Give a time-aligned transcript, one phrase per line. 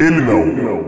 [0.00, 0.80] ele não.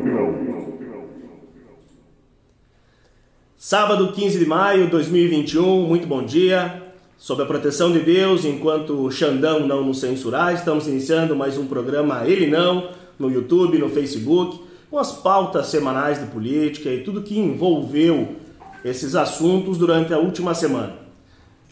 [3.59, 6.83] Sábado 15 de maio de 2021, muito bom dia.
[7.19, 11.67] Sob a proteção de Deus, enquanto o Xandão não nos censurar, estamos iniciando mais um
[11.67, 12.89] programa Ele Não,
[13.19, 14.59] no YouTube, no Facebook,
[14.91, 18.37] com as pautas semanais de política e tudo que envolveu
[18.83, 20.95] esses assuntos durante a última semana.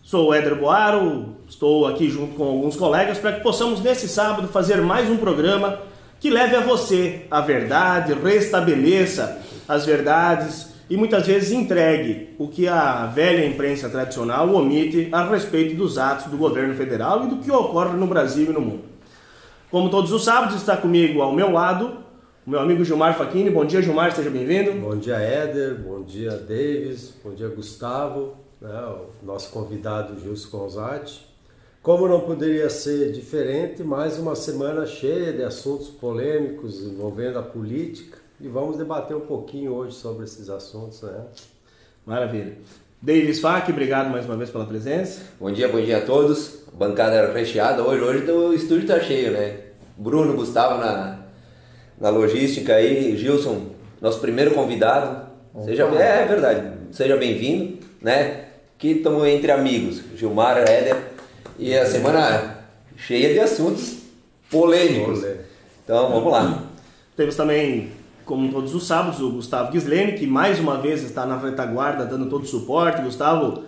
[0.02, 4.47] Sou o Éder Boaro, estou aqui junto com alguns colegas para que possamos nesse sábado
[4.47, 5.80] fazer mais um programa
[6.20, 12.69] que leve a você a verdade, restabeleça as verdades e muitas vezes entregue o que
[12.69, 17.51] a velha imprensa tradicional omite a respeito dos atos do governo federal e do que
[17.51, 18.84] ocorre no Brasil e no mundo.
[19.70, 22.01] Como todos os sábados, está comigo ao meu lado
[22.47, 23.50] o meu amigo Gilmar Facchini.
[23.50, 24.73] Bom dia, Gilmar, seja bem-vindo.
[24.73, 25.78] Bom dia, Éder.
[25.78, 27.14] Bom dia, Davis.
[27.23, 28.34] Bom dia, Gustavo.
[28.61, 28.83] Né,
[29.22, 31.30] o nosso convidado Gilson Gonzatti.
[31.83, 38.19] Como não poderia ser diferente, mais uma semana cheia de assuntos polêmicos envolvendo a política
[38.39, 41.25] e vamos debater um pouquinho hoje sobre esses assuntos, né?
[42.05, 42.59] Maravilha.
[43.00, 45.22] Davis Fac, obrigado mais uma vez pela presença.
[45.41, 46.64] Bom dia, bom dia a todos.
[46.75, 49.61] Bancada recheada hoje, hoje o estúdio está cheio, né?
[49.97, 51.20] Bruno, Gustavo na,
[51.98, 53.70] na logística aí, Gilson,
[54.03, 55.31] nosso primeiro convidado.
[55.65, 58.48] Seja, é, é verdade, seja bem-vindo, né?
[58.77, 61.09] Que estamos entre amigos, Gilmar, Éder,
[61.61, 62.56] e a semana
[62.97, 63.98] cheia de assuntos
[64.50, 65.22] polêmicos.
[65.84, 66.64] Então vamos lá.
[67.14, 67.92] Temos também
[68.25, 72.31] como todos os sábados, o Gustavo Gislene, que mais uma vez está na retaguarda dando
[72.31, 73.03] todo o suporte.
[73.03, 73.64] Gustavo,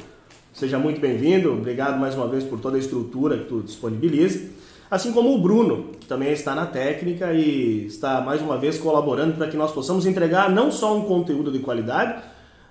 [0.54, 1.52] seja muito bem-vindo.
[1.52, 4.48] Obrigado mais uma vez por toda a estrutura que tu disponibiliza.
[4.90, 9.34] Assim como o Bruno, que também está na técnica e está mais uma vez colaborando
[9.34, 12.22] para que nós possamos entregar não só um conteúdo de qualidade,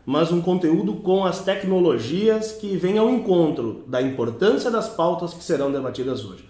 [0.06, 5.44] mas um conteúdo com as tecnologias que vêm ao encontro da importância das pautas que
[5.44, 6.46] serão debatidas hoje.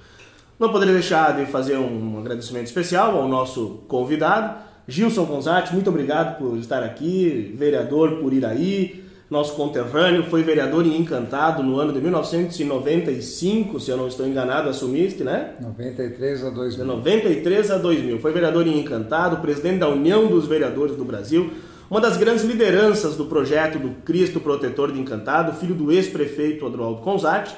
[0.59, 6.37] Não poderia deixar de fazer um agradecimento especial ao nosso convidado, Gilson Gonzatti, muito obrigado
[6.37, 12.01] por estar aqui, vereador por Iraí, nosso conterrâneo, foi vereador em Encantado no ano de
[12.01, 15.53] 1995, se eu não estou enganado, assumiste, né?
[15.61, 16.77] 93 a 2000.
[16.77, 18.19] De 93 a 2000.
[18.19, 21.53] Foi vereador em Encantado, presidente da União dos Vereadores do Brasil,
[21.91, 27.01] uma das grandes lideranças do projeto do Cristo Protetor de Encantado, filho do ex-prefeito Adroaldo
[27.01, 27.53] Conzatti,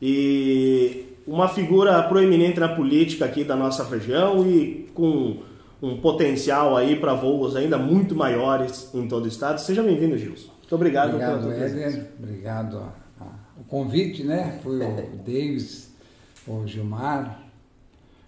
[0.00, 5.36] e uma figura proeminente na política aqui da nossa região e com
[5.80, 9.60] um potencial aí para voos ainda muito maiores em todo o estado.
[9.60, 10.50] Seja bem-vindo, Gilson.
[10.58, 12.10] Muito obrigado, obrigado pela tua presença.
[12.18, 12.92] Obrigado
[13.56, 14.58] o convite, né?
[14.60, 15.94] Foi o Davis,
[16.48, 17.40] o Gilmar,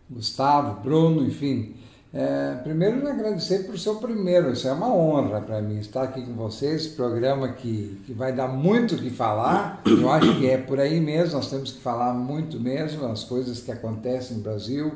[0.09, 1.75] Gustavo, Bruno, enfim.
[2.17, 6.23] É, primeiro, agradecer por ser o primeiro, isso é uma honra para mim estar aqui
[6.23, 6.87] com vocês.
[6.87, 11.01] Programa que, que vai dar muito o que falar, eu acho que é por aí
[11.01, 14.93] mesmo, nós temos que falar muito mesmo, as coisas que acontecem no Brasil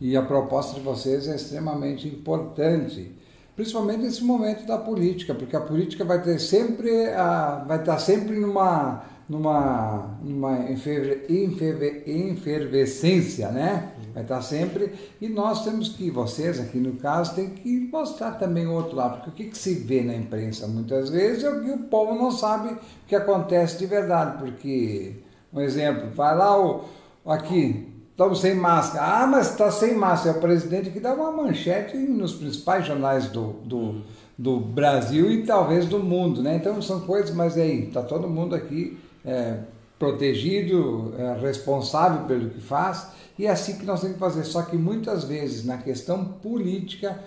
[0.00, 3.12] e a proposta de vocês é extremamente importante,
[3.54, 8.36] principalmente nesse momento da política, porque a política vai ter sempre a, vai estar sempre
[8.36, 13.92] numa numa, numa efervescência, né?
[14.18, 14.92] Vai estar sempre.
[15.20, 19.18] E nós temos que, vocês aqui no caso, tem que mostrar também o outro lado,
[19.18, 22.16] porque o que, que se vê na imprensa muitas vezes é o que o povo
[22.16, 24.38] não sabe o que acontece de verdade.
[24.38, 25.14] Porque,
[25.52, 26.84] um exemplo, vai lá o,
[27.24, 29.22] aqui, estamos sem máscara.
[29.22, 30.34] Ah, mas está sem máscara.
[30.34, 34.02] É o presidente que dá uma manchete nos principais jornais do, do,
[34.36, 36.56] do, Brasil e talvez do mundo, né?
[36.56, 39.58] Então são coisas, mas aí, está todo mundo aqui é,
[39.96, 44.44] protegido, é, responsável pelo que faz, e é assim que nós temos que fazer.
[44.44, 47.18] Só que muitas vezes na questão política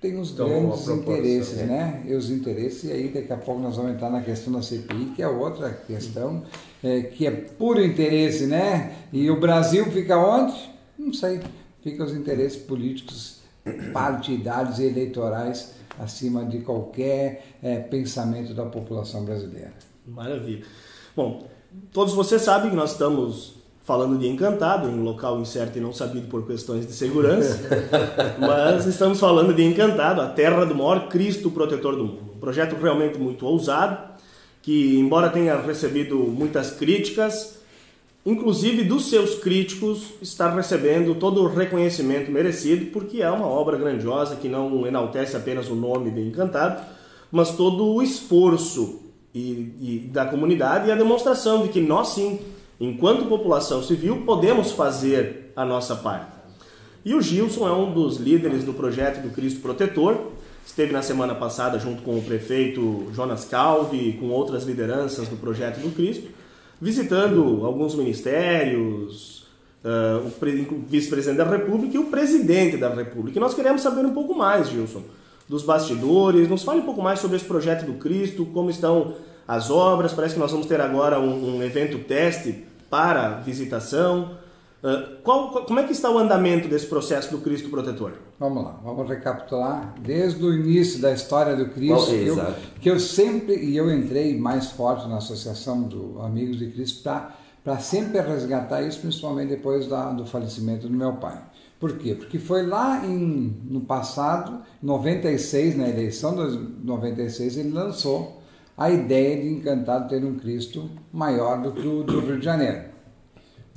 [0.00, 1.66] tem os então, grandes interesses, né?
[1.66, 2.02] né?
[2.06, 5.12] E os interesses, e aí daqui a pouco nós vamos entrar na questão da CPI,
[5.14, 6.42] que é outra questão,
[6.82, 8.96] é, que é puro interesse, né?
[9.12, 10.54] E o Brasil fica onde?
[10.98, 11.40] Não sei.
[11.82, 13.40] Fica os interesses políticos,
[13.92, 19.72] partidários e eleitorais acima de qualquer é, pensamento da população brasileira.
[20.06, 20.64] Maravilha.
[21.14, 21.46] Bom,
[21.92, 23.59] todos vocês sabem que nós estamos
[23.90, 27.58] falando de Encantado, em um local incerto e não sabido por questões de segurança,
[28.38, 32.34] mas estamos falando de Encantado, a terra do maior Cristo protetor do mundo.
[32.36, 33.98] Um projeto realmente muito ousado,
[34.62, 37.58] que embora tenha recebido muitas críticas,
[38.24, 44.36] inclusive dos seus críticos, está recebendo todo o reconhecimento merecido, porque é uma obra grandiosa
[44.36, 46.80] que não enaltece apenas o nome de Encantado,
[47.28, 49.00] mas todo o esforço
[49.34, 52.38] e, e da comunidade e a demonstração de que nós sim
[52.80, 56.40] enquanto população civil, podemos fazer a nossa parte.
[57.04, 60.18] E o Gilson é um dos líderes do projeto do Cristo Protetor.
[60.66, 65.36] Esteve na semana passada junto com o prefeito Jonas Calvi e com outras lideranças do
[65.36, 66.28] projeto do Cristo,
[66.80, 69.44] visitando alguns ministérios
[69.84, 73.38] uh, o vice-presidente da República e o presidente da República.
[73.38, 75.02] E nós queremos saber um pouco mais, Gilson,
[75.48, 76.48] dos bastidores.
[76.48, 79.14] Nos fale um pouco mais sobre esse projeto do Cristo, como estão
[79.48, 80.12] as obras.
[80.12, 84.36] Parece que nós vamos ter agora um, um evento teste para visitação.
[84.82, 88.12] Uh, qual, qual, como é que está o andamento desse processo do Cristo Protetor?
[88.38, 92.98] Vamos lá, vamos recapitular desde o início da história do Cristo, que eu, que eu
[92.98, 97.02] sempre, e eu entrei mais forte na Associação do Amigos de Cristo
[97.62, 101.38] para sempre resgatar isso, principalmente depois da, do falecimento do meu pai.
[101.78, 102.14] Por quê?
[102.14, 108.39] Porque foi lá em, no passado, 96, na eleição de 96, ele lançou
[108.76, 112.90] a ideia de Encantado ter um Cristo maior do que o do Rio de Janeiro.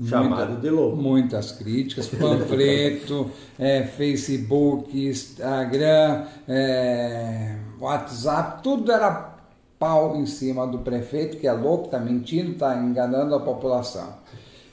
[0.03, 0.97] Chamado Muita, de louco.
[0.97, 3.29] Muitas críticas, panfleto,
[3.59, 9.33] é, Facebook, Instagram, é, WhatsApp, tudo era
[9.77, 14.15] pau em cima do prefeito, que é louco, está mentindo, está enganando a população.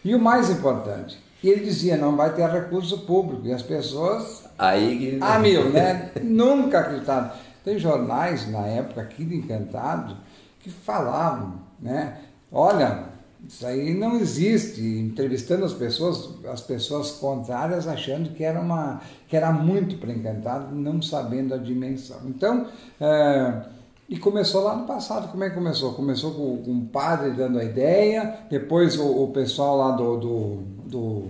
[0.02, 4.44] E o mais importante, ele dizia, não vai ter recurso público, e as pessoas...
[4.58, 5.18] Aí...
[5.20, 6.12] Ah, meu, né?
[6.22, 7.30] Nunca acreditaram.
[7.64, 10.16] Tem jornais, na época, aqui de Encantado,
[10.60, 12.18] que falavam, né?
[12.50, 13.10] Olha,
[13.46, 14.80] isso aí não existe.
[14.80, 20.74] Entrevistando as pessoas, as pessoas contrárias, achando que era, uma, que era muito para encantado,
[20.74, 22.18] não sabendo a dimensão.
[22.26, 22.66] Então,
[23.00, 23.62] é,
[24.08, 25.30] e começou lá no passado.
[25.30, 25.94] Como é que começou?
[25.94, 30.56] Começou com, com um padre dando a ideia, depois o, o pessoal lá do, do,
[30.86, 31.24] do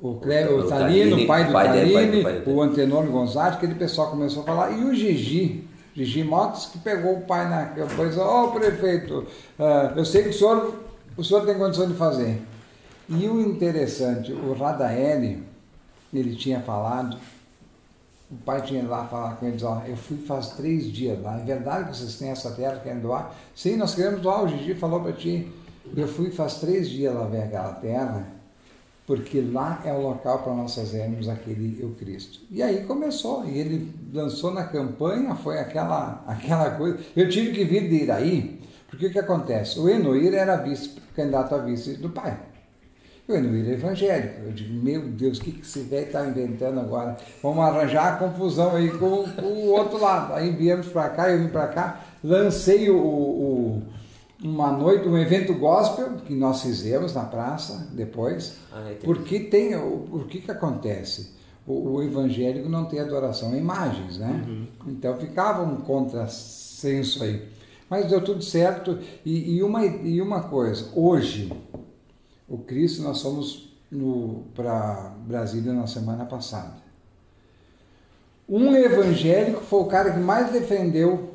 [0.00, 4.42] o, Cleo, o, Talino, o pai do pai Talini, o Antenônio Gonzalez, aquele pessoal começou
[4.42, 7.66] a falar, e o Gigi, Gigi Motos, que pegou o pai na
[7.96, 9.26] coisa, ó oh, prefeito,
[9.58, 12.40] uh, eu sei que o senhor o senhor tem condição de fazer.
[13.08, 15.42] E o interessante, o Radaeli,
[16.14, 17.18] ele tinha falado,
[18.30, 21.42] o pai tinha lá falar com eles, ó, eu fui faz três dias lá, é
[21.42, 23.34] verdade que vocês têm essa terra, querem doar?
[23.52, 25.50] Sim, nós queremos doar, o Gigi falou para ti,
[25.96, 28.28] eu fui faz três dias lá ver aquela terra,
[29.08, 32.40] porque lá é o local para nós fazermos aquele o Cristo.
[32.50, 37.64] E aí começou, e ele lançou na campanha, foi aquela, aquela coisa, eu tive que
[37.64, 39.80] vir de Iraí, porque o que acontece?
[39.80, 42.38] O Enoir era vice, candidato a vice do pai.
[43.26, 44.42] O Enoir é evangélico.
[44.44, 47.16] Eu digo, meu Deus, o que, que esse velho está inventando agora?
[47.42, 50.34] Vamos arranjar a confusão aí com, com o outro lado.
[50.34, 53.67] Aí viemos para cá, eu vim para cá, lancei o, o,
[54.42, 58.56] uma noite, um evento gospel que nós fizemos na praça depois.
[58.72, 61.36] Ah, porque tem, o, o que, que acontece?
[61.66, 64.44] O, o, evangélico não tem adoração a imagens, né?
[64.46, 64.66] Uhum.
[64.86, 67.48] Então ficava um contrassenso aí.
[67.90, 68.98] Mas deu tudo certo.
[69.24, 71.52] E, e, uma, e uma coisa, hoje,
[72.48, 73.68] o Cristo, nós fomos
[74.54, 76.74] para Brasília na semana passada.
[78.48, 81.27] Um evangélico foi o cara que mais defendeu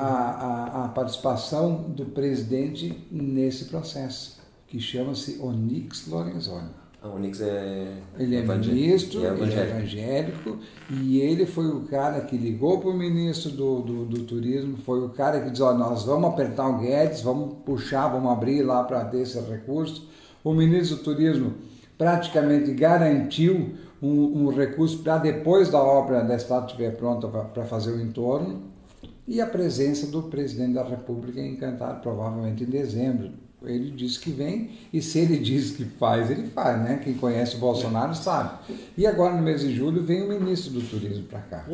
[0.00, 6.70] a, a, a participação do presidente nesse processo, que chama-se Onix Lorenzoni.
[7.02, 7.94] A Onix é.
[8.18, 10.58] Ele é ministro, é ele é evangélico,
[10.90, 15.00] e ele foi o cara que ligou para o ministro do, do, do, turismo, foi
[15.00, 18.84] o cara que disse: ó, nós vamos apertar o Guedes, vamos puxar, vamos abrir lá
[18.84, 20.08] para ter esse recurso.
[20.44, 21.54] O ministro do turismo
[21.96, 27.92] praticamente garantiu um, um recurso para depois da obra da estátua estiver pronta para fazer
[27.92, 28.69] o entorno,
[29.30, 33.30] e a presença do presidente da República encantado, provavelmente em dezembro
[33.62, 37.00] ele diz que vem e se ele diz que faz, ele faz, né?
[37.02, 38.58] Quem conhece o Bolsonaro sabe.
[38.96, 41.64] E agora no mês de julho vem o ministro do Turismo para cá,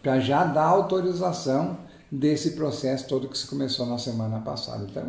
[0.00, 1.78] para já dar autorização
[2.12, 4.86] desse processo todo que se começou na semana passada.
[4.88, 5.02] Então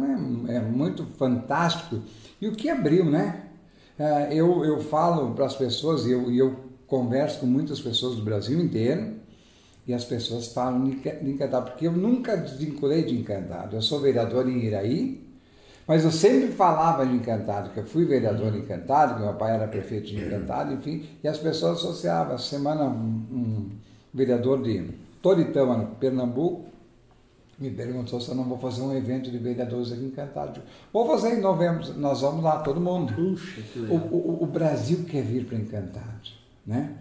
[0.47, 1.99] é, é muito fantástico.
[2.41, 3.43] E o que abriu, né?
[3.99, 6.55] É, eu, eu falo para as pessoas e eu, eu
[6.87, 9.20] converso com muitas pessoas do Brasil inteiro
[9.87, 13.75] e as pessoas falam de Encantado, porque eu nunca desvinculei de Encantado.
[13.75, 15.21] Eu sou vereador em Iraí,
[15.87, 19.53] mas eu sempre falava de Encantado, que eu fui vereador de Encantado, que meu pai
[19.55, 22.35] era prefeito de Encantado, enfim, e as pessoas associavam.
[22.35, 23.69] Essa semana, um, um
[24.13, 24.89] vereador de
[25.21, 26.71] Toritama, Pernambuco,
[27.61, 30.61] me perguntou se eu não vou fazer um evento de vereadores aqui em Encantado.
[30.91, 33.13] Vou fazer em novembro, nós vamos lá, todo mundo.
[33.13, 36.29] Puxa, o, o, o, Brasil quer vir para Encantado,
[36.65, 36.95] né?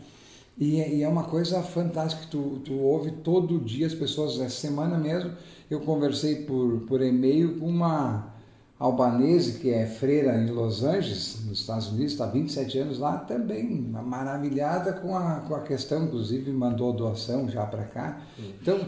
[0.60, 4.38] E é, e é, uma coisa fantástica que tu, tu ouve todo dia as pessoas.
[4.38, 5.32] Essa semana mesmo
[5.70, 8.30] eu conversei por, por e-mail com uma
[8.78, 13.68] albanese, que é freira em Los Angeles, nos Estados Unidos, está 27 anos lá, também
[14.04, 18.20] maravilhada com a, com a questão, inclusive mandou doação já para cá.
[18.38, 18.80] Então,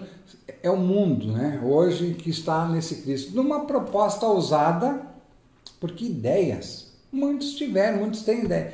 [0.62, 3.34] é o mundo, né, hoje, que está nesse Cristo.
[3.36, 5.02] Numa proposta ousada,
[5.78, 8.72] porque ideias, muitos tiveram, muitos têm ideia.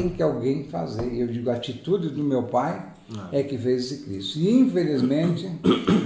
[0.00, 1.14] Tem que alguém fazer.
[1.14, 3.28] Eu digo, a atitude do meu pai ah.
[3.32, 4.38] é que fez esse Cristo.
[4.38, 5.50] E infelizmente,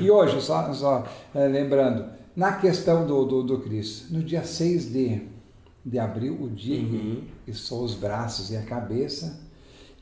[0.01, 4.93] e hoje, só, só é, lembrando, na questão do, do, do Cristo, no dia 6
[4.93, 5.23] de,
[5.85, 7.23] de abril, o dia Uhum.
[7.45, 9.41] que sou os braços e a cabeça,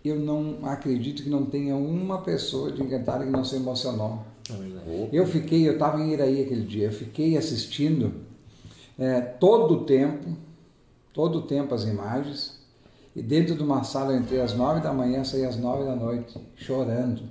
[0.05, 4.25] eu não acredito que não tenha uma pessoa de Encantada que não se emocionou.
[4.51, 5.09] É.
[5.13, 8.13] Eu fiquei, eu estava em Iraí aquele dia, eu fiquei assistindo
[8.99, 10.37] é, todo o tempo,
[11.13, 12.60] todo o tempo as imagens,
[13.21, 15.95] e dentro de uma sala eu entrei às nove da manhã, saí às nove da
[15.95, 17.23] noite, chorando.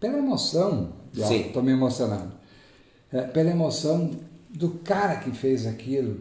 [0.00, 1.46] Pela emoção, Sim.
[1.46, 2.32] estou me emocionando,
[3.12, 4.10] É, pela emoção
[4.50, 6.16] do cara que fez aquilo,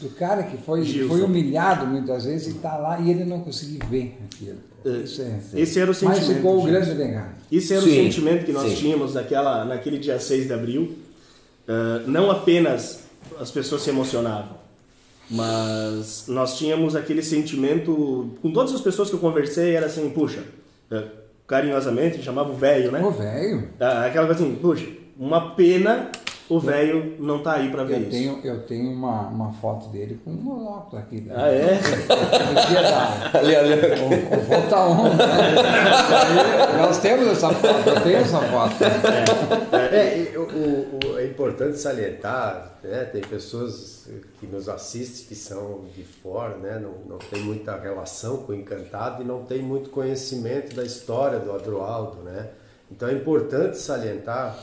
[0.00, 1.08] do cara que foi, Gilson.
[1.14, 4.58] foi humilhado muitas vezes e está lá e ele não conseguiu ver aquilo.
[4.84, 5.40] É, Isso é.
[5.54, 6.36] Esse era o Mas sentimento.
[6.36, 7.34] ficou o grande legado.
[7.50, 8.76] Esse era Sim, o sentimento que nós sim.
[8.76, 10.98] tínhamos naquela, naquele dia 6 de abril.
[11.68, 13.00] Ah, não apenas
[13.40, 14.57] as pessoas se emocionavam,
[15.30, 20.42] mas nós tínhamos aquele sentimento, com todas as pessoas que eu conversei, era assim, puxa,
[20.90, 21.04] ah,
[21.46, 23.00] carinhosamente chamava o velho, né?
[23.02, 24.86] O velho, Ah, Aquela coisa assim, puxa,
[25.18, 26.10] uma pena
[26.50, 28.10] o velho não tá aí para ver Eu isso.
[28.10, 31.20] tenho, eu tenho uma, uma foto dele com um monóculo aqui.
[31.20, 31.34] Né?
[31.36, 31.78] Ah, é?
[33.38, 33.74] Ali, ali.
[34.00, 36.78] o, o Volta On, né?
[36.80, 38.74] Nós temos essa foto, eu tenho essa foto.
[39.92, 43.04] É, e o, o- o- é importante salientar, né?
[43.04, 44.08] Tem pessoas
[44.40, 46.78] que nos assistem que são de fora, né?
[46.82, 51.38] Não, não tem muita relação com o Encantado e não tem muito conhecimento da história
[51.38, 52.48] do Adroaldo, né?
[52.90, 54.56] Então é importante salientar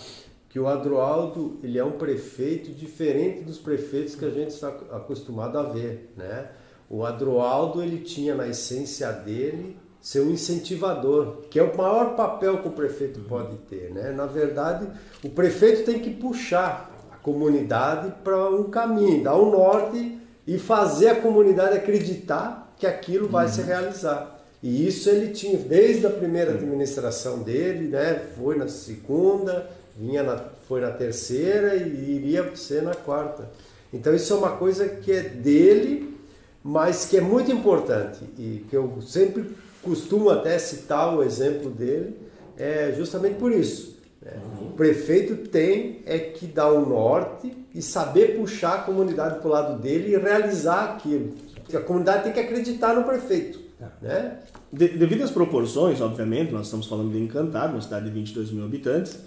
[0.56, 5.60] que o Adroaldo ele é um prefeito diferente dos prefeitos que a gente está acostumado
[5.60, 6.48] a ver, né?
[6.90, 12.60] O Adroaldo ele tinha na essência dele ser um incentivador, que é o maior papel
[12.60, 14.14] que o prefeito pode ter, né?
[14.14, 14.88] Na verdade,
[15.22, 21.10] o prefeito tem que puxar a comunidade para um caminho, dar um norte e fazer
[21.10, 24.40] a comunidade acreditar que aquilo vai se realizar.
[24.64, 28.26] E isso ele tinha desde a primeira administração dele, né?
[28.38, 30.38] Foi na segunda, vinha na,
[30.68, 33.50] foi na terceira e iria ser na quarta.
[33.94, 36.18] Então isso é uma coisa que é dele,
[36.64, 39.46] mas que é muito importante e que eu sempre
[39.82, 42.18] costumo até citar o exemplo dele,
[42.58, 44.00] é justamente por isso.
[44.22, 44.34] né?
[44.62, 49.52] O prefeito tem é que dar o norte e saber puxar a comunidade para o
[49.52, 51.34] lado dele e realizar aquilo.
[51.74, 53.60] A comunidade tem que acreditar no prefeito.
[54.02, 54.40] Né?
[54.72, 58.64] De- devido às proporções, obviamente, nós estamos falando de Encantado, uma cidade de 22 mil
[58.66, 59.18] habitantes,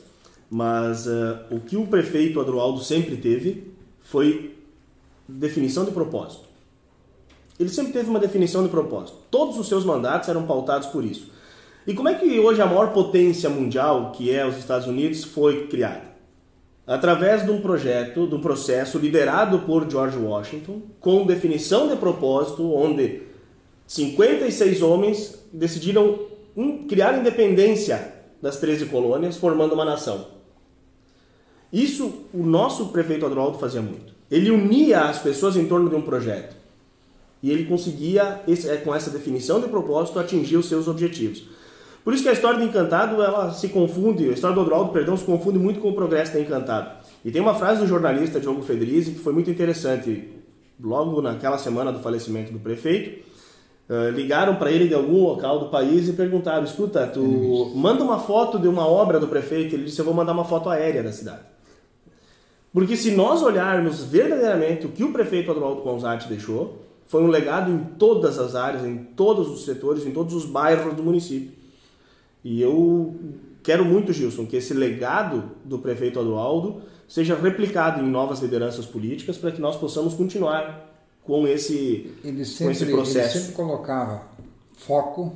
[0.50, 4.56] mas ah, o que o prefeito Adroaldo sempre teve foi
[5.28, 6.48] definição de propósito.
[7.58, 9.18] Ele sempre teve uma definição de propósito.
[9.30, 11.30] Todos os seus mandatos eram pautados por isso.
[11.86, 15.66] E como é que hoje a maior potência mundial, que é os Estados Unidos, foi
[15.66, 16.08] criada?
[16.86, 22.72] Através de um projeto, de um processo liderado por George Washington, com definição de propósito,
[22.72, 23.22] onde
[23.86, 26.18] 56 homens decidiram
[26.88, 30.38] criar independência das 13 colônias, formando uma nação.
[31.72, 34.14] Isso o nosso prefeito Adroaldo fazia muito.
[34.30, 36.56] Ele unia as pessoas em torno de um projeto.
[37.42, 41.44] E ele conseguia, é, com essa definição de propósito, atingir os seus objetivos.
[42.04, 45.16] Por isso que a história do Encantado, ela se confunde, a história do Adroaldo, perdão,
[45.16, 46.90] se confunde muito com o progresso da Encantado.
[47.25, 50.28] E tem uma frase do jornalista Diogo Federici que foi muito interessante.
[50.82, 53.26] Logo naquela semana do falecimento do prefeito,
[53.90, 58.18] eh, ligaram para ele de algum local do país e perguntaram: escuta, tu manda uma
[58.18, 59.75] foto de uma obra do prefeito?
[59.75, 61.40] Ele disse: eu vou mandar uma foto aérea da cidade.
[62.72, 67.70] Porque se nós olharmos verdadeiramente o que o prefeito Adroaldo Conzatti deixou, foi um legado
[67.72, 71.52] em todas as áreas, em todos os setores, em todos os bairros do município.
[72.44, 73.16] E eu
[73.62, 79.38] quero muito, Gilson, que esse legado do prefeito Adroaldo seja replicado em novas lideranças políticas
[79.38, 80.87] para que nós possamos continuar
[81.25, 83.38] com esse, Ele com sempre, esse ele processo.
[83.38, 84.28] sempre colocava
[84.76, 85.34] foco,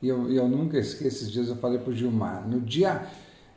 [0.00, 3.02] e eu, eu nunca esqueço, esses dias eu falei para o Gilmar, no dia,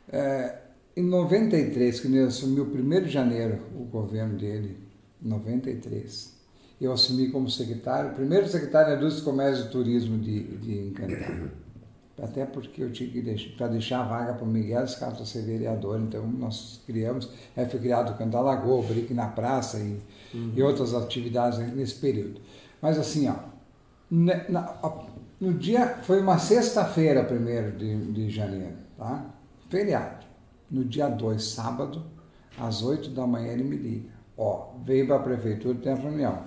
[0.08, 0.56] eh,
[0.96, 4.76] em 93, que ele assumiu 1 de janeiro o governo dele,
[5.20, 6.32] 93,
[6.80, 11.50] eu assumi como secretário, primeiro secretário da Indústria, Comércio e Turismo de, de Encantado.
[12.22, 15.42] Até porque eu tinha que deixar, para deixar a vaga para o Miguel Escato ser
[15.42, 19.78] vereador, então nós criamos, aí foi criado o Canto da Lagoa, o Brick na Praça
[19.78, 19.98] e,
[20.54, 22.40] e outras atividades nesse período.
[22.82, 23.34] Mas assim, ó,
[24.10, 24.76] ne- na-
[25.40, 29.24] no dia, foi uma sexta-feira, primeiro de, de janeiro, tá?
[29.70, 30.21] Feriado.
[30.72, 32.02] No dia 2, sábado,
[32.58, 34.08] às 8 da manhã, ele me liga.
[34.38, 36.38] Ó, veio para a prefeitura, tem reunião.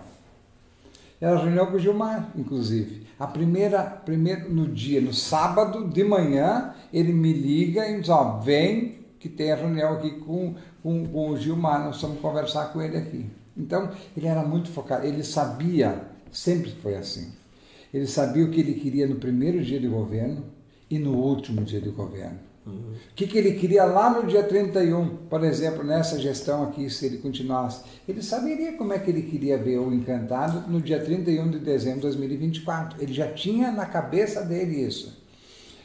[1.22, 3.06] Era reunião com o Gilmar, inclusive.
[3.20, 8.40] A primeira, primeiro, no dia, no sábado de manhã, ele me liga e diz, ó,
[8.40, 12.82] vem que tem a reunião aqui com, com, com o Gilmar, nós vamos conversar com
[12.82, 13.30] ele aqui.
[13.56, 16.02] Então, ele era muito focado, ele sabia,
[16.32, 17.32] sempre foi assim.
[17.94, 20.44] Ele sabia o que ele queria no primeiro dia de governo
[20.90, 22.40] e no último dia de governo.
[22.66, 27.06] O que, que ele queria lá no dia 31, por exemplo, nessa gestão aqui, se
[27.06, 27.84] ele continuasse?
[28.08, 31.98] Ele saberia como é que ele queria ver o Encantado no dia 31 de dezembro
[31.98, 33.02] de 2024.
[33.02, 35.24] Ele já tinha na cabeça dele isso.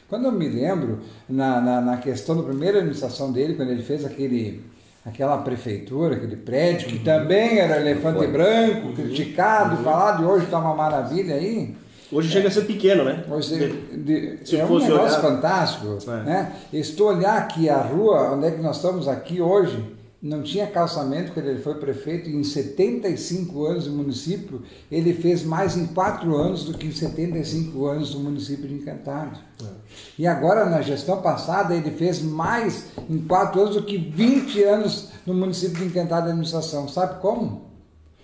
[0.09, 4.03] Quando eu me lembro, na, na, na questão da primeira administração dele, quando ele fez
[4.03, 4.61] aquele,
[5.05, 8.27] aquela prefeitura, aquele prédio, que também era elefante Foi.
[8.27, 11.75] branco, criticado, falado, e hoje está uma maravilha aí.
[12.11, 13.23] Hoje chega a ser pequeno, né?
[13.29, 13.57] Hoje,
[13.93, 15.97] de- Se é um negócio olhar- fantástico.
[16.11, 16.23] É.
[16.23, 16.55] Né?
[16.73, 21.31] Estou olhar aqui a rua, onde é que nós estamos aqui hoje, não tinha calçamento
[21.31, 26.35] quando ele foi prefeito, e em 75 anos do município, ele fez mais em 4
[26.35, 29.39] anos do que em 75 anos do município de Encantado.
[30.19, 35.09] E agora, na gestão passada, ele fez mais em 4 anos do que 20 anos
[35.25, 36.87] no município de Encantado de Administração.
[36.87, 37.71] Sabe como?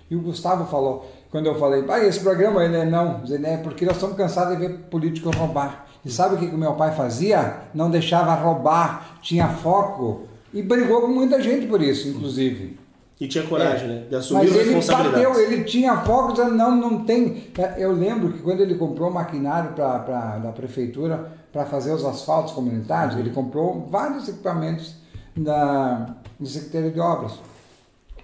[0.09, 3.57] E o Gustavo falou, quando eu falei, pai, esse programa ele é não, ele é
[3.57, 5.85] porque nós estamos cansados de ver político roubar.
[6.05, 7.63] E sabe o que o meu pai fazia?
[7.73, 12.79] Não deixava roubar, tinha foco e brigou com muita gente por isso, inclusive.
[13.19, 14.03] E tinha coragem, né?
[14.07, 17.51] De assumir Mas ele bateu, ele tinha foco, dizendo, não, não tem.
[17.77, 23.17] Eu lembro que quando ele comprou maquinário pra, da prefeitura para fazer os asfaltos comunitários,
[23.17, 24.95] ele comprou vários equipamentos
[25.35, 27.33] da, da Secretaria de Obras.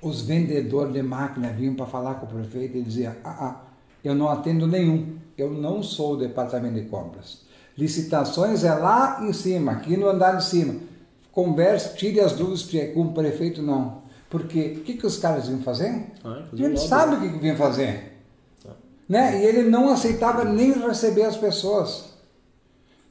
[0.03, 3.61] Os vendedores de máquina vinham para falar com o prefeito e dizia, ah, ah,
[4.03, 7.41] eu não atendo nenhum, eu não sou o departamento de compras.
[7.77, 10.75] Licitações é lá em cima, aqui no andar de cima.
[11.31, 14.03] Converse, tire as dúvidas com o prefeito, não.
[14.29, 16.11] Porque o que, que os caras iam fazer?
[16.23, 16.79] Ah, lobby.
[16.79, 18.13] sabe o que, que vinha fazer.
[19.07, 19.41] Né?
[19.41, 22.05] E ele não aceitava nem receber as pessoas.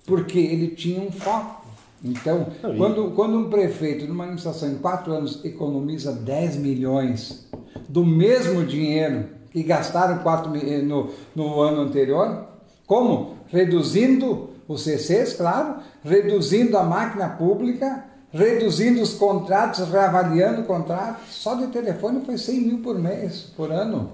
[0.04, 1.61] Porque ele tinha um foco.
[2.04, 7.48] Então, quando, quando um prefeito de uma administração em quatro anos economiza 10 milhões
[7.88, 12.46] do mesmo dinheiro que gastaram quatro, eh, no, no ano anterior,
[12.86, 13.36] como?
[13.48, 21.26] Reduzindo os CCs, claro, reduzindo a máquina pública, reduzindo os contratos, reavaliando contratos.
[21.34, 24.12] Só de telefone foi 100 mil por mês, por ano.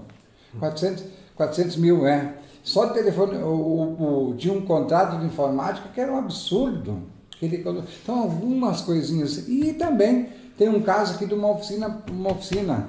[0.58, 1.04] 400,
[1.36, 2.34] 400 mil, é.
[2.62, 6.98] Só de telefone, o, o- o- tinha um contrato de informática que era um absurdo.
[7.40, 7.64] Ele
[8.02, 9.48] Então, algumas coisinhas.
[9.48, 12.88] E também tem um caso aqui de uma oficina, uma oficina.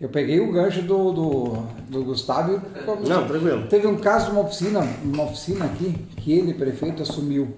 [0.00, 1.52] Eu peguei o gancho do, do,
[1.88, 3.66] do Gustavo e Não, tranquilo.
[3.68, 7.54] Teve um caso de uma oficina, uma oficina aqui, que ele, prefeito, assumiu.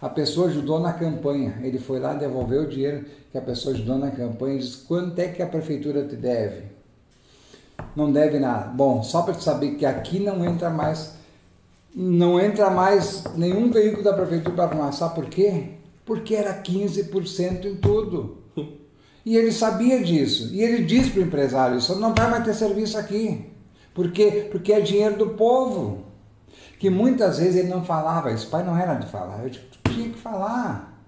[0.00, 1.58] A pessoa ajudou na campanha.
[1.62, 5.18] Ele foi lá, devolveu o dinheiro que a pessoa ajudou na campanha e disse, quanto
[5.18, 6.64] é que a prefeitura te deve?
[7.94, 8.66] Não deve nada.
[8.66, 11.14] Bom, só para te saber que aqui não entra mais,
[11.94, 14.92] não entra mais nenhum veículo da prefeitura para arrumar.
[14.92, 15.70] Sabe por quê?
[16.04, 18.38] Porque era 15% em tudo.
[19.22, 20.48] E ele sabia disso.
[20.50, 23.50] E ele disse para o empresário, isso não vai mais ter serviço aqui.
[23.92, 24.48] Por quê?
[24.50, 26.06] Porque é dinheiro do povo.
[26.78, 29.50] Que muitas vezes ele não falava, isso pai não era de falar, eu
[29.92, 31.04] tinha que falar.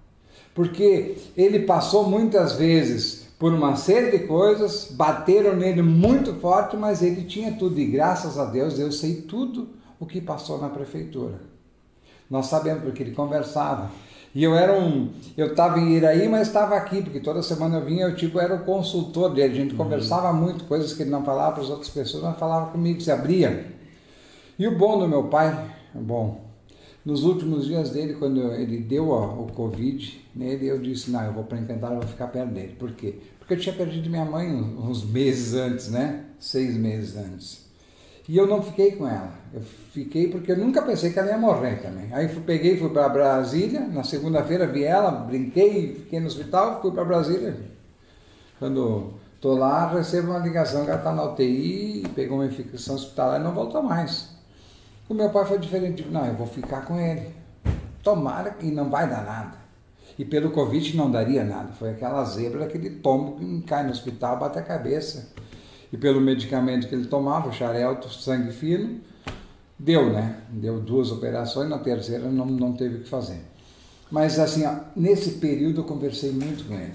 [0.55, 7.03] Porque ele passou muitas vezes por uma série de coisas, bateram nele muito forte, mas
[7.03, 7.81] ele tinha tudo.
[7.81, 9.71] E graças a Deus eu sei tudo
[10.03, 11.35] o que passou na prefeitura.
[12.29, 13.89] Nós sabemos porque ele conversava.
[14.35, 17.85] E eu era um, eu estava em Iraí, mas estava aqui, porque toda semana eu
[17.85, 19.53] vinha, eu tipo era o consultor dele.
[19.53, 22.73] A gente conversava muito, coisas que ele não falava para as outras pessoas, mas falava
[22.73, 23.67] comigo, se abria.
[24.59, 26.41] E o bom do meu pai, bom,
[27.05, 31.45] nos últimos dias dele, quando ele deu o Covid nele, eu disse, não, eu vou
[31.45, 32.75] para Encantado, eu vou ficar perto dele.
[32.77, 33.19] Por quê?
[33.39, 36.25] Porque eu tinha perdido minha mãe uns meses antes, né?
[36.41, 37.62] Seis meses antes.
[38.29, 39.31] E eu não fiquei com ela.
[39.53, 39.61] Eu
[39.93, 42.09] fiquei porque eu nunca pensei que ela ia morrer também.
[42.13, 43.81] Aí fui, peguei, fui para Brasília.
[43.81, 47.57] Na segunda-feira vi ela, brinquei, fiquei no hospital, fui para Brasília.
[48.59, 53.41] Quando estou lá, recebo uma ligação que ela está na UTI, pegou uma infecção hospitalar
[53.41, 54.31] e não voltou mais.
[55.09, 56.03] O meu pai foi diferente.
[56.03, 57.35] Digo, não, eu vou ficar com ele.
[58.03, 59.63] Tomara que não vai dar nada.
[60.19, 61.73] E pelo Covid não daria nada.
[61.73, 65.33] Foi aquela zebra, aquele tombo que cai no hospital, bate a cabeça.
[65.93, 69.01] E pelo medicamento que ele tomava, o xarelto, sangue fino,
[69.79, 70.39] deu, né?
[70.49, 73.41] Deu duas operações, na terceira não, não teve o que fazer.
[74.11, 76.95] Mas assim, ó, nesse período eu conversei muito com ele.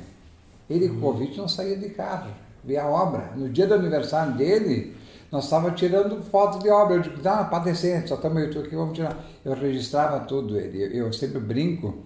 [0.70, 2.32] Ele com Covid não saía de carro,
[2.64, 3.32] via a obra.
[3.36, 4.96] No dia do aniversário dele,
[5.32, 6.96] nós estávamos tirando foto de obra.
[6.96, 9.18] Eu digo, dá descer, só estamos eu aqui, vamos tirar.
[9.44, 10.82] Eu registrava tudo ele.
[10.82, 12.04] Eu, eu sempre brinco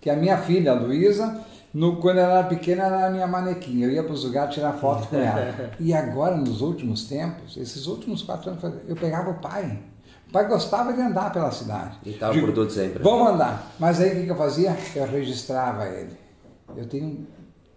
[0.00, 3.82] que a minha filha, a Luísa, no, quando ela era pequena, ela era minha manequim.
[3.82, 5.72] Eu ia para os lugares tirar foto com ela.
[5.78, 9.78] E agora, nos últimos tempos, esses últimos quatro anos, eu pegava o pai.
[10.28, 11.96] O pai gostava de andar pela cidade.
[12.04, 13.02] E tava Digo, por tudo sempre.
[13.02, 13.72] Vamos andar.
[13.78, 14.76] Mas aí o que, que eu fazia?
[14.94, 16.10] Eu registrava ele.
[16.76, 17.26] Eu tenho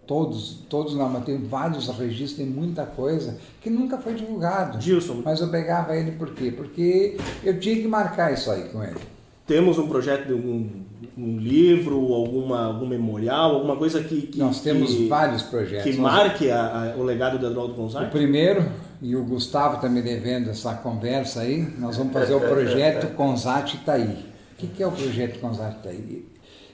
[0.06, 4.80] todos, todos não, mas tenho vários registros, tem muita coisa que nunca foi divulgado.
[4.80, 5.22] Gilson.
[5.24, 6.50] Mas eu pegava ele por quê?
[6.50, 9.00] Porque eu tinha que marcar isso aí com ele.
[9.46, 10.81] Temos um projeto de um
[11.16, 14.22] um livro, alguma, algum memorial, alguma coisa que.
[14.22, 15.84] que Nós temos que, vários projetos.
[15.84, 18.10] Que Nós- marque a- a- o legado do Eduardo O Gonçalves?
[18.10, 18.64] primeiro,
[19.00, 23.74] e o Gustavo está me devendo essa conversa aí, nós vamos fazer o projeto Consat
[23.74, 24.26] Itaí.
[24.52, 26.24] O que, que é o projeto Consat Itaí?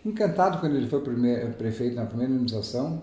[0.05, 3.03] Encantado, quando ele foi primeiro, prefeito na primeira administração,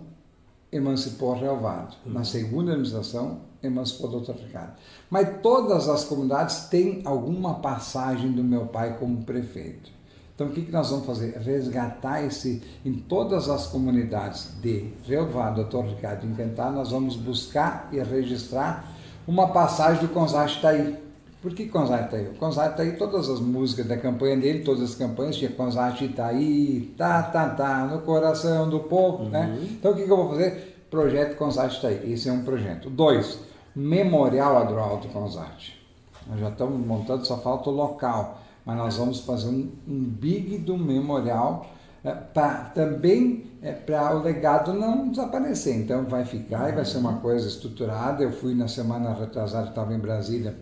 [0.71, 1.95] emancipou Relvado.
[2.05, 4.73] Na segunda administração, emancipou Doutor Ricardo.
[5.09, 9.91] Mas todas as comunidades têm alguma passagem do meu pai como prefeito.
[10.35, 11.37] Então, o que, que nós vamos fazer?
[11.37, 17.87] Resgatar esse, em todas as comunidades de Relvado, Doutor Ricardo e Encantado, nós vamos buscar
[17.93, 18.91] e registrar
[19.25, 20.97] uma passagem do Consat Itaí.
[21.41, 22.27] Por que Consat Itaí?
[22.27, 26.93] O Consat Itaí, todas as músicas da campanha dele, todas as campanhas, tinha Consat Itaí,
[26.97, 29.57] tá, tá, tá, no coração do povo, né?
[29.61, 30.85] Então, o que, que eu vou fazer?
[30.91, 32.11] Projeto Consat Itaí.
[32.11, 32.89] Esse é um projeto.
[32.89, 33.39] Dois,
[33.73, 35.79] Memorial Adroaldo Consat.
[36.27, 38.41] Nós já estamos montando, só falta o local.
[38.65, 41.69] Mas nós vamos fazer um, um big do memorial
[42.03, 45.75] é, pra, também é, para o legado não desaparecer.
[45.75, 48.23] Então vai ficar e vai ser uma coisa estruturada.
[48.23, 50.55] Eu fui na semana retrasada, estava em Brasília,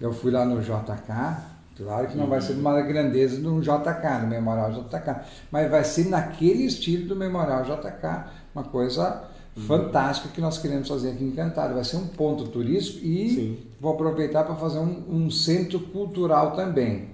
[0.00, 1.52] eu fui lá no JK.
[1.76, 6.08] Claro que não vai ser uma grandeza do JK, no Memorial JK, mas vai ser
[6.08, 8.24] naquele estilo do Memorial JK,
[8.54, 9.24] uma coisa
[9.56, 11.74] fantástica que nós queremos fazer aqui em Encantado.
[11.74, 13.58] Vai ser um ponto turístico e Sim.
[13.80, 17.10] vou aproveitar para fazer um, um centro cultural também,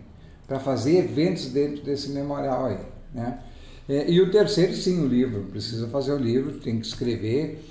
[0.48, 2.78] para fazer eventos dentro desse memorial aí.
[3.14, 3.38] Né?
[3.86, 5.44] É, E o terceiro, sim, o livro.
[5.44, 7.62] Precisa fazer o livro, tem que escrever.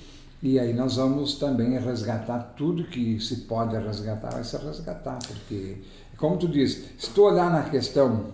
[0.42, 5.78] E aí nós vamos também resgatar tudo que se pode resgatar, vai ser resgatar, porque,
[6.16, 8.28] como tu disse, se tu olhar na questão,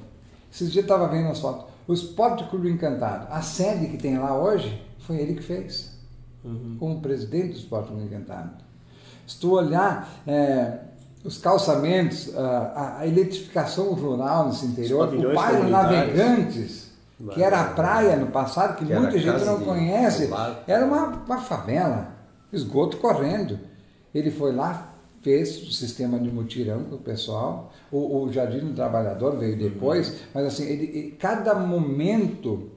[0.52, 4.38] esses dias estava vendo as fotos, o Esporte Clube Encantado, a sede que tem lá
[4.38, 5.98] hoje, foi ele que fez,
[6.78, 8.52] como presidente do Esporte Clube Encantado.
[9.26, 10.80] Se tu olhar é,
[11.24, 15.64] os calçamentos, a, a eletrificação rural nesse interior, o bairro.
[15.70, 16.92] Navegantes,
[17.34, 20.28] que era a praia no passado, que, Que muita gente não conhece,
[20.68, 22.10] era uma, uma favela,
[22.52, 23.58] esgoto correndo.
[24.14, 24.90] Ele foi lá,
[25.22, 30.16] fez o sistema de mutirão com o pessoal, o, o Jardim do Trabalhador veio depois,
[30.34, 32.70] mas assim, ele- cada momento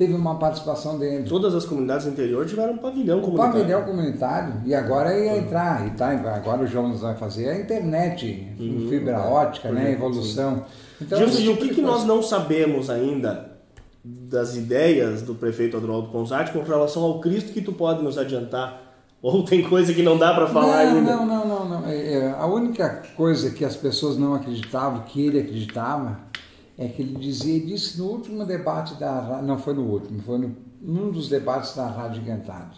[0.00, 1.28] teve uma participação dele.
[1.28, 3.52] Todas as comunidades do interior tiveram um pavilhão comunitário.
[3.52, 8.48] pavilhão comunitário, e agora ia entrar, e tá, agora o Jonas vai fazer a internet,
[8.58, 8.86] Uhum.
[8.88, 10.64] fibra ótica, né, evolução.
[11.02, 13.50] Então, Gilson, e o tipo que, que nós não sabemos ainda
[14.02, 18.80] das ideias do prefeito Adroaldo Consati com relação ao Cristo que tu pode nos adiantar?
[19.20, 21.14] Ou tem coisa que não dá para falar não, ainda?
[21.14, 21.86] Não, não, não, não.
[21.86, 26.18] É, é, a única coisa que as pessoas não acreditavam, que ele acreditava,
[26.80, 30.38] é que ele dizia, ele disse no último debate da não foi no último, foi
[30.38, 32.74] no, num dos debates da Rádio Encantado.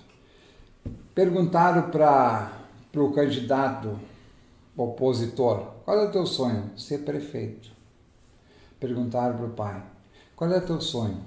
[1.14, 2.50] Perguntaram para
[2.96, 3.96] o candidato
[4.76, 6.72] opositor, qual é o teu sonho?
[6.76, 7.70] Ser prefeito.
[8.80, 9.84] Perguntaram para o pai,
[10.34, 11.20] qual é o teu sonho?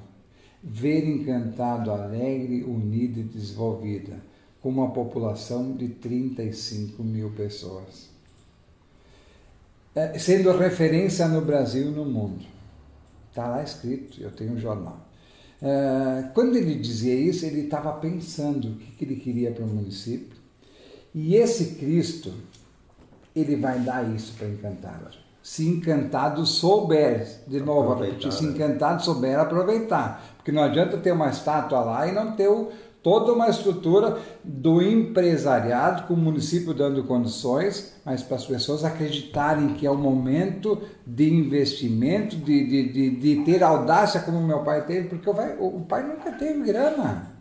[0.62, 4.18] Ver Encantado alegre, unida e desenvolvida,
[4.62, 8.10] com uma população de 35 mil pessoas.
[9.96, 12.55] É, sendo referência no Brasil e no mundo.
[13.36, 15.10] Está lá escrito, eu tenho um jornal.
[15.62, 19.68] É, quando ele dizia isso, ele estava pensando o que, que ele queria para o
[19.68, 20.38] município.
[21.14, 22.34] E esse Cristo,
[23.36, 25.18] ele vai dar isso para Encantado.
[25.44, 28.52] Se Encantado souber, de novo, se né?
[28.52, 30.38] Encantado souber aproveitar.
[30.38, 32.72] Porque não adianta ter uma estátua lá e não ter o,
[33.06, 39.76] toda uma estrutura do empresariado, com o município dando condições, mas para as pessoas acreditarem
[39.76, 44.88] que é o momento de investimento, de, de, de, de ter audácia como meu pai
[44.88, 47.32] teve, porque o pai, nunca teve grana.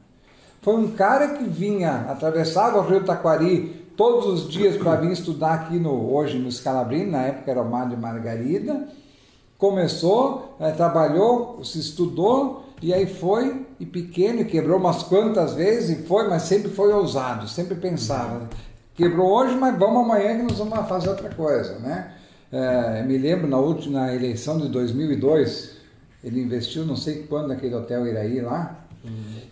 [0.61, 5.55] Foi um cara que vinha, atravessava o rio Taquari todos os dias para vir estudar
[5.55, 8.87] aqui no, hoje no Scalabrini, na época era o Mar de Margarida.
[9.57, 15.98] Começou, eh, trabalhou, se estudou e aí foi, e pequeno, e quebrou umas quantas vezes,
[15.98, 18.48] e foi, mas sempre foi ousado, sempre pensava.
[18.94, 22.14] Quebrou hoje, mas vamos amanhã que nós vamos fazer outra coisa, né?
[22.52, 25.76] Eh, me lembro na última eleição de 2002,
[26.22, 28.84] ele investiu não sei quando naquele hotel Iraí lá,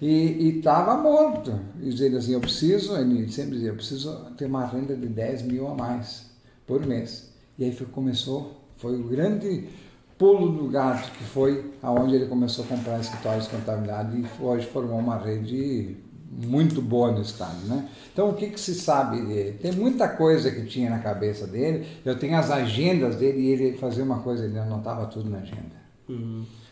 [0.01, 1.59] e estava morto.
[1.81, 5.43] E dizendo assim, eu preciso, ele sempre dizia, eu preciso ter uma renda de 10
[5.43, 6.31] mil a mais
[6.67, 7.31] por mês.
[7.59, 9.69] E aí foi, começou, foi o grande
[10.23, 15.01] pulo do gato, que foi aonde ele começou a comprar escritórios contabilidade e hoje formou
[15.01, 15.97] uma rede
[16.31, 17.89] muito boa no estado, né?
[18.13, 19.59] Então o que, que se sabe dele?
[19.61, 23.77] Tem muita coisa que tinha na cabeça dele, eu tenho as agendas dele e ele
[23.79, 25.83] fazia uma coisa, ele anotava tudo na agenda.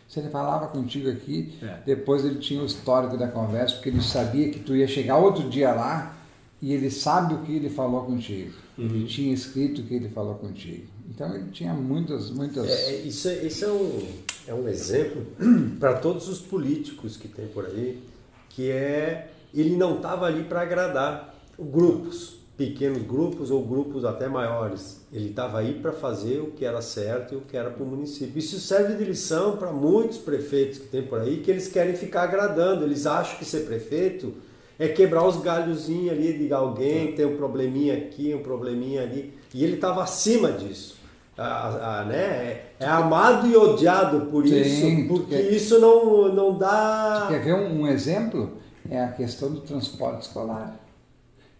[0.08, 1.78] Se ele falava contigo aqui, É.
[1.84, 5.48] depois ele tinha o histórico da conversa, porque ele sabia que tu ia chegar outro
[5.50, 6.14] dia lá
[6.62, 8.52] e ele sabe o que ele falou contigo.
[8.78, 10.86] Ele tinha escrito o que ele falou contigo.
[11.10, 12.68] Então ele tinha muitas, muitas.
[12.68, 14.08] É, é, isso é, isso é, um,
[14.46, 15.26] é um exemplo
[15.80, 18.00] para todos os políticos que tem por aí,
[18.48, 25.00] que é ele não estava ali para agradar grupos, pequenos grupos ou grupos até maiores.
[25.12, 27.86] Ele estava aí para fazer o que era certo e o que era para o
[27.86, 28.38] município.
[28.38, 32.22] Isso serve de lição para muitos prefeitos que tem por aí, que eles querem ficar
[32.22, 32.84] agradando.
[32.84, 34.32] Eles acham que ser prefeito
[34.78, 39.34] é quebrar os galhozinhos ali de alguém, tem um probleminha aqui, um probleminha ali.
[39.52, 40.99] E ele estava acima disso.
[41.38, 42.60] A, a, né?
[42.78, 47.26] é, amado e odiado por Sim, isso, porque porque- isso não, não dá.
[47.28, 48.58] Quer ver um, um exemplo?
[48.90, 50.78] É a questão do transporte escolar.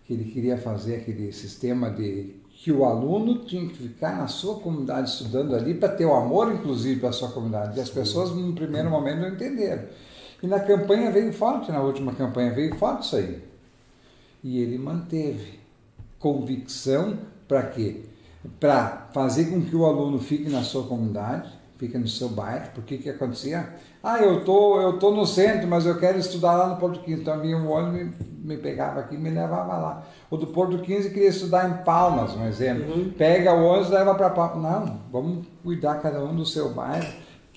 [0.04, 4.56] Que ele queria fazer aquele sistema de que o aluno tinha que ficar na sua
[4.56, 7.78] comunidade estudando ali para ter o amor, inclusive, para a sua comunidade.
[7.78, 9.84] E as pessoas, no primeiro momento, não entenderam.
[10.42, 13.38] E na campanha veio forte, na última campanha veio forte isso aí.
[14.44, 15.60] E ele manteve
[16.18, 17.16] convicção
[17.48, 18.02] para quê?
[18.58, 22.70] Para fazer com que o aluno fique na sua comunidade, fique no seu bairro.
[22.74, 23.68] Porque que acontecia?
[24.02, 27.20] Ah, eu tô, eu tô no centro, mas eu quero estudar lá no Porto 15.
[27.20, 30.06] Então vinha um ônibus me, me pegava aqui e me levava lá.
[30.30, 33.12] O do Porto 15 queria estudar em Palmas, um exemplo.
[33.12, 34.62] Pega o ônibus e leva para Palmas.
[34.62, 37.06] Não, vamos cuidar cada um do seu bairro,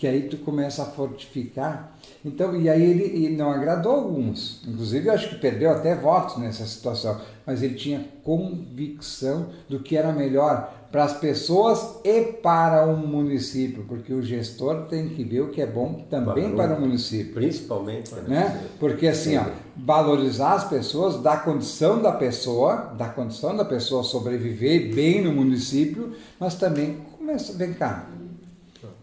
[0.03, 1.95] que aí tu começa a fortificar.
[2.25, 4.61] Então, e aí ele, ele não agradou alguns.
[4.67, 7.21] Inclusive, eu acho que perdeu até votos nessa situação.
[7.45, 13.85] Mas ele tinha convicção do que era melhor para as pessoas e para o município,
[13.87, 16.81] porque o gestor tem que ver o que é bom também Para o- para o
[16.81, 18.61] município Principalmente, né?
[18.81, 19.45] Porque assim, ó,
[19.77, 26.11] valorizar as pessoas, dar condição da pessoa, dar condição da pessoa sobreviver bem no município,
[26.37, 28.09] mas também começa, vem cá.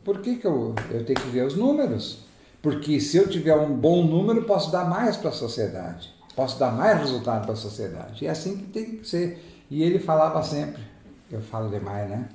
[0.04, 2.20] Por que, que eu, eu tenho que ver os números?
[2.62, 6.12] Porque se eu tiver um bom número, posso dar mais para a sociedade.
[6.36, 8.24] Posso dar mais resultado para a sociedade.
[8.24, 9.44] E é assim que tem que ser.
[9.70, 10.82] E ele falava sempre,
[11.30, 12.28] eu falo demais, né?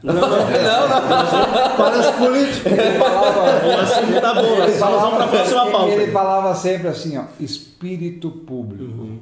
[1.75, 2.71] Para os políticos.
[2.71, 5.93] Ele falava, O assunto tá bom, ele nós vamos para a próxima falava, pauta.
[5.93, 9.19] ele falava sempre assim, ó, espírito público.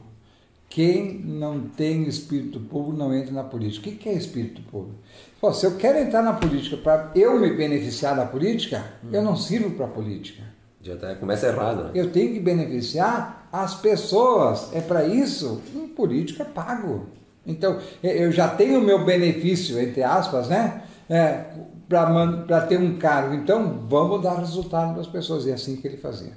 [0.74, 3.88] Quem não tem espírito público não entra na política.
[3.88, 4.98] O que que é espírito público?
[5.40, 9.36] Pô, se eu quero entrar na política para eu me beneficiar da política, eu não
[9.36, 10.42] sirvo para a política.
[10.82, 11.92] Já tá, começa errado, né?
[11.94, 14.74] Eu tenho que beneficiar as pessoas.
[14.74, 17.06] É para isso um político é pago.
[17.46, 20.82] Então, eu já tenho o meu benefício, entre aspas, né?
[21.08, 21.52] É,
[21.88, 23.36] para ter um cargo.
[23.36, 25.46] Então, vamos dar resultado para as pessoas.
[25.46, 26.34] E é assim que ele fazia.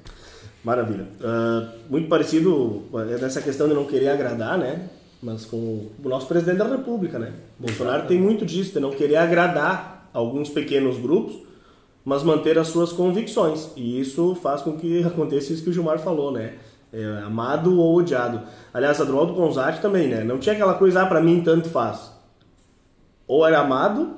[0.66, 1.06] Maravilha.
[1.22, 4.88] Ah, muito parecido é nessa questão de não querer agradar, né?
[5.22, 7.34] Mas com o nosso presidente da República, né?
[7.56, 11.36] Bolsonaro tem muito disso, de não querer agradar alguns pequenos grupos,
[12.04, 13.70] mas manter as suas convicções.
[13.76, 16.54] E isso faz com que aconteça isso que o Gilmar falou, né?
[16.92, 18.42] É, amado ou odiado.
[18.74, 20.24] Aliás, Adroaldo Gonzatti também, né?
[20.24, 22.10] Não tinha aquela coisa, ah, pra mim tanto faz.
[23.28, 24.16] Ou era amado,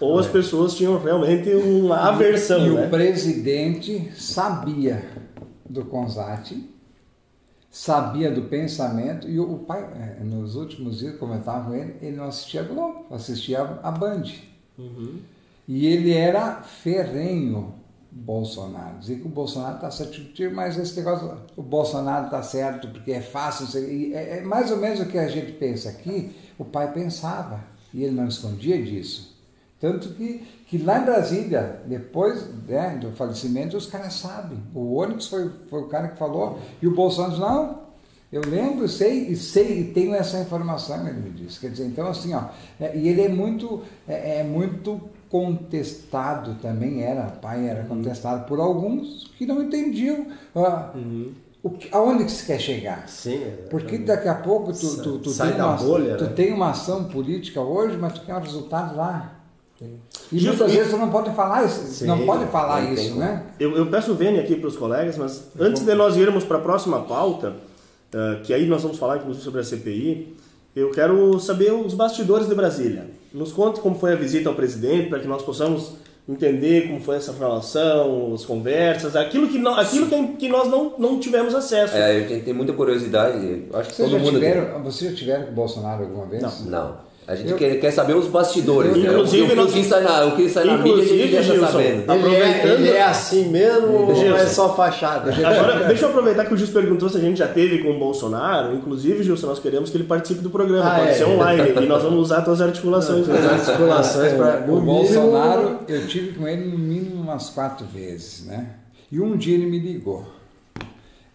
[0.00, 2.86] ou as pessoas tinham realmente uma aversão, E né?
[2.86, 5.04] o presidente sabia
[5.68, 6.68] do Consati,
[7.70, 12.24] sabia do pensamento, e o pai, eh, nos últimos dias, estava com ele, ele não
[12.24, 14.24] assistia a Globo, assistia a Band.
[15.66, 17.74] E ele era ferrenho
[18.10, 18.98] Bolsonaro.
[18.98, 20.18] Dizia que o Bolsonaro está certo,
[20.54, 23.66] mas esse negócio, o Bolsonaro está certo porque é fácil.
[23.66, 26.90] sei- e É, é mais ou menos o que a gente pensa aqui, o pai
[26.92, 29.37] pensava, e ele não escondia disso.
[29.80, 34.58] Tanto que, que lá em Brasília, depois né, do falecimento, os caras sabem.
[34.74, 37.78] O Onyx foi, foi o cara que falou, e o Bolsonaro não,
[38.30, 41.60] eu lembro, sei, e sei, e tenho essa informação, ele me disse.
[41.60, 42.44] Quer dizer, então assim, ó,
[42.80, 48.60] é, e ele é muito, é, é muito contestado também, era, pai era contestado por
[48.60, 50.92] alguns que não entendiam ah,
[51.62, 53.08] o que, aonde que se quer chegar.
[53.08, 53.40] Sim.
[53.70, 56.32] Porque daqui a pouco tu, tu, tu, Sai tem, uma, bolha, tu né?
[56.34, 59.37] tem uma ação política hoje, mas tu quer um resultado lá.
[60.32, 63.44] E Justo- muitas vezes tu não pode falar isso, Sim, não pode falar isso, né?
[63.60, 66.58] Eu, eu peço o Vênia aqui para os colegas, mas antes de nós irmos para
[66.58, 67.54] a próxima pauta,
[68.12, 70.36] ah, que aí nós vamos falar inclusive sobre a CPI,
[70.74, 73.06] eu quero saber os bastidores de Brasília.
[73.32, 75.92] Nos conte como foi a visita ao presidente, para que nós possamos
[76.28, 80.94] entender como foi essa relação, as conversas, aquilo que, não, aquilo que, que nós não,
[80.98, 81.96] não tivemos acesso.
[81.96, 85.16] É, gente tem muita curiosidade, eu acho que Vocês todo já, mundo tiveram, vocês já
[85.16, 86.42] tiveram com o Bolsonaro alguma vez?
[86.42, 86.64] Não.
[86.66, 87.07] Não.
[87.28, 88.90] A gente Eu- quer, quer saber os bastidores.
[88.96, 89.00] Né?
[89.10, 91.30] inclusive, o, que- nós- o que sai na, o que sai na mídia, a gente
[91.32, 92.12] já Gilson, tá sabendo.
[92.14, 94.34] Ele é, ele é assim mesmo ou Gilson.
[94.36, 95.30] é só fachada?
[95.30, 97.98] Agora, deixa eu aproveitar que o Gilson perguntou se a gente já teve com o
[97.98, 98.74] Bolsonaro.
[98.74, 100.90] Inclusive, Gilson, nós queremos que ele participe do programa.
[100.90, 101.12] Ah, Pode é.
[101.12, 101.72] ser online.
[101.82, 103.28] e nós vamos usar tuas articulações.
[103.28, 103.50] As né?
[103.50, 108.68] articulações para o Bolsonaro, eu tive com ele no mínimo umas quatro vezes, né?
[109.12, 110.24] E um dia ele me ligou.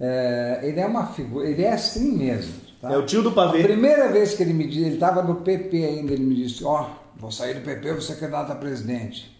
[0.01, 2.62] É, ele é uma figura, ele é assim mesmo.
[2.83, 2.91] Tá?
[2.91, 3.63] É o tio do A pavê.
[3.63, 6.89] primeira vez que ele me disse, ele estava no PP ainda, ele me disse, ó,
[7.15, 9.33] vou sair do PP, vou ser candidato a presidente.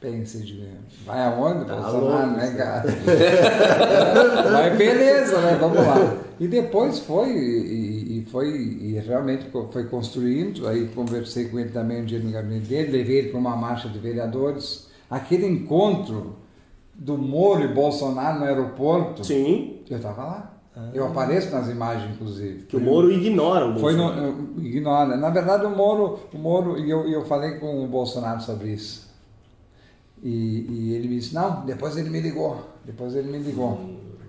[0.00, 0.66] Pensei, de,
[1.04, 1.66] vai aonde?
[1.66, 2.84] Tá Bolsonaro, né, cara?
[4.50, 5.58] Mas beleza, né?
[5.60, 6.16] Vamos lá.
[6.40, 12.00] E depois foi, e, e foi, e realmente foi construindo, aí conversei com ele também
[12.00, 14.88] um dia no gabinete dele, levei ele para uma marcha de vereadores.
[15.10, 16.36] Aquele encontro
[16.94, 20.51] do Moro e Bolsonaro no aeroporto, Sim, eu estava lá.
[20.94, 22.64] Eu apareço nas imagens, inclusive.
[22.64, 24.32] que o Moro ignora o Foi Bolsonaro.
[24.32, 25.16] no, ignora.
[25.18, 29.10] Na verdade, o Moro, o Moro e eu, eu falei com o Bolsonaro sobre isso.
[30.22, 32.58] E, e ele me disse, não, depois ele me ligou.
[32.84, 33.72] Depois ele me ligou.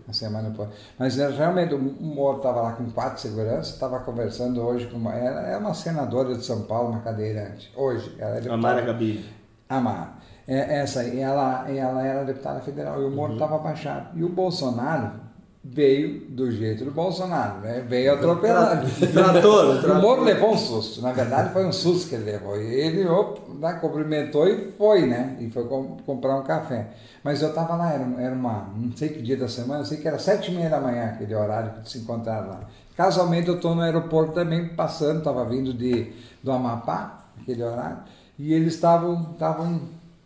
[0.05, 0.67] Uma semana depois.
[0.99, 5.13] Mas é, realmente o Moro estava lá com quatro seguranças, estava conversando hoje com uma.
[5.13, 7.71] Ela é uma senadora de São Paulo, uma cadeirante.
[7.73, 8.13] Hoje.
[8.19, 8.55] Ela é deputada.
[8.55, 9.23] Amara Gabi.
[9.69, 10.19] Amar.
[10.45, 14.17] É, essa aí, ela, ela era deputada federal e o Moro estava baixado.
[14.19, 15.23] E o Bolsonaro
[15.63, 17.85] veio do jeito do Bolsonaro, né?
[17.87, 18.85] Veio atropelado.
[19.13, 20.01] Trator, O trator.
[20.01, 21.01] Moro levou um susto.
[21.01, 22.55] Na verdade, foi um susto que ele levou.
[22.57, 25.37] Ele op, né, cumprimentou e foi, né?
[25.39, 26.87] E foi com- comprar um café.
[27.23, 29.97] Mas eu estava lá, era, era uma, não sei que dia da semana, eu sei
[29.99, 32.61] que era sete e meia da manhã, aquele horário que se encontraram lá.
[32.97, 36.11] Casualmente eu estou no aeroporto também passando, estava vindo de,
[36.43, 37.99] do Amapá, aquele horário,
[38.37, 39.79] e eles estavam estavam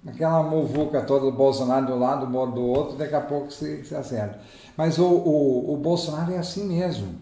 [0.08, 3.52] aquela muvuca toda do Bolsonaro de um lado, o Moro do outro, daqui a pouco
[3.54, 4.39] se, se acerta.
[4.78, 7.16] Mas o, o, o Bolsonaro é assim mesmo.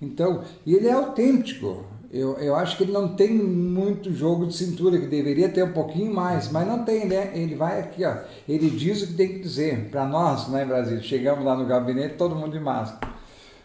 [0.00, 1.84] Então, e ele é autêntico.
[2.12, 5.72] Eu, eu acho que ele não tem muito jogo de cintura, que deveria ter um
[5.72, 7.30] pouquinho mais, mas não tem, né?
[7.32, 8.16] Ele vai aqui, ó.
[8.46, 9.88] Ele diz o que tem que dizer.
[9.90, 13.12] Para nós, né, Brasil, chegamos lá no gabinete, todo mundo de máscara.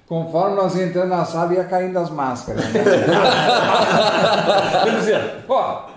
[0.08, 2.63] Conforme nós entrando na sala, ia caindo as máscaras.
[2.71, 2.84] Né?
[4.88, 5.89] ele dizia, ó,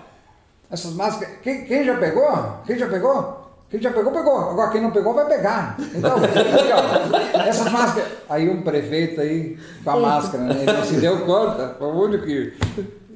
[0.69, 2.57] essas máscaras, quem, quem já pegou?
[2.65, 3.40] Quem já pegou?
[3.71, 4.49] Quem já pegou, pegou.
[4.49, 5.77] Agora quem não pegou, vai pegar.
[5.95, 8.09] Então, aqui, ó, essas máscaras.
[8.29, 10.55] Aí um prefeito aí com a máscara, né?
[10.61, 12.53] ele não se deu conta, foi o único que.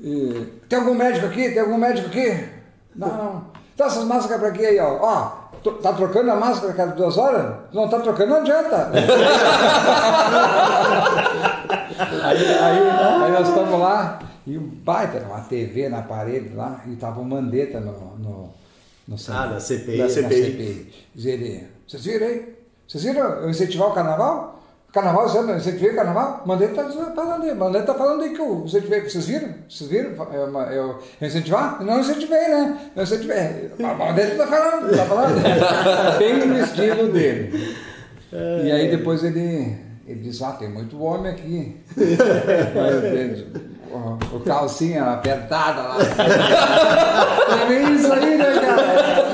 [0.02, 1.50] e, tem algum médico aqui?
[1.50, 2.48] Tem algum médico aqui?
[2.96, 3.46] Não, não.
[3.74, 4.98] Então essas máscaras pra quê aí, ó?
[5.02, 7.54] Ó, tá trocando a máscara cada duas horas?
[7.74, 8.92] Não tá trocando, não adianta.
[12.24, 12.90] Aí, aí,
[13.24, 17.26] aí nós estamos lá, e um baita, uma TV na parede lá, e tava o
[17.26, 18.54] Mandetta no, no,
[19.08, 19.98] no Ah, na CPI.
[19.98, 20.44] Na na CPI.
[20.44, 20.94] CPI.
[21.14, 22.56] Diz ele, vocês viram aí?
[22.88, 24.64] Vocês viram eu incentivar o carnaval?
[24.92, 26.44] Carnaval, você não incentivei o carnaval?
[26.46, 29.02] Mandetta tá falando aí, Mandetta tá falando aí que eu incentivei.
[29.02, 29.54] Vocês viram?
[29.70, 30.12] Vocês viram?
[30.34, 31.84] Eu, eu, eu incentivar?
[31.84, 32.92] Não incentivei, né?
[32.96, 33.72] Não incentivei.
[33.78, 35.36] Mandetta tá falando, tá falando.
[36.18, 37.76] Bem no estilo dele.
[38.64, 39.76] E aí depois ele,
[40.08, 41.78] ele diz, ah, tem muito homem aqui.
[43.96, 45.98] o, o calcinha apertada lá.
[47.56, 49.26] É bem isso aí, né, cara?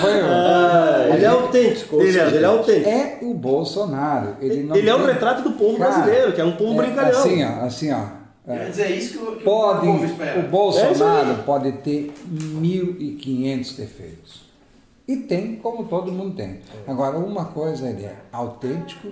[0.00, 2.88] Foi, Ah, ele é autêntico, Ele é seja, ele é autêntico.
[2.90, 4.36] é o Bolsonaro.
[4.40, 6.80] Ele, não Ele é o tem- retrato do povo Cara, brasileiro, que é um povo
[6.82, 7.20] é brincalhão.
[7.20, 8.00] Assim, ó, assim, ó.
[8.48, 8.58] É.
[8.58, 10.42] Quer dizer, é isso que, o- que Pode, o povo o.
[10.48, 14.46] Bolsonaro pode ter 1.500 defeitos.
[15.08, 16.60] E tem, como todo mundo tem.
[16.86, 19.08] Agora, uma coisa, ele é autêntico,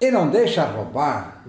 [0.00, 1.44] ele não deixa roubar.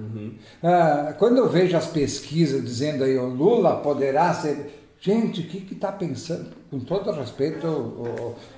[0.64, 4.74] Ah, quando eu vejo as pesquisas dizendo aí, o Lula poderá ser.
[5.00, 6.50] Gente, o que está pensando?
[6.72, 7.68] Com todo respeito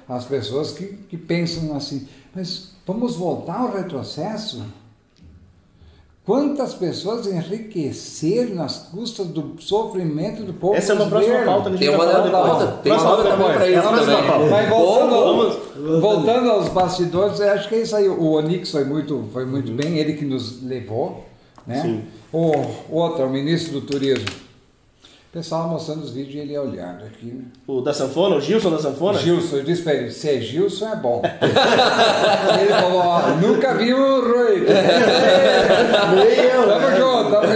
[0.08, 4.66] às pessoas que, que pensam assim, mas vamos voltar ao retrocesso?
[6.30, 11.90] Quantas pessoas enriqueceram nas custas do sofrimento do povo Essa é uma próxima pauta Tem
[11.90, 12.68] uma outra pauta.
[12.84, 14.50] Tem uma pauta também É isso também.
[14.52, 18.08] Mas voltando, Vamos- voltando aos bastidores, acho que é isso aí.
[18.08, 21.26] O Onix foi muito, foi muito bem, ele que nos levou.
[21.66, 21.82] Né?
[21.82, 22.04] Sim.
[22.32, 22.52] O
[22.92, 24.28] outro, o ministro do turismo.
[25.30, 27.28] O pessoal mostrando os vídeos e ele olhando aqui.
[27.28, 27.46] né?
[27.68, 29.20] O da sanfona, o Gilson da sanfona?
[29.20, 31.22] Gilson, eu disse pra ele, se é Gilson é bom.
[32.60, 34.66] ele falou, ó, nunca vi um Rui.
[36.66, 37.48] tamo junto, tamo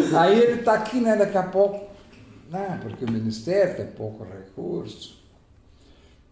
[0.00, 0.16] junto.
[0.16, 1.86] Aí ele tá aqui, né, daqui a pouco,
[2.50, 5.20] né, porque o Ministério tem pouco recurso.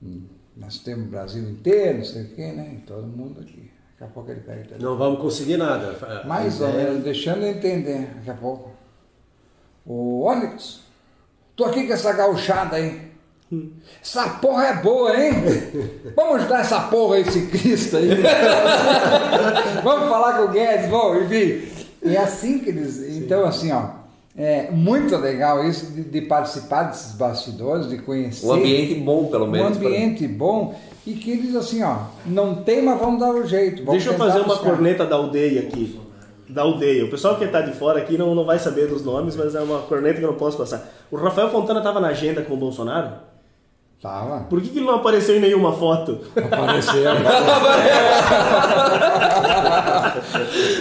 [0.02, 0.22] Hum,
[0.56, 2.78] Nós temos o Brasil inteiro, não sei o quê, né?
[2.86, 3.70] Todo mundo aqui.
[3.98, 4.82] Daqui a pouco ele pega o telefone.
[4.82, 5.94] Não vamos conseguir nada.
[6.26, 8.69] Mais ou ideia- menos, deixando eu entender daqui a pouco.
[9.86, 10.80] O Onyx,
[11.56, 13.10] tô aqui com essa gauchada aí.
[14.00, 15.32] Essa porra é boa, hein?
[16.14, 18.08] Vamos ajudar essa porra, esse Cristo aí.
[19.82, 21.68] vamos falar com o Guedes, vamos, enfim.
[22.02, 23.00] E é assim que eles.
[23.16, 23.98] Então, assim, ó.
[24.36, 28.46] É muito legal isso de, de participar desses bastidores, de conhecer.
[28.46, 29.76] Um ambiente bom, pelo menos.
[29.76, 30.78] Um ambiente bom.
[31.04, 31.96] E que eles, assim, ó.
[32.24, 33.84] Não tem, mas vamos dar o jeito.
[33.84, 34.70] vamos Deixa eu fazer uma buscar.
[34.70, 35.99] corneta da aldeia aqui.
[36.50, 37.04] Da aldeia.
[37.04, 39.60] O pessoal que está de fora aqui não, não vai saber dos nomes, mas é
[39.60, 40.88] uma corneta que eu não posso passar.
[41.10, 43.12] O Rafael Fontana estava na agenda com o Bolsonaro?
[44.02, 44.46] Tava.
[44.48, 46.20] Por que, que ele não apareceu em nenhuma foto?
[46.34, 47.12] Apareceu.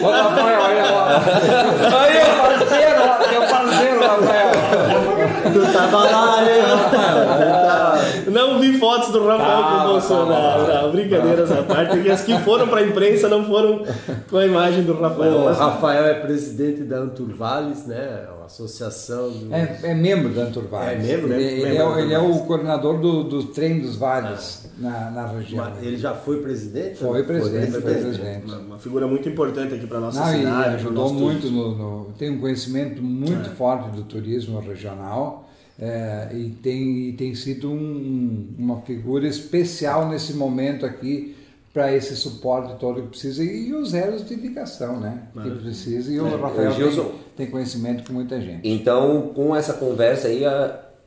[0.02, 1.20] Ô, Rafael, olha lá.
[1.20, 5.19] Teu parceiro, ó, teu parceiro, Rafael.
[5.54, 8.32] Tu tava lá, hein, Rafael?
[8.32, 10.68] Não vi fotos do Rafael com Tava, o Bolsonaro.
[10.68, 13.84] Não, brincadeiras à parte, porque as que foram para a imprensa não foram
[14.30, 15.32] com a imagem do Rafael.
[15.32, 18.26] O Rafael é presidente da Anturvales, né?
[18.50, 19.52] Associação dos...
[19.52, 21.04] É, é membro da Anturvales.
[21.08, 21.36] É membro, né?
[21.42, 25.28] Ele, ele Membro é, ele é o coordenador do, do trem dos vales na, na
[25.28, 25.64] região.
[25.70, 26.98] Mas Ele já foi presidente?
[26.98, 28.18] Foi presidente, foi presidente.
[28.20, 28.46] presidente.
[28.46, 30.76] Uma, uma figura muito importante aqui para nossa Não, e cidade.
[30.76, 35.48] ajudou muito, no, no- tem um conhecimento muito forte do turismo regional
[35.80, 41.36] é, e, tem, e tem sido um- uma figura especial nesse momento aqui
[41.72, 45.22] para esse suporte todo que precisa e os elos de ligação, né?
[45.44, 48.68] Que precisa e o Rafael o Gilson- tem, tem conhecimento com muita gente.
[48.68, 50.44] Então, com essa conversa aí,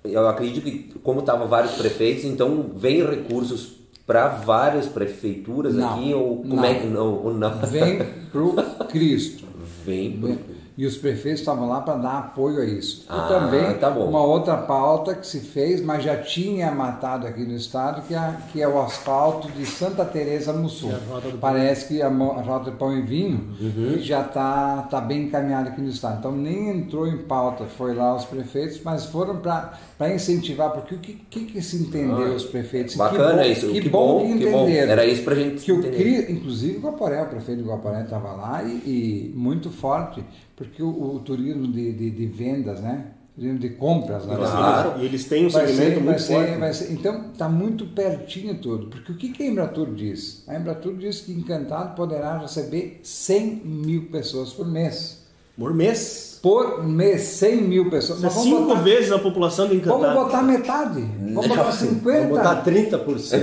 [0.05, 3.75] eu acredito que, como estavam vários prefeitos, então vem recursos
[4.07, 6.65] para várias prefeituras Não, aqui, ou como não.
[6.65, 7.35] é que não?
[7.35, 7.59] Não?
[7.67, 7.99] Vem
[8.33, 8.55] pro
[8.89, 9.45] Cristo.
[9.85, 10.39] Vem pro-
[10.83, 13.05] E os prefeitos estavam lá para dar apoio a isso.
[13.09, 14.09] Ah, e também tá bom.
[14.09, 18.35] uma outra pauta que se fez, mas já tinha matado aqui no estado, que é,
[18.53, 20.91] que é o asfalto de Santa Teresa no sul.
[20.93, 23.99] A do Parece que a, a rota de pão e vinho Uhum.
[24.01, 26.19] já está tá bem encaminhada aqui no estado.
[26.19, 29.79] Então nem entrou em pauta, foi lá os prefeitos, mas foram para
[30.13, 32.99] incentivar, porque o que, que, que se entendeu os prefeitos?
[33.01, 34.63] Ah, Bacana que bom, isso, que, que bom, bom, que que bom.
[34.65, 35.97] entenderam Era isso pra gente que o entender.
[36.25, 40.25] CRI, inclusive o Guaporé, o prefeito de Guaporé estava lá e, e muito forte,
[40.57, 43.07] porque o, o turismo de, de, de vendas, né?
[43.35, 45.01] Turismo de compras na Claro.
[45.01, 46.59] E eles têm um Vai segmento ser, vai muito ser, forte.
[46.61, 48.89] vai ser, então está muito pertinho tudo.
[48.89, 50.45] Porque o que, que a Embratur diz?
[50.47, 55.23] A Embratur diz que Encantado poderá receber 100 mil pessoas por mês.
[55.57, 56.39] Por mês.
[56.43, 58.19] Por mês, 100 mil pessoas.
[58.19, 60.25] É Mas vamos cinco botar- vezes a população de Vamos Encantado.
[60.27, 61.01] botar metade.
[61.33, 62.03] Vamos botar 50.
[62.21, 63.35] Vamos botar 30%.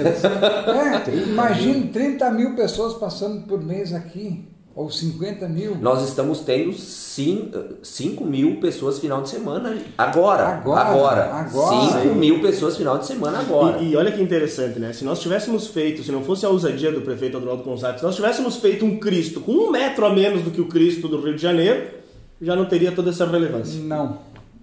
[1.10, 4.48] É, imagine 30 mil pessoas passando por mês aqui,
[4.80, 5.76] ou 50 mil.
[5.76, 9.78] Nós estamos tendo 5 mil pessoas final de semana.
[9.98, 10.48] Agora.
[10.48, 11.34] Agora, Agora.
[11.34, 12.02] agora.
[12.02, 13.80] 5 mil pessoas final de semana agora.
[13.80, 14.94] E, e olha que interessante, né?
[14.94, 18.16] Se nós tivéssemos feito, se não fosse a ousadia do prefeito Adroaldo Gonçalves, se nós
[18.16, 21.36] tivéssemos feito um Cristo com um metro a menos do que o Cristo do Rio
[21.36, 21.96] de Janeiro,
[22.42, 23.84] já não teria toda essa relevância.
[23.84, 24.20] Não,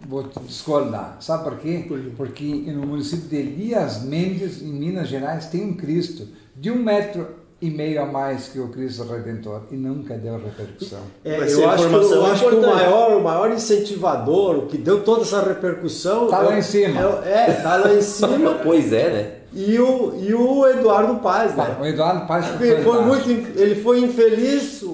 [0.09, 1.19] vou te discordar.
[1.21, 1.85] Sabe por quê?
[2.17, 2.43] Porque
[2.73, 7.71] no município de Elias Mendes, em Minas Gerais, tem um Cristo de um metro e
[7.71, 11.01] meio a mais que o Cristo Redentor e nunca deu repercussão.
[11.25, 15.03] É, eu acho, que, eu acho que o maior, o maior incentivador, o que deu
[15.03, 16.29] toda essa repercussão.
[16.29, 17.01] Tá é lá em cima.
[17.01, 18.55] É, o- é, tá lá em cima.
[18.63, 19.33] Pois é, né?
[19.53, 21.77] E o, e o Eduardo Paz, né?
[21.81, 24.85] O Eduardo Paz foi Ele foi, muito, ele foi infeliz,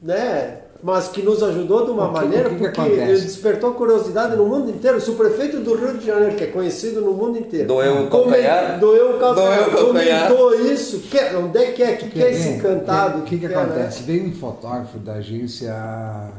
[0.00, 0.58] né?
[0.82, 3.10] Mas que nos ajudou de uma O que- maneira, o que que porque acontece?
[3.10, 5.00] ele despertou curiosidade no mundo inteiro.
[5.00, 8.10] Se o prefeito do Rio de Janeiro, que é conhecido no mundo inteiro, Doeu o
[8.10, 8.78] calcanhar?
[8.78, 10.28] doeu o calcanhar, Doeu o calcanhar.
[10.34, 13.20] comentou isso, quer, onde é que é que quer esse encantado?
[13.20, 13.54] O que, que né?
[13.54, 14.02] acontece?
[14.02, 15.72] Veio um fotógrafo da agência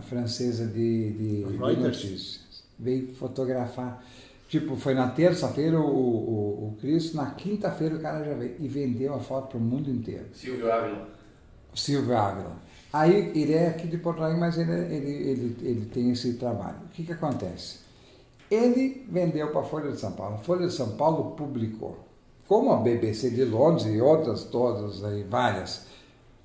[0.09, 2.39] francesa de, de, de notícias.
[2.79, 4.03] Veio fotografar.
[4.49, 8.67] Tipo, foi na terça-feira o, o, o Cristo, na quinta-feira o cara já veio e
[8.67, 10.23] vendeu a foto para o mundo inteiro.
[10.33, 11.07] Silvio Ávila.
[11.75, 12.51] Silvio Ávila.
[12.97, 16.77] Aí ele é aqui de Porto Alegre, mas ele, ele, ele, ele tem esse trabalho.
[16.85, 17.79] O que, que acontece?
[18.49, 20.35] Ele vendeu para a Folha de São Paulo.
[20.35, 21.95] A Folha de São Paulo publicou.
[22.47, 25.85] Como a BBC de Londres e outras todas aí, várias.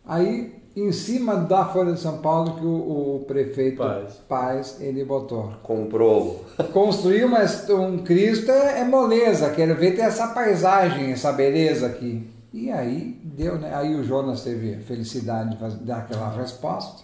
[0.04, 4.14] Aí, em cima da Folha de São Paulo, que o, o prefeito Paz.
[4.28, 5.54] Paz, ele botou.
[5.62, 6.44] Comprou.
[6.72, 12.28] Construir uma, um Cristo é, é moleza, quero ver ter essa paisagem, essa beleza aqui.
[12.52, 13.74] E aí deu, né?
[13.74, 17.02] Aí o Jonas teve a felicidade de dar aquela resposta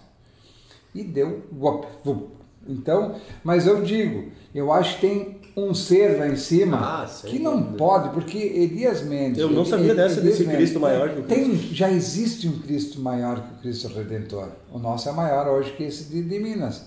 [0.94, 1.42] e deu.
[1.50, 2.28] vup, vup.
[2.68, 7.38] Então, mas eu digo, eu acho que tem um ser lá em cima Ah, que
[7.38, 7.76] não dúvida.
[7.78, 9.38] pode, porque Elias Mendes.
[9.38, 13.00] Eu não sabia dessa, desse Mendes, Cristo maior que o Tem, já existe um Cristo
[13.00, 14.48] maior que o Cristo Redentor.
[14.70, 16.84] O nosso é maior hoje que esse de, de Minas.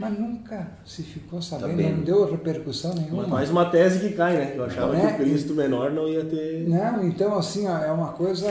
[0.00, 3.26] Mas nunca se ficou sabendo, não deu repercussão nenhuma.
[3.26, 4.54] Mais uma tese que cai, né?
[4.56, 5.00] Eu achava É.
[5.12, 6.66] que o Cristo menor não ia ter.
[6.66, 8.46] Não, então assim, é uma coisa.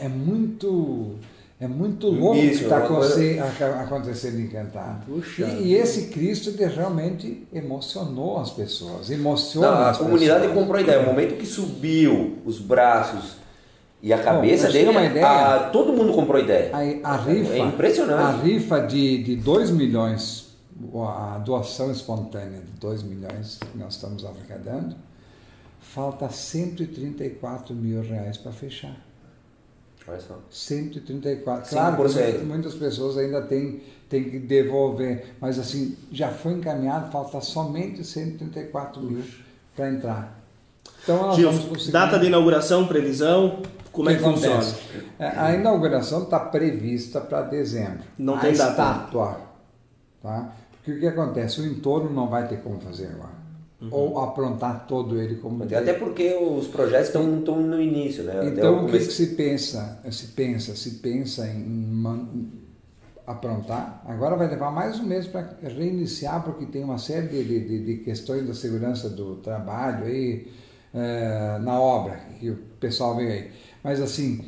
[0.00, 1.16] É muito.
[1.60, 5.04] É muito louco Místico, que está acontecendo em Encantado.
[5.06, 9.10] Puxa E, e esse Cristo realmente emocionou as pessoas.
[9.12, 10.58] Emociona Não, a as comunidade pessoas.
[10.58, 11.00] comprou a ideia.
[11.02, 13.36] O momento que subiu os braços
[14.02, 16.70] e a cabeça você dele, uma ideia- a- todo mundo comprou a ideia.
[17.04, 18.20] A, a rifa, É impressionante.
[18.22, 20.41] A rifa de, de 2 milhões,
[21.06, 24.96] a doação espontânea de 2 milhões que nós estamos arrecadando,
[25.80, 28.96] falta 134 mil reais para fechar.
[30.06, 30.38] Olha só.
[30.50, 31.70] 134.
[31.70, 32.22] Claro que 5%.
[32.24, 38.02] muitas- muitas pessoas ainda têm, têm que devolver, mas assim, já foi encaminhado, falta somente
[38.04, 39.22] 134 mil
[39.76, 40.40] para entrar.
[41.04, 43.62] Então Gil, conseguir- data de inauguração, previsão,
[43.92, 44.56] como é que funciona?
[44.56, 44.80] acontece?
[45.20, 48.02] É, A inauguração está prevista para dezembro.
[48.18, 48.70] Não a tem data.
[48.70, 49.40] estátua,
[50.20, 50.52] tá?
[50.82, 51.60] Porque o que acontece?
[51.60, 53.40] O entorno não vai ter como fazer agora.
[53.80, 53.88] Uhum.
[53.90, 58.48] Ou aprontar todo ele como Até porque os projetos estão estão no início, né?
[58.48, 60.00] Então, o que, se pensa?
[60.10, 62.28] Se pensa, se pensa em man-
[63.26, 64.02] aprontar.
[64.06, 67.96] Agora vai levar mais um mês para reiniciar, porque tem uma série de, de- de-
[68.04, 70.48] questões da segurança do trabalho aí
[70.94, 73.50] eh, na obra que o pessoal veio aí.
[73.82, 74.44] Mas assim,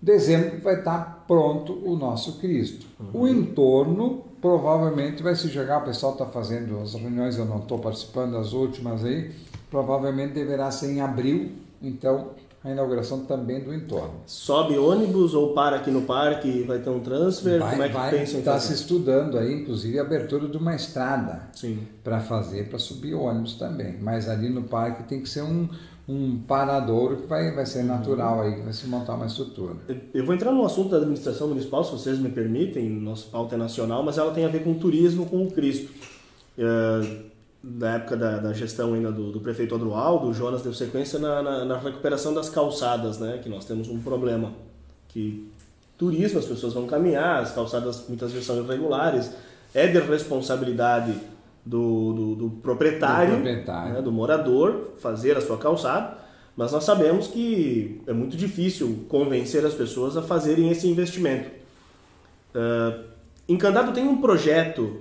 [0.00, 2.86] dezembro vai estar pronto o nosso Cristo.
[3.12, 5.78] O entorno provavelmente vai se jogar.
[5.78, 9.30] O pessoal está fazendo as reuniões, eu não estou participando das últimas aí.
[9.70, 11.52] Provavelmente deverá ser em abril.
[11.80, 12.32] Então
[12.64, 14.14] a inauguração também do entorno.
[14.24, 17.58] Sobe ônibus ou para aqui no parque, vai ter um transfer?
[17.58, 21.50] como é que pensam em está se estudando aí, inclusive, a abertura de uma estrada
[22.04, 23.96] para fazer, para subir ônibus também.
[24.00, 25.68] Mas ali no parque tem que ser um,
[26.08, 29.76] um paradouro que vai, vai ser natural aí, que vai se montar uma estrutura.
[30.12, 33.58] Eu vou entrar no assunto da administração municipal, se vocês me permitem, nosso pauta é
[33.58, 35.92] nacional, mas ela tem a ver com turismo, com o Cristo.
[36.58, 37.32] É,
[37.62, 41.40] da época da, da gestão ainda do, do prefeito Adroaldo, o Jonas deu sequência na,
[41.40, 43.38] na, na recuperação das calçadas, né?
[43.40, 44.52] que nós temos um problema,
[45.08, 45.48] que
[45.96, 49.30] turismo, as pessoas vão caminhar, as calçadas muitas vezes são irregulares,
[49.72, 51.14] é de responsabilidade
[51.64, 53.94] do, do, do proprietário, Do proprietário.
[53.94, 56.18] né, do morador, fazer a sua calçada,
[56.56, 61.50] mas nós sabemos que é muito difícil convencer as pessoas a fazerem esse investimento.
[62.54, 63.04] Uh,
[63.48, 65.00] Encantado tem um projeto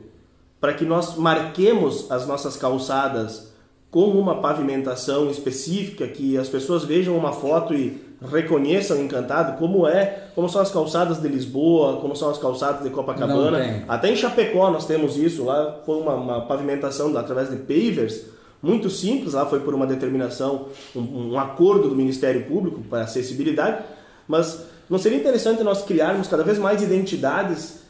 [0.60, 3.51] para que nós marquemos as nossas calçadas
[3.92, 10.30] com uma pavimentação específica, que as pessoas vejam uma foto e reconheçam Encantado como é,
[10.34, 13.84] como são as calçadas de Lisboa, como são as calçadas de Copacabana.
[13.90, 18.28] Até em Chapecó nós temos isso, lá foi uma, uma pavimentação através de pavers,
[18.64, 23.84] muito simples, lá foi por uma determinação, um, um acordo do Ministério Público para acessibilidade,
[24.28, 27.81] mas não seria interessante nós criarmos cada vez mais identidades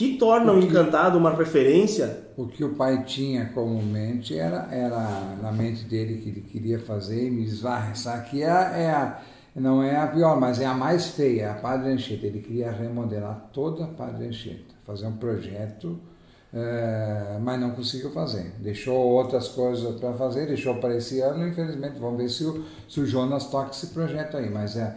[0.00, 2.30] que tornam o Encantado uma referência?
[2.34, 6.78] O que o pai tinha como mente era, era na mente dele que ele queria
[6.78, 7.46] fazer e me
[7.90, 9.20] essa aqui é, é a,
[9.54, 12.26] não é a pior, mas é a mais feia, é a Padre Anchieta.
[12.26, 16.00] Ele queria remodelar toda a Padre Anchieta, fazer um projeto,
[16.54, 18.54] eh, mas não conseguiu fazer.
[18.58, 23.00] Deixou outras coisas para fazer, deixou para esse ano, infelizmente, vamos ver se o, se
[23.00, 24.96] o Jonas toca esse projeto aí, mas é,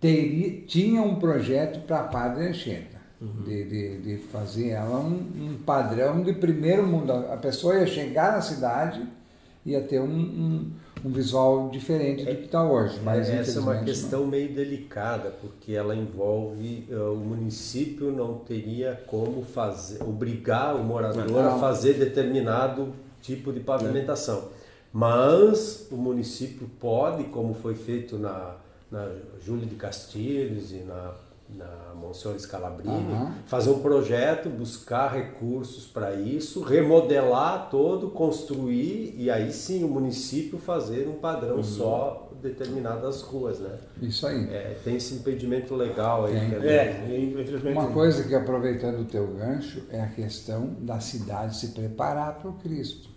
[0.00, 2.95] teria, tinha um projeto para a Padre Anchieta.
[3.20, 7.12] De, de, de fazer ela um, um padrão de primeiro mundo.
[7.12, 9.02] A a pessoa ia chegar na cidade
[9.66, 10.70] ia ter um, um,
[11.04, 13.00] um visual diferente do que está hoje.
[13.02, 19.02] Mas Essa é uma questão meio delicada, porque ela envolve eh, o município não teria
[19.08, 21.60] como fazer, obrigar o morador a Não.
[21.60, 24.50] fazer determinado tipo de pavimentação.
[24.92, 28.54] Mas o município pode, como foi feito na,
[28.90, 29.10] na
[29.44, 31.12] Júlio de Castilhos e na,
[31.48, 33.32] na Monsenhor Scalabrini, Aham.
[33.46, 40.58] fazer um projeto, buscar recursos para isso, remodelar todo, construir e aí sim o município
[40.58, 43.78] fazer um padrão só determinadas ruas, né?
[44.00, 44.08] não.
[44.08, 44.44] Isso aí.
[44.50, 46.32] É, tem esse impedimento legal aí.
[46.32, 46.68] Tem.
[46.68, 47.78] É, infelizmente.
[47.78, 52.50] Uma coisa que aproveitando o teu gancho é a questão da cidade se preparar para
[52.50, 53.08] o Cristo.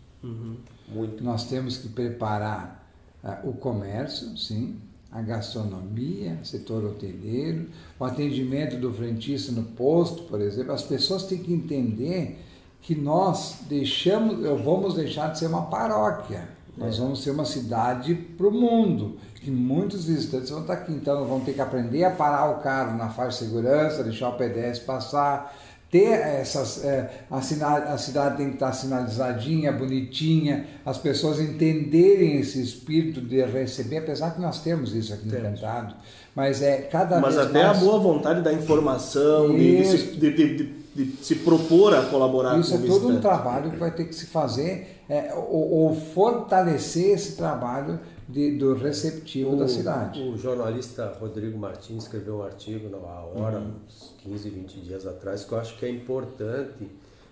[0.87, 1.23] Muito.
[1.23, 2.87] Nós temos que preparar
[3.23, 4.79] ah, o comércio, sim,
[5.11, 7.67] a gastronomia, setor hoteleiro,
[7.99, 10.71] o atendimento do frentista no posto, por exemplo.
[10.71, 12.39] As pessoas têm que entender
[12.81, 16.47] que nós deixamos, vamos deixar de ser uma paróquia.
[16.77, 20.93] Nós vamos ser uma cidade para o mundo, que muitos visitantes vão estar aqui.
[20.93, 24.37] Então, vão ter que aprender a parar o carro na faixa de segurança, deixar o
[24.37, 25.53] pedestre passar,
[25.91, 32.39] ter essas é, a, cidade, a cidade tem que estar sinalizadinha, bonitinha, as pessoas entenderem
[32.39, 35.95] esse espírito de receber, apesar que nós temos isso aqui encantado,
[36.35, 39.95] mas é cada Mas vez até mais a boa vontade da informação, de, de se,
[39.95, 40.17] Isso.
[40.17, 40.79] de- de-
[41.21, 44.13] se propor a colaborar isso com é o todo um trabalho que vai ter que
[44.13, 47.99] se fazer é, ou, ou fortalecer esse trabalho
[48.29, 50.21] de, do receptivo da cidade.
[50.21, 55.51] O jornalista Rodrigo Martins escreveu um artigo na Hora, uns 15, 20 dias atrás, que
[55.51, 56.87] eu acho que é importante.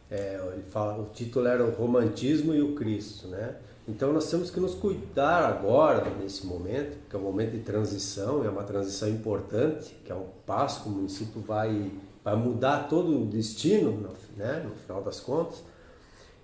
[0.10, 3.58] É, ele fala, o título era o Romantismo e o Cristo, né?
[3.88, 8.43] Então nós temos que nos cuidar agora, nesse momento, que é um momento de transição,
[8.43, 11.91] é uma transição importante, que é um passo que o município vai,
[12.24, 15.62] vai mudar todo o destino, no, né, no final das contas,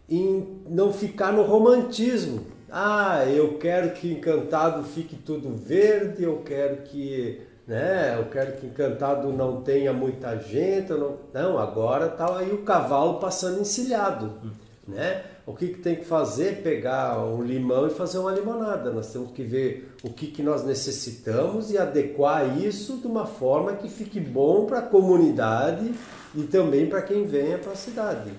[0.08, 2.46] em não ficar no romantismo.
[2.76, 8.66] Ah, eu quero que Encantado fique tudo verde, eu quero que, né, eu quero que
[8.66, 10.92] Encantado não tenha muita gente.
[10.92, 14.42] Não, não agora tá aí o cavalo passando encilhado.
[14.88, 15.24] Né?
[15.46, 16.64] O que, que tem que fazer?
[16.64, 18.92] Pegar um limão e fazer uma limonada.
[18.92, 23.74] Nós temos que ver o que, que nós necessitamos e adequar isso de uma forma
[23.74, 25.94] que fique bom para a comunidade
[26.34, 28.32] e também para quem venha para a cidade.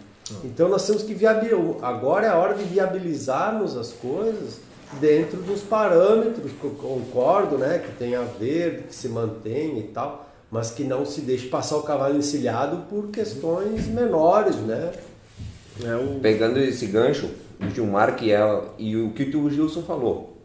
[0.45, 1.59] Então nós temos que viabilizar.
[1.83, 4.59] Agora é a hora de viabilizarmos as coisas
[5.01, 7.79] dentro dos parâmetros, concordo, né?
[7.79, 11.83] Que tenha verde, que se mantenha e tal, mas que não se deixe passar o
[11.83, 14.93] cavalo encilhado por questões menores, né?
[15.83, 16.21] É o...
[16.21, 17.29] Pegando esse gancho,
[17.61, 20.39] o Gilmar que é, e o que o Gilson falou,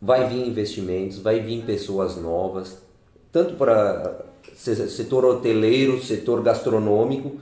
[0.00, 2.78] vai vir investimentos, vai vir pessoas novas,
[3.32, 4.24] tanto para
[4.54, 7.40] setor hoteleiro, setor gastronômico,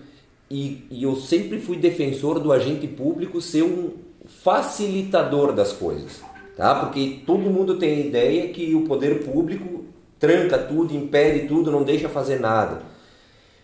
[0.51, 3.92] e, e eu sempre fui defensor do agente público ser um
[4.26, 6.22] facilitador das coisas,
[6.57, 6.74] tá?
[6.74, 9.84] Porque todo mundo tem a ideia que o poder público
[10.18, 12.82] tranca tudo, impede tudo, não deixa fazer nada.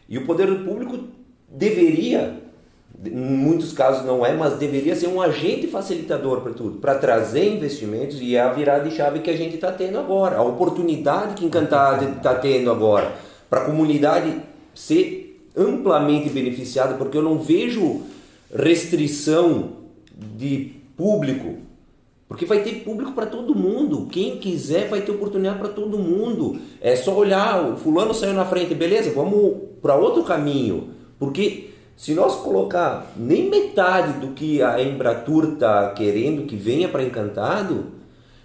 [0.09, 0.99] E o poder público
[1.49, 2.41] deveria,
[3.05, 7.55] em muitos casos não é, mas deveria ser um agente facilitador para tudo, para trazer
[7.55, 11.47] investimentos e a virada de chave que a gente está tendo agora, a oportunidade que
[11.47, 13.13] Encantada está tendo agora,
[13.49, 14.41] para a comunidade
[14.75, 15.24] ser
[15.57, 18.03] amplamente beneficiada, porque eu não vejo
[18.55, 19.73] restrição
[20.37, 21.57] de público,
[22.29, 24.09] porque vai ter público para todo mundo.
[24.11, 26.59] Quem quiser vai ter oportunidade para todo mundo.
[26.81, 29.13] É só olhar, o fulano saiu na frente, beleza?
[29.13, 30.89] Vamos para outro caminho.
[31.19, 37.05] Porque se nós colocar nem metade do que a Embratur está querendo que venha para
[37.05, 37.87] Encantado,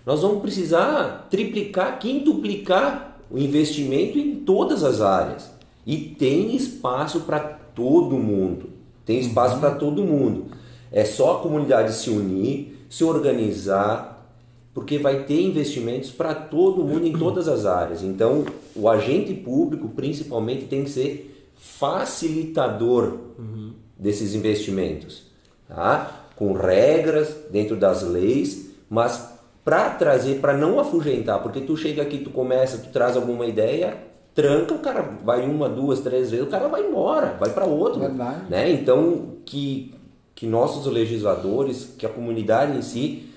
[0.05, 5.51] nós vamos precisar triplicar, quintuplicar o investimento em todas as áreas.
[5.89, 8.69] E tem espaço para todo mundo.
[9.03, 9.59] Tem espaço uhum.
[9.59, 10.51] para todo mundo.
[10.91, 14.31] É só a comunidade se unir, se organizar,
[14.71, 18.03] porque vai ter investimentos para todo mundo em todas as áreas.
[18.03, 23.71] Então, o agente público, principalmente, tem que ser facilitador uhum.
[23.97, 25.23] desses investimentos,
[25.67, 26.27] tá?
[26.35, 29.27] Com regras dentro das leis, mas
[29.65, 34.08] para trazer, para não afugentar, porque tu chega aqui, tu começa, tu traz alguma ideia,
[34.33, 37.99] tranca, o cara vai uma, duas, três vezes, o cara vai embora, vai para outro,
[37.99, 38.49] Verdade.
[38.49, 38.71] né?
[38.71, 39.93] Então que
[40.39, 43.29] que nossos legisladores, que a comunidade em si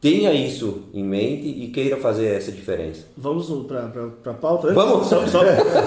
[0.00, 3.06] tenha isso em mente e queira fazer essa diferença.
[3.16, 4.74] Vamos para a pauta?
[4.74, 5.06] Vamos!
[5.06, 5.38] Só, só...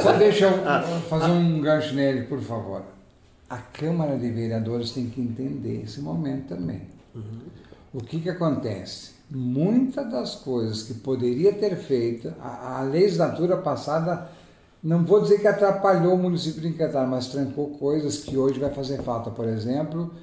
[0.01, 2.83] só deixa eu ah, fazer ah, um gancho nele, por favor.
[3.49, 6.83] A Câmara de Vereadores tem que entender esse momento também.
[7.13, 7.41] Uhum.
[7.93, 9.14] O que, que acontece?
[9.29, 14.29] Muitas das coisas que poderia ter feito, a, a legislatura passada
[14.83, 18.69] não vou dizer que atrapalhou o município de Encantar, mas trancou coisas que hoje vai
[18.69, 19.31] fazer falta.
[19.31, 20.13] Por exemplo,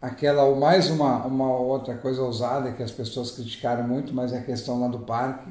[0.00, 4.38] aquela ou mais uma, uma outra coisa ousada que as pessoas criticaram muito, mas é
[4.38, 5.50] a questão lá do parque,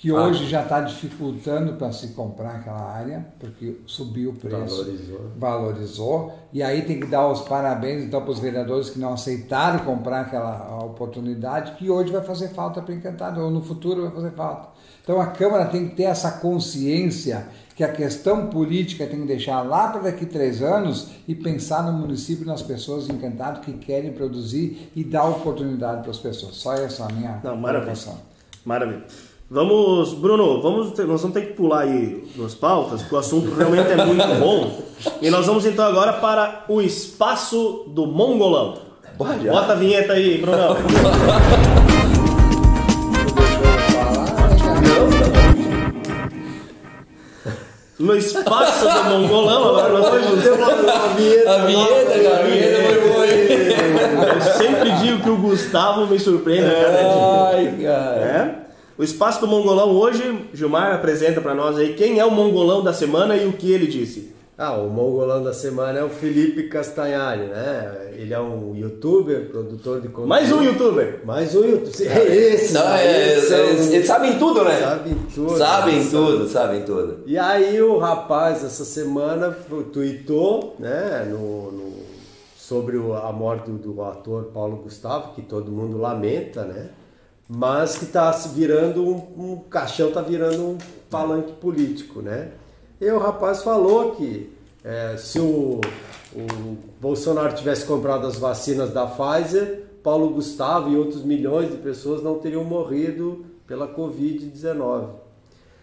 [0.00, 0.14] que ah.
[0.14, 5.20] hoje já está dificultando para se comprar aquela área, porque subiu o preço, valorizou.
[5.36, 9.80] valorizou, e aí tem que dar os parabéns então para os vereadores que não aceitaram
[9.80, 14.30] comprar aquela oportunidade, que hoje vai fazer falta para Encantado, ou no futuro vai fazer
[14.30, 14.70] falta.
[15.02, 17.46] Então a Câmara tem que ter essa consciência
[17.76, 21.92] que a questão política tem que deixar lá para daqui três anos e pensar no
[21.92, 26.56] município nas pessoas encantadas que querem produzir e dar oportunidade para as pessoas.
[26.56, 27.92] Só essa é a minha Não, maravilha.
[28.64, 29.04] Maravilha.
[29.52, 33.52] Vamos, Bruno, vamos ter, nós vamos ter que pular aí duas pautas, porque o assunto
[33.52, 34.80] realmente é muito bom.
[35.20, 38.78] E nós vamos então agora para o espaço do Mongolão.
[39.18, 40.76] Bota a vinheta aí, Bruno.
[47.98, 49.68] no espaço do Mongolão.
[49.68, 51.50] Agora nós temos a vinheta.
[51.50, 53.26] A vinheta, cara, a vinheta foi boa.
[53.26, 57.48] Eu sempre digo que o Gustavo me surpreende a cada dia.
[57.52, 58.16] Ai, cara.
[58.16, 58.69] É?
[59.00, 62.92] O espaço do Mongolão hoje, Gilmar apresenta para nós aí quem é o Mongolão da
[62.92, 64.34] semana e o que ele disse.
[64.58, 68.10] Ah, o mongolão da semana é o Felipe Castanhari, né?
[68.12, 70.28] Ele é um youtuber, produtor de conteúdo.
[70.28, 71.22] Mais um youtuber!
[71.24, 72.14] Mais um youtuber.
[72.14, 72.74] É esse!
[72.74, 74.78] Não, é, esse é, eles, eles sabem tudo, né?
[74.78, 75.56] Sabem tudo.
[75.56, 77.20] Sabem tudo, sabem tudo.
[77.24, 79.56] E aí o rapaz, essa semana,
[79.90, 81.92] tweetou, né, no, no
[82.54, 86.90] sobre a morte do ator Paulo Gustavo, que todo mundo lamenta, né?
[87.52, 90.78] Mas que está virando um, um caixão, está virando um
[91.10, 92.52] palanque político, né?
[93.00, 94.52] E o rapaz falou que
[94.84, 95.80] é, se o,
[96.32, 102.22] o Bolsonaro tivesse comprado as vacinas da Pfizer, Paulo Gustavo e outros milhões de pessoas
[102.22, 105.08] não teriam morrido pela Covid-19.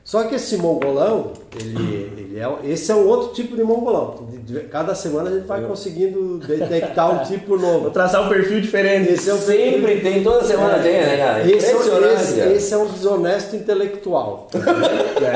[0.08, 4.26] Só que esse mongolão, ele, ele é, esse é um outro tipo de mongolão.
[4.72, 7.92] Cada semana a gente vai conseguindo detectar um tipo Vou novo.
[7.92, 9.12] traçar um perfil diferente.
[9.12, 11.52] Esse é o Sempre tem, toda semana tem, né, cara?
[11.52, 14.48] Esse, é um- esse- esse é um desonesto intelectual.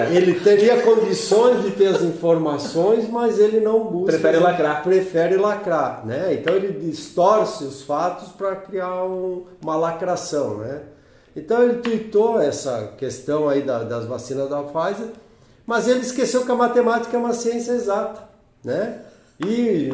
[0.10, 4.14] Ele teria condições de ter as informações, mas ele não busca.
[4.14, 4.84] Prefere lacrar.
[4.84, 6.30] Prefere lacrar, né?
[6.40, 10.80] Então ele distorce os fatos para criar um- uma lacração, né?
[11.36, 15.08] Então ele tweetou essa questão aí da- das vacinas da Pfizer,
[15.66, 18.24] mas ele esqueceu que a matemática é uma ciência exata,
[18.64, 19.02] né?
[19.40, 19.90] E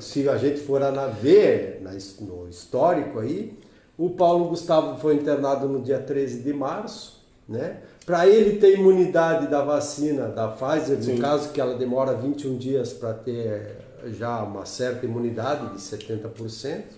[0.00, 3.58] se a gente for a ver na his- no histórico aí,
[3.96, 7.78] o Paulo Gustavo foi internado no dia 13 de março, né?
[8.06, 12.92] Para ele ter imunidade da vacina da Pfizer, no caso que ela demora 21 dias
[12.92, 13.76] para ter
[14.12, 16.97] já uma certa imunidade de 70%,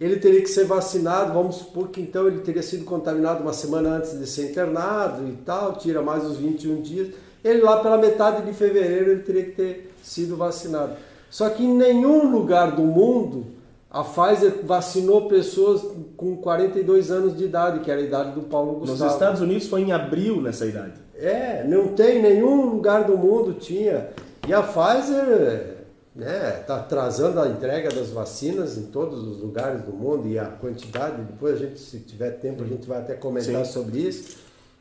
[0.00, 3.90] ele teria que ser vacinado, vamos supor que então ele teria sido contaminado uma semana
[3.90, 7.08] antes de ser internado e tal, tira mais os 21 dias.
[7.44, 10.94] Ele lá pela metade de fevereiro ele teria que ter sido vacinado.
[11.30, 13.46] Só que em nenhum lugar do mundo
[13.90, 15.82] a Pfizer vacinou pessoas
[16.16, 19.12] com 42 anos de idade, que era a idade do Paulo Nos Gustavo.
[19.12, 20.94] Estados Unidos foi em abril nessa idade.
[21.16, 24.08] É, não tem nenhum lugar do mundo tinha.
[24.48, 25.73] E a Pfizer
[26.14, 30.44] né, tá atrasando a entrega das vacinas em todos os lugares do mundo e a
[30.46, 33.72] quantidade, depois a gente, se tiver tempo, a gente vai até comentar Sim.
[33.72, 34.36] sobre isso.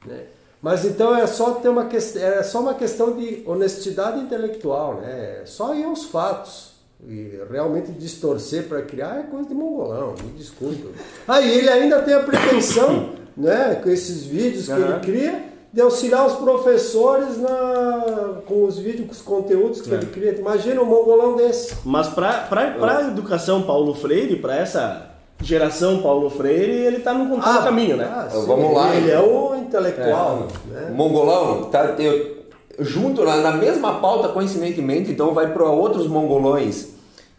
[0.05, 0.25] Né?
[0.61, 5.41] Mas então é só ter uma questão, é só uma questão de honestidade intelectual, né?
[5.41, 6.71] É só ir aos fatos.
[7.05, 10.88] E realmente distorcer para criar é coisa de mongolão, me desculpa.
[11.27, 14.86] Aí ele ainda tem a pretensão, né, com esses vídeos que Aham.
[14.86, 19.97] ele cria, de auxiliar os professores na, com os vídeos, com os conteúdos que É.
[19.97, 20.32] ele cria.
[20.38, 21.74] Imagina um mongolão desse.
[21.84, 25.09] Mas para a educação Paulo Freire, para essa
[25.41, 28.07] geração Paulo Freire, ele está no contrario caminho, né?
[28.07, 29.51] ah, Então, vamos lá, Ele é então.
[29.51, 30.47] um intelectual.
[30.67, 30.91] né?
[30.95, 32.43] Mongolão, tá, eu-
[32.80, 36.89] junto na, na mesma pauta, coincidentemente, então vai para outros mongolões.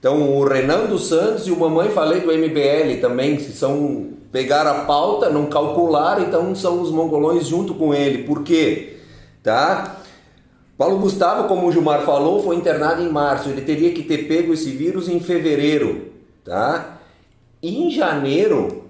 [0.01, 4.73] Então o Renan dos Santos e o Mamãe Falei do MBL também, que são pegaram
[4.73, 8.25] a pauta, não calcularam, então são os mongolões junto com ele.
[8.25, 8.97] Por quê?
[9.45, 10.01] Tá?
[10.77, 13.49] Paulo Gustavo, como o Gilmar falou, foi internado em março.
[13.49, 16.11] Ele teria que ter pego esse vírus em fevereiro,
[16.45, 16.99] tá?
[17.63, 18.87] Em janeiro,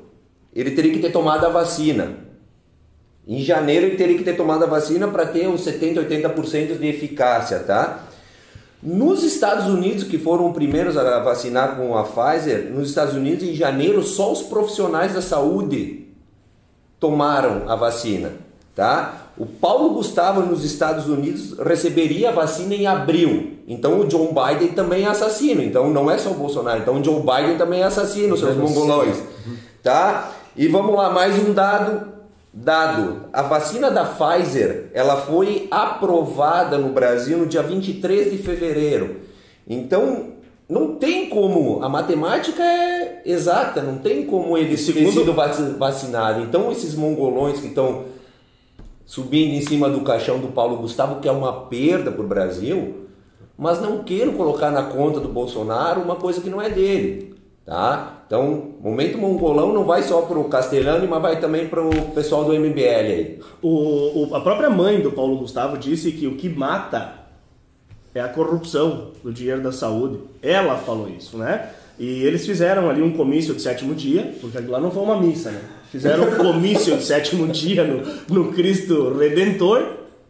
[0.55, 2.21] ele teria que ter tomado a vacina.
[3.29, 6.87] Em janeiro ele teria que ter tomado a vacina para ter uns 70, 80% de
[6.87, 8.04] eficácia, tá?
[8.85, 13.43] Nos Estados Unidos, que foram os primeiros a vacinar com a Pfizer, nos Estados Unidos,
[13.43, 16.09] em janeiro, só os profissionais da saúde
[17.01, 18.33] tomaram a vacina,
[18.75, 19.31] tá?
[19.39, 23.55] O Paulo Gustavo nos Estados Unidos receberia a vacina em abril.
[23.67, 25.63] Então o John Biden também é assassino.
[25.63, 26.81] Então não é só o Bolsonaro.
[26.81, 29.17] Então o Joe Biden também é assassino, seus mongolões,
[29.83, 30.31] tá?
[30.55, 32.14] E vamos lá, mais um dado
[32.57, 39.17] Dado, a vacina da Pfizer, ela foi aprovada no Brasil no dia 23 de fevereiro.
[39.67, 40.35] Então,
[40.69, 45.75] não tem como, a matemática é exata, não tem como ele ter Segundo- sido vaci-
[45.77, 46.43] vacinado.
[46.43, 48.05] Então, esses mongolões que estão
[49.05, 53.09] subindo em cima do caixão do Paulo Gustavo, que é uma perda para o Brasil,
[53.59, 57.34] mas não queiram colocar na conta do Bolsonaro uma coisa que não é dele,
[57.65, 58.23] tá?
[58.27, 62.45] Então, momento mongolão não vai só para o Castelhano, mas vai também para o pessoal
[62.45, 63.39] do MBL aí.
[63.63, 67.13] O, o- a própria mãe do Paulo Gustavo disse que o que mata
[68.15, 70.19] é a corrupção do dinheiro da saúde.
[70.43, 71.71] Ela falou isso, né?
[71.99, 75.51] E eles fizeram ali um comício de sétimo dia, porque lá não foi uma missa,
[75.51, 75.61] né?
[75.91, 79.85] Fizeram um comício de sétimo dia no, no Cristo Redentor,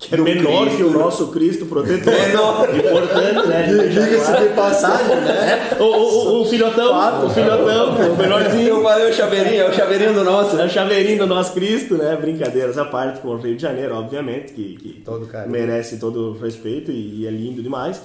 [0.09, 0.77] que é menor Cristo.
[0.77, 2.13] que o nosso Cristo protetor.
[2.13, 2.77] Menor.
[2.77, 3.89] Importante, né?
[3.89, 5.69] Diga-se de passagem, né?
[5.79, 8.83] É, o, o, o filhotão, o filhotão, o menorzinho.
[8.83, 10.59] falei o chaveirinho, é o chaveirinho do nosso.
[10.59, 12.17] É o chaveirinho do nosso Cristo, né?
[12.17, 16.39] Brincadeiras à parte com o Rio de Janeiro, obviamente, que, que Todo merece todo o
[16.39, 18.01] respeito e, e é lindo demais.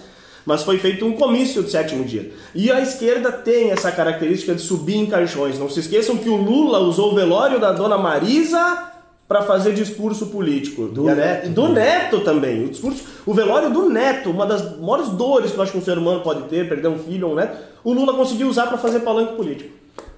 [0.45, 2.32] Mas foi feito um comício de sétimo dia.
[2.56, 5.60] E a esquerda tem essa característica de subir em caixões.
[5.60, 8.89] Não se esqueçam que o Lula usou o velório da dona Marisa
[9.30, 10.88] para fazer discurso político.
[10.88, 11.50] Do E a- Neto.
[11.52, 12.66] Do Neto também.
[12.66, 15.84] O, discurso, o velório do Neto, uma das maiores dores que eu acho que um
[15.84, 18.80] ser humano pode ter, perder um filho ou um neto, o Lula conseguiu usar para
[18.80, 19.70] fazer palanque político.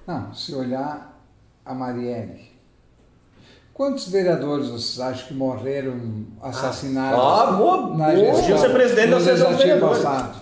[0.06, 1.14] Não, se olhar
[1.64, 2.50] a Marielle.
[3.74, 8.12] Quantos vereadores vocês acham que morreram assassinados Ah, boa, na boa.
[8.12, 10.40] eleição, Podia ser presidente da legislativo passado?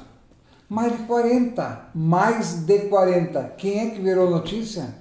[0.68, 1.80] Mais de 40.
[1.92, 3.52] Mais de 40.
[3.58, 4.99] Quem é que virou notícia?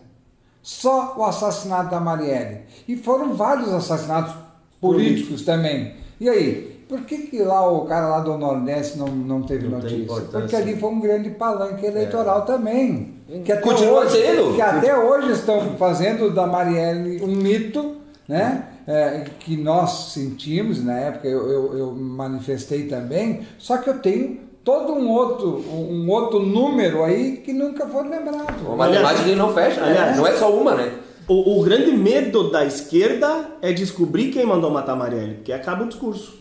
[0.69, 2.59] Só o assassinato da Marielle.
[2.87, 4.35] E foram vários assassinatos
[4.79, 5.95] políticos também.
[6.21, 6.85] E aí?
[6.87, 10.21] Por que, que lá o cara lá do Nordeste não, não teve Não notícia?
[10.31, 13.15] Porque ali foi um grande palanque eleitoral também.
[13.43, 14.55] Que até Continua hoje, sendo.
[14.55, 17.95] Que até hoje estão fazendo da Marielle um mito,
[18.27, 18.67] né?
[18.89, 24.48] é, que nós sentimos, na época eu, eu, eu manifestei também, só que eu tenho
[24.69, 28.71] todo um outro, um outro número aí que nunca foi lembrado.
[28.71, 29.87] A matemática não fecha, né?
[29.89, 30.93] Aliás, Não é só uma, né?
[31.27, 35.87] O, o grande medo da esquerda é descobrir quem mandou matar Marielle, porque acaba o
[35.87, 36.37] discurso.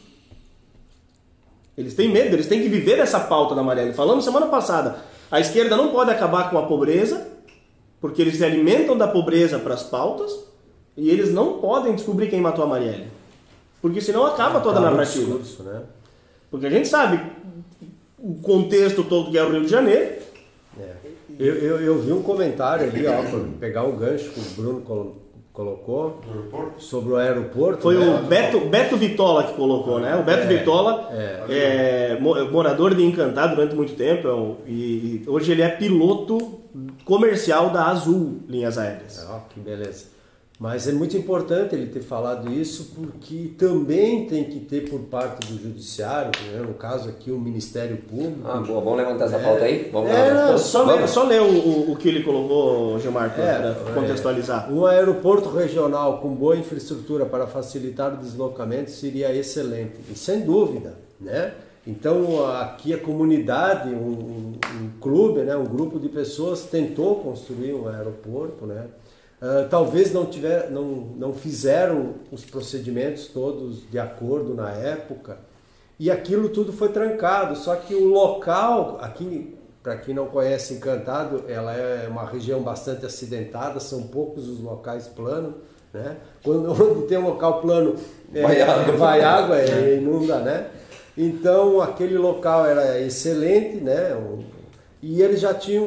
[1.76, 3.94] Eles têm medo, eles têm que viver essa pauta da Marielle.
[3.94, 4.96] Falamos semana passada,
[5.30, 7.28] a esquerda não pode acabar com a pobreza,
[8.00, 10.30] porque eles se alimentam da pobreza para as pautas,
[10.96, 13.06] e eles não podem descobrir quem matou a Marielle.
[13.80, 15.38] Porque senão acaba toda a Acaba o narrativa.
[15.38, 15.82] discurso, né?
[16.50, 17.20] Porque a gente sabe
[18.18, 20.12] o contexto todo que é o Rio de Janeiro.
[20.80, 20.92] É.
[21.38, 24.80] Eu, eu, eu vi um comentário ali, ó, para pegar o gancho que o Bruno
[24.80, 25.16] colo-
[25.52, 26.20] colocou
[26.78, 27.82] sobre o aeroporto.
[27.82, 28.20] Foi né?
[28.20, 30.16] o Beto, Beto Vitola que colocou, né?
[30.16, 31.44] O Beto É, Vitola é.
[32.14, 35.68] é, mo- morador de Encantado durante muito tempo é um- e, e hoje ele é
[35.68, 36.58] piloto
[37.04, 39.26] comercial da Azul Linhas Aéreas.
[39.30, 40.06] Ó, que beleza.
[40.60, 45.46] Mas é muito importante ele ter falado isso porque também tem que ter por parte
[45.46, 48.40] do judiciário, né, no caso aqui o Ministério Público.
[48.44, 49.42] Ah, boa, vamos levantar essa É.
[49.44, 49.88] pauta aí?
[49.92, 51.10] Vamos É, não, Só ler, Vamos?
[51.12, 54.68] só ler o, o- o que ele colocou, Gilmar, para É, contextualizar.
[54.72, 60.94] Um aeroporto regional com boa infraestrutura para facilitar o deslocamento seria excelente, e sem dúvida,
[61.20, 61.52] né?
[61.86, 64.52] Então aqui a comunidade, um, um-
[64.82, 68.86] um clube, né, um grupo de pessoas tentou construir um aeroporto, né?
[69.40, 70.84] Ah, talvez não, tiver, não,
[71.16, 75.38] não fizeram os procedimentos todos de acordo na época
[75.98, 77.56] e aquilo tudo foi trancado.
[77.56, 83.06] Só que o local, aqui, para quem não conhece Encantado, ela é uma região bastante
[83.06, 85.54] acidentada, são poucos os locais planos.
[85.92, 86.16] Né?
[86.42, 87.94] Quando tem um local plano,
[88.34, 88.96] é, Vai água.
[88.96, 90.70] vai água, é, inunda, né?
[91.16, 94.16] Então aquele local era excelente, né?
[95.02, 95.86] E eles já tinham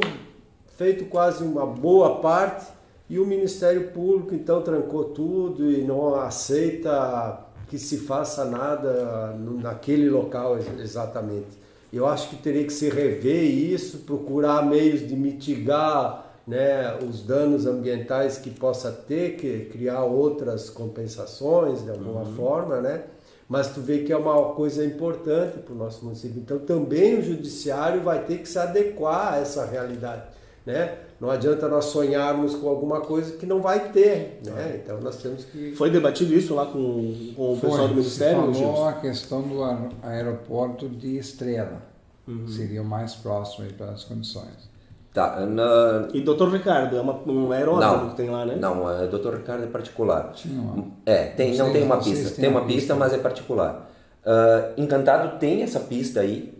[0.75, 2.65] feito quase uma boa parte
[3.11, 10.09] e o Ministério Público então trancou tudo e não aceita que se faça nada naquele
[10.09, 11.59] local ex- exatamente.
[11.91, 17.65] Eu acho que teria que se rever isso, procurar meios de mitigar né, os danos
[17.65, 23.03] ambientais que possa ter, que criar outras compensações de alguma forma, né?
[23.49, 26.39] Mas tu vê que é uma coisa importante para o nosso município.
[26.39, 30.23] Então também o judiciário vai ter que se adequar a essa realidade,
[30.65, 30.95] né?
[31.19, 34.79] Não adianta nós sonharmos com alguma coisa que não vai ter, né?
[34.83, 38.53] Então nós temos que Foi debatido isso lá com, com o pessoal do Foi, Ministério,
[38.53, 41.81] se falou a questão do aer- aeroporto de Estrela.
[42.27, 42.47] Uhum.
[42.47, 44.69] Seria o mais próximo aí pelas condições.
[45.13, 46.07] Tá, na...
[46.13, 46.47] E Dr.
[46.53, 48.55] Ricardo, é uma, um aeródromo Não, que tem lá, né?
[48.57, 49.33] não, é Dr.
[49.35, 50.31] Ricardo é particular.
[50.31, 52.39] Tinha uma- É, tem, Não não tem uma pista.
[52.39, 52.95] Tem uma pista, pista.
[52.95, 53.91] mas é particular.
[54.25, 56.53] Ah, Encantado tem essa pista aí,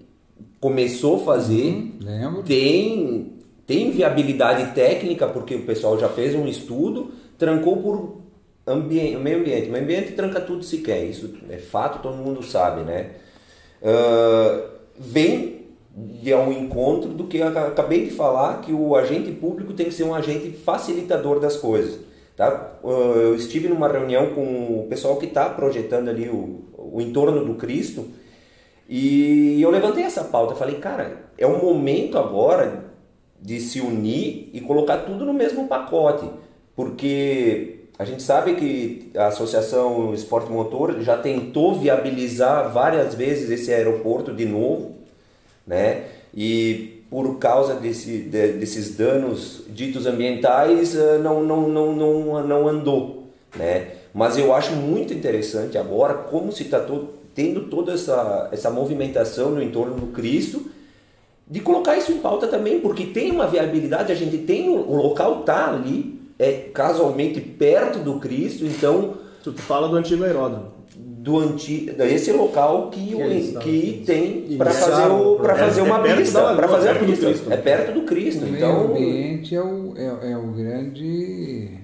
[0.60, 2.44] começou a fazer, Lembro?
[2.44, 3.40] tem,
[3.72, 8.18] tem viabilidade técnica, porque o pessoal já fez um estudo, trancou por
[8.68, 9.70] meio ambiente.
[9.70, 13.12] Meio ambiente tranca tudo se quer, isso é fato, todo mundo sabe, né?
[13.82, 14.62] Ah,
[15.00, 19.86] vem de um encontro do que eu acabei de falar, que o agente público tem
[19.86, 21.98] que ser um agente facilitador das coisas.
[22.36, 22.74] Tá?
[22.84, 27.56] Eu estive numa reunião com o pessoal que está projetando ali o, o entorno do
[27.56, 28.10] Cristo
[28.90, 30.56] e eu levantei essa pauta.
[30.56, 32.91] Falei, cara, é o momento agora
[33.42, 36.26] de se unir e colocar tudo no mesmo pacote,
[36.76, 43.72] porque a gente sabe que a Associação Esporte Motor já tentou viabilizar várias vezes esse
[43.74, 44.96] aeroporto de novo,
[45.66, 46.04] né?
[46.36, 52.68] E por causa desse, de- desses danos ditos ambientais, eh, não, não, não, não, não
[52.68, 53.88] andou, né?
[54.14, 56.86] Mas eu acho muito interessante agora como se está
[57.36, 60.71] tendo toda essa, essa movimentação no entorno do Cristo,
[61.52, 64.96] de colocar isso em pauta também, porque tem uma viabilidade, a gente tem o, o
[64.96, 70.68] local tá ali, é casualmente perto do Cristo, então Tu, fala do antigo aeródromo.
[70.96, 75.44] do antigo, esse local que, o- eles estavam- que tem para fazer o, o para
[75.54, 75.68] projeto.
[75.68, 77.26] fazer É uma perto pista, para fazer a pista.
[77.28, 77.52] Cristo.
[77.54, 81.78] É perto do Cristo, O então ambiente é o, é, é o grande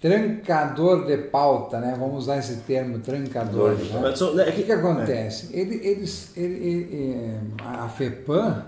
[0.00, 1.94] trancador de pauta, né?
[1.98, 3.72] Vamos usar esse termo, trancador.
[3.72, 4.44] Né?
[4.46, 5.48] É O que, que- acontece?
[5.56, 8.64] Ele, eles, ele, ele- é, a FEPAM,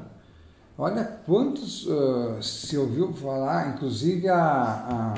[0.79, 5.14] olha quantos ah, se ouviu falar, inclusive a,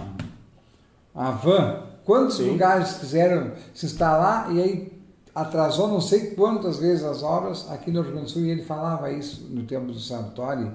[1.15, 2.51] a, a VAN, quantos Sim.
[2.51, 4.99] lugares quiseram se instalar e aí
[5.35, 7.71] atrasou não sei quantas vezes as obras.
[7.71, 10.71] Aqui no Rio Grande do Sul e ele falava isso no tempo do Sartori,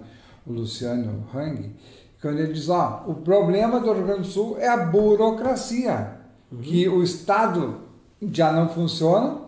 [0.45, 1.71] o Luciano Hang,
[2.21, 6.19] quando ele diz, ó, o problema do Rio Grande do Sul é a burocracia,
[6.61, 7.79] que o Estado
[8.21, 9.41] já não funciona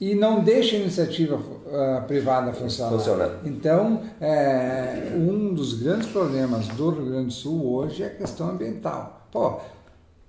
[0.00, 1.38] e não deixa a iniciativa
[1.74, 2.92] ah, privada funcionar.
[2.92, 3.30] Funcionar.
[3.44, 8.50] Então, é, um dos grandes problemas do Rio Grande do Sul hoje é a questão
[8.50, 9.26] ambiental.
[9.32, 9.58] Pô,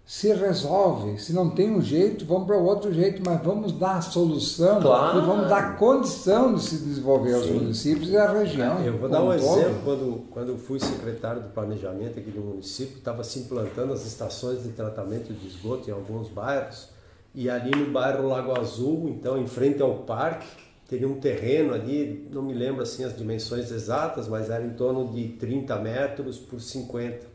[0.05, 1.17] se resolve.
[1.19, 5.17] Se não tem um jeito, vamos para outro jeito, mas vamos dar a solução Claro.
[5.17, 8.79] e vamos dar condição de se desenvolver os municípios e a região.
[8.83, 9.59] Eu vou dar um um todo.
[9.59, 9.81] exemplo.
[9.83, 14.61] Quando, quando eu fui secretário do planejamento aqui do município, estava se implantando as estações
[14.61, 16.89] de tratamento de esgoto em alguns bairros.
[17.33, 20.45] E ali no bairro Lago Azul, então em frente ao parque,
[20.87, 25.07] teria um terreno ali, não me lembro assim as dimensões exatas, mas era em torno
[25.11, 27.33] de 30 metros por 50.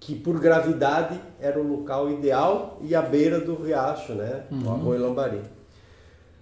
[0.00, 4.44] Que por gravidade era o local ideal e à beira do riacho, né?
[4.52, 5.40] O Arroio Lambari.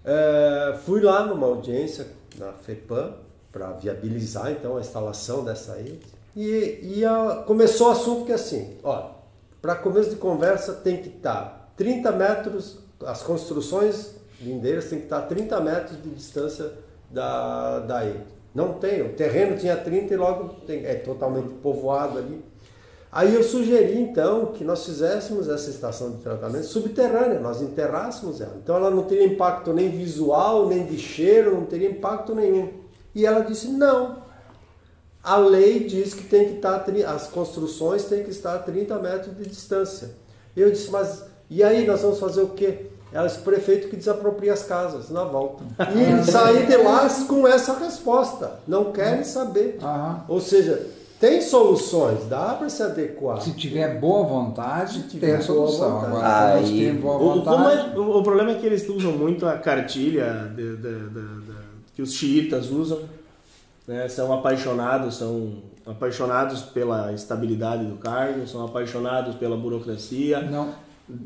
[0.05, 2.07] É, fui lá numa audiência
[2.39, 3.15] na FEPAM
[3.51, 5.99] para viabilizar então a instalação dessa aí
[6.37, 9.11] e, e a- começou o assunto que é assim, ó,
[9.61, 15.23] para começo de conversa tem que estar 30 metros, as construções lindeiras tem que estar
[15.23, 16.73] 30 metros de distância
[17.11, 18.21] da daí.
[18.55, 22.43] Não tem, o terreno tinha 30 e logo tem- é totalmente povoado ali.
[23.13, 28.57] Aí eu sugeri então que nós fizéssemos essa estação de tratamento subterrânea, nós enterrássemos ela.
[28.63, 32.73] Então ela não teria impacto nem visual, nem de cheiro, não teria impacto nenhum.
[33.15, 34.25] E ela disse: não.
[35.23, 39.37] A lei diz que tem que estar, as construções têm que estar a 30 metros
[39.37, 40.11] de distância.
[40.57, 42.87] Eu disse: mas e aí nós vamos fazer o quê?
[43.13, 45.65] Ela disse: prefeito que desapropria as casas na volta.
[45.95, 48.61] E saí de lá com essa resposta.
[48.67, 49.79] Não querem saber.
[49.83, 50.25] Aham.
[50.29, 50.87] Ou seja,
[51.19, 53.41] tem soluções, dá para se adequar.
[53.41, 55.93] Se tiver boa vontade, tiver tem a solução.
[56.01, 56.17] vontade.
[56.17, 57.91] Agora, Aí, temos boa O, o, vontade.
[57.95, 61.53] é- o- o problema é que eles usam muito a cartilha de- de- de- de-
[61.95, 62.99] que os xiitas usam.
[63.89, 64.09] né?
[64.09, 70.71] São apaixonados, são apaixonados pela estabilidade do cargo, são apaixonados pela burocracia, Não,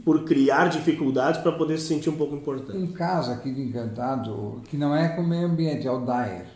[0.05, 2.76] por criar dificuldades para poder se sentir um pouco importante.
[2.76, 6.47] um caso aqui de Encantado que não é com o meio ambiente, é o Dyer,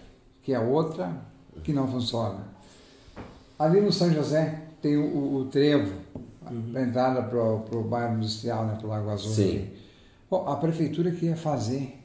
[0.42, 1.10] que é outra
[1.62, 2.40] que não funciona.
[3.58, 5.94] Ali no São José tem o, o- trevo,
[6.44, 7.38] a entrada para
[7.78, 9.32] o bairro industrial, né, para o Lago Azul.
[9.32, 9.70] Sim.
[10.30, 11.98] Bom, a prefeitura queria fazer,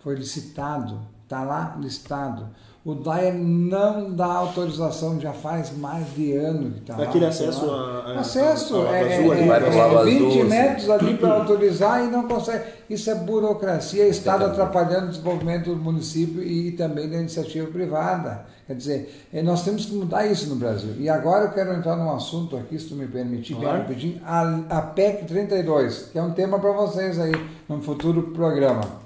[0.00, 2.48] foi licitado, está lá listado.
[2.84, 7.04] O Dyer não dá autorização, já faz mais de ano que está lá.
[7.04, 7.74] Aquele tá acesso lá.
[8.06, 10.44] a- a- acesso, ao Lago é, Azul é, é, Lago Azul, 20 assim.
[10.44, 12.62] metros ali para autorizar e não consegue.
[12.90, 18.44] Isso é burocracia, Estado atrapalhando o desenvolvimento do município e também da iniciativa privada.
[18.66, 20.94] Quer dizer, eh, nós temos que mudar isso no Brasil.
[20.98, 24.42] E agora eu quero entrar num assunto aqui, se tu me permitir, bem rapidinho, a,
[24.68, 27.32] a PEC 32, que é um tema para vocês aí
[27.66, 29.03] no futuro programa.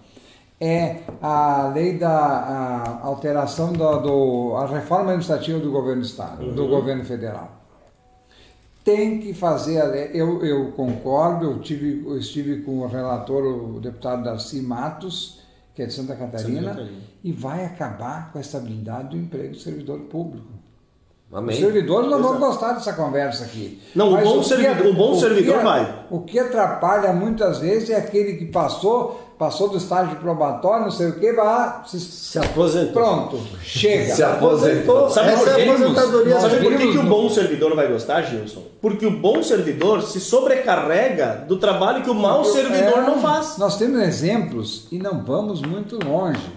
[0.61, 6.53] É a lei da a alteração do, do- a reforma administrativa do governo do estado,
[6.53, 7.57] do governo federal
[8.85, 10.11] tem que fazer a lei.
[10.15, 15.41] Eu, eu concordo, eu, tive, eu estive com o relator, o deputado Darcy Matos,
[15.75, 16.99] que é de Santa Catarina, Santa Catarina.
[17.23, 20.49] e vai acabar com a estabilidade do emprego do servidor público.
[21.31, 21.55] Amém.
[21.55, 22.47] Os servidores não vão Exato.
[22.47, 23.79] gostar dessa conversa aqui.
[23.95, 26.07] Não, o Mas bom que- servidor- o bom que- servidor vai.
[26.11, 31.09] O que atrapalha muitas vezes é aquele que passou, passou do estágio probatório, não sei
[31.09, 32.93] o que, vai se, Se aposentou.
[32.93, 34.15] pronto, chega.
[34.15, 35.09] Se aposentou.
[35.09, 36.41] Sabe Essa por é aposentadoria.
[36.41, 38.63] Sabe por que, que o bom servidor vai gostar, Gilson?
[38.81, 43.57] Porque o bom servidor se sobrecarrega do trabalho que o mau servidor É, não faz.
[43.59, 46.53] Nós temos exemplos e não vamos muito longe.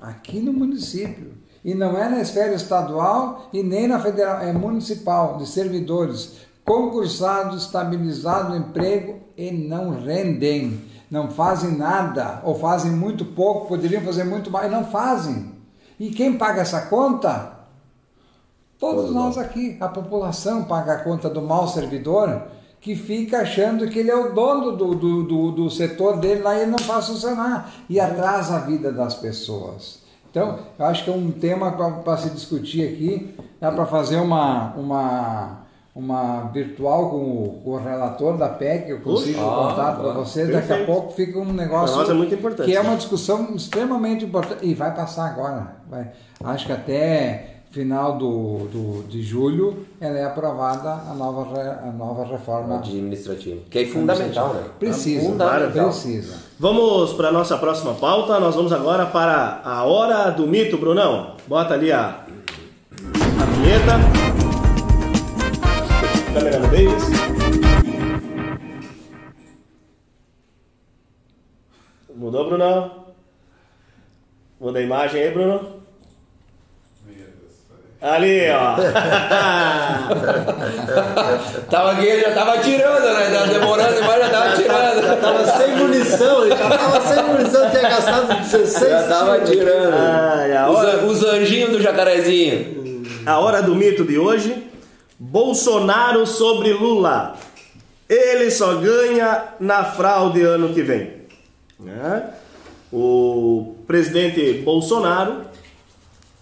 [0.00, 1.32] Aqui no município.
[1.64, 6.32] E não é na esfera estadual e nem na federal, é municipal, de servidores
[6.64, 10.80] concursados, estabilizados no emprego e não rendem,
[11.12, 15.52] não fazem nada, ou fazem muito pouco, poderiam fazer muito mais, não fazem.
[16.00, 17.52] E quem paga essa conta?
[18.78, 22.44] Todos nós aqui, a população paga a conta do mau servidor
[22.80, 26.56] que fica achando que ele é o dono do, do, do, do setor dele lá
[26.56, 30.00] e ele não faz funcionar e atrasa a vida das pessoas.
[30.30, 34.72] Então, eu acho que é um tema para se discutir aqui, dá para fazer uma,
[34.76, 35.61] uma,
[35.94, 40.12] uma virtual com o, com o relator da PEC, eu consigo o Ah, contato para
[40.12, 40.86] vocês, daqui a Perfeito.
[40.86, 42.66] pouco fica um negócio nós é muito importante.
[42.70, 45.76] que é uma discussão extremamente importante e vai passar agora.
[45.90, 46.08] Vai.
[46.44, 52.24] Acho que até final do, do, de julho ela é aprovada a nova, a nova
[52.24, 52.76] reforma.
[52.76, 53.60] Administrativo.
[53.70, 54.62] Que é fundamental, né?
[54.78, 55.84] Precisa, Fundamental.
[55.88, 56.34] precisa.
[56.58, 58.38] Vamos para a nossa próxima pauta.
[58.40, 61.34] Nós vamos agora para a hora do mito, Brunão.
[61.46, 62.24] Bota ali a,
[63.40, 64.21] a vinheta.
[66.32, 67.02] Câmera no Davis.
[72.14, 73.06] Mudou, Brunão?
[74.60, 75.80] Muda a imagem aí, Bruno.
[78.00, 78.74] Ali, ó.
[81.70, 83.30] Tava aqui, já tava tirando, né?
[83.30, 85.20] Tava demorando demais, já tava tirando.
[85.20, 89.50] Tava sem munição, ele tava sem munição, tinha gastado 16 Já tava tiros.
[89.50, 89.94] tirando.
[89.94, 93.04] Ai, a Os, hora, an- os anjinhos do jacarezinho.
[93.24, 94.71] a hora do mito de hoje.
[95.24, 97.36] Bolsonaro sobre Lula.
[98.08, 101.12] ele só ganha na fraude ano que vem.
[101.78, 102.28] Né?
[102.92, 105.42] O presidente Bolsonaro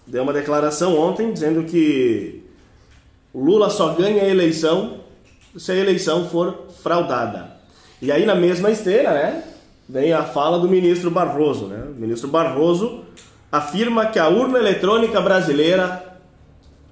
[0.07, 2.43] deu uma declaração ontem dizendo que
[3.35, 5.01] Lula só ganha a eleição
[5.55, 7.51] se a eleição for fraudada.
[8.01, 9.43] E aí na mesma esteira, né,
[9.87, 11.83] vem a fala do ministro Barroso, né?
[11.87, 13.05] O ministro Barroso
[13.51, 16.10] afirma que a urna eletrônica brasileira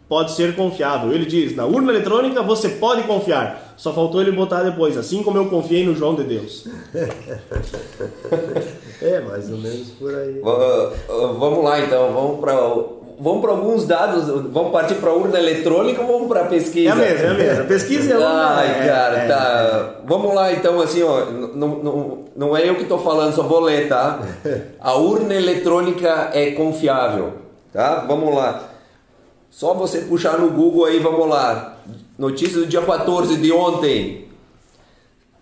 [0.09, 1.13] pode ser confiável.
[1.13, 3.73] Ele diz: na urna eletrônica você pode confiar.
[3.77, 6.67] Só faltou ele botar depois, assim como eu confiei no João de Deus.
[9.01, 10.39] É, mais ou menos por aí.
[10.41, 10.91] Va-
[11.39, 12.53] Vamos lá então, vamos para
[13.21, 16.91] vamos para alguns dados, vamos partir para urna eletrônica ou vamos para É pesquisa?
[16.91, 17.63] a mesma, é a mesma.
[17.65, 18.27] Pesquisa é urna.
[18.57, 19.95] Ai, é, cara, é, tá.
[20.05, 23.61] Vamos lá então, assim, ó, não, não, não é eu que tô falando, só vou
[23.61, 24.19] ler, tá?
[24.81, 27.33] A urna eletrônica é confiável,
[27.71, 28.03] tá?
[28.07, 28.63] Vamos lá.
[29.49, 31.77] Só você puxar no Google aí, vamos lá.
[32.17, 34.29] Notícia do dia 14 de ontem.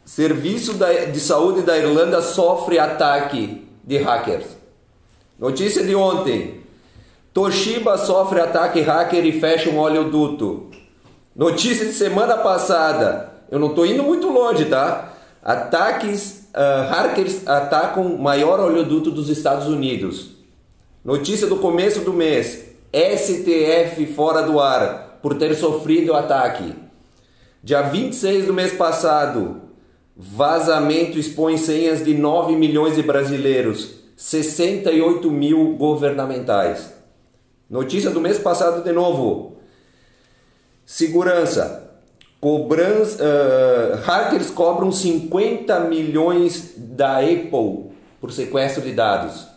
[0.05, 0.75] Serviço
[1.11, 4.45] de Saúde da Irlanda sofre ataque de hackers.
[5.37, 6.61] Notícia de ontem.
[7.33, 10.71] Toshiba sofre ataque hacker e fecha um oleoduto.
[11.35, 13.31] Notícia de semana passada.
[13.51, 15.13] Eu não estou indo muito longe, tá?
[15.43, 20.31] Ataques, ah, hackers atacam maior oleoduto dos Estados Unidos.
[21.05, 22.66] Notícia do começo do mês.
[22.93, 26.73] STF fora do ar por ter sofrido ataque.
[27.63, 29.61] Dia 26 do mês passado.
[30.15, 33.95] Vazamento expõe senhas de 9 milhões de brasileiros.
[34.15, 36.93] 68 mil governamentais.
[37.69, 39.57] Notícia do mês passado de novo.
[40.85, 41.83] Segurança.
[42.39, 49.47] Cobrança, ah, hackers cobram 50 milhões da Apple por sequestro de dados.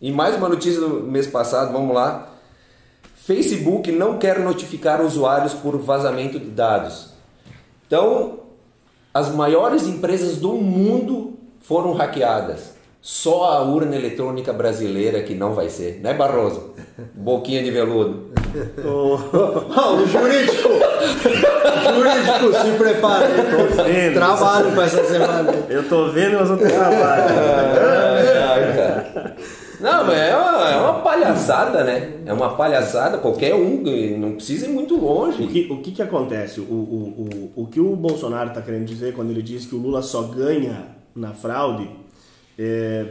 [0.00, 2.31] E mais uma notícia do mês passado, vamos lá.
[3.24, 7.10] Facebook não quer notificar usuários por vazamento de dados.
[7.86, 8.40] Então,
[9.14, 12.72] as maiores empresas do mundo foram hackeadas.
[13.00, 16.72] Só a urna eletrônica brasileira que não vai ser, né, Barroso?
[17.14, 18.30] Boquinha de veludo.
[18.84, 19.18] O-
[19.74, 20.68] Ah, o jurídico!
[20.68, 23.24] O jurídico, se prepare.
[23.90, 24.14] vendo.
[24.14, 25.52] Trabalho para essa semana.
[25.68, 27.24] Eu tô vendo, mas não tem trabalho.
[28.52, 29.36] Ai, cara.
[29.82, 32.20] Não, mas é uma, é uma palhaçada, né?
[32.24, 33.82] É uma palhaçada, qualquer um,
[34.18, 35.46] não precisa ir muito O longe.
[35.48, 36.60] que, o que, que acontece?
[36.60, 39.78] O, o, o, o que o Bolsonaro está querendo dizer quando ele diz que o
[39.78, 41.90] Lula só ganha na fraude,
[42.58, 43.06] é,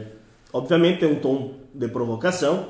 [0.52, 2.68] obviamente tem um tom de provocação,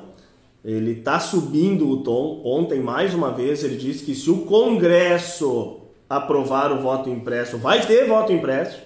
[0.64, 2.42] ele está subindo o tom.
[2.44, 7.84] Ontem, mais uma vez, ele disse que se o Congresso aprovar o voto impresso, vai
[7.86, 8.78] ter voto impresso.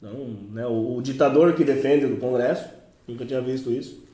[0.00, 0.12] Não,
[0.52, 2.64] né, o, o ditador que defende do Congresso,
[3.06, 4.05] nunca tinha visto isso.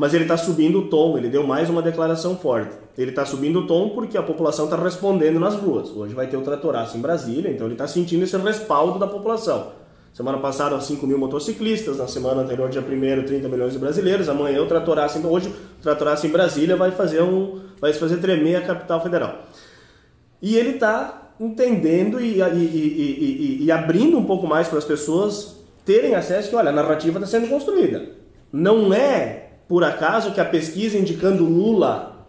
[0.00, 2.74] Mas ele está subindo o tom, ele deu mais uma declaração forte.
[2.96, 5.90] Ele está subindo o tom porque a população está respondendo nas ruas.
[5.90, 9.72] Hoje vai ter o tratoraço em Brasília, então ele está sentindo esse respaldo da população.
[10.14, 14.30] Semana passada, 5 mil motociclistas, na semana anterior, dia 1 30 milhões de brasileiros.
[14.30, 18.56] Amanhã o tratoraço, então hoje o tratoraço em Brasília vai fazer, um, vai fazer tremer
[18.56, 19.34] a capital federal.
[20.40, 24.84] E ele está entendendo e, e, e, e, e abrindo um pouco mais para as
[24.86, 28.12] pessoas terem acesso que, olha, a narrativa está sendo construída.
[28.50, 32.26] Não é por acaso que a pesquisa indicando Lula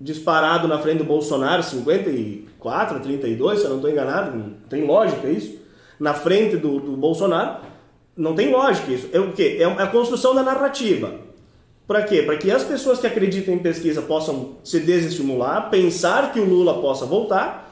[0.00, 5.28] disparado na frente do Bolsonaro, 54, 32, se eu não estou enganado, não tem lógica
[5.28, 5.58] isso,
[6.00, 7.58] na frente do, do Bolsonaro,
[8.16, 9.06] não tem lógica isso.
[9.12, 9.58] É o quê?
[9.60, 11.12] É a construção da narrativa.
[11.86, 12.22] Para quê?
[12.22, 16.80] Para que as pessoas que acreditam em pesquisa possam se desestimular, pensar que o Lula
[16.80, 17.70] possa voltar.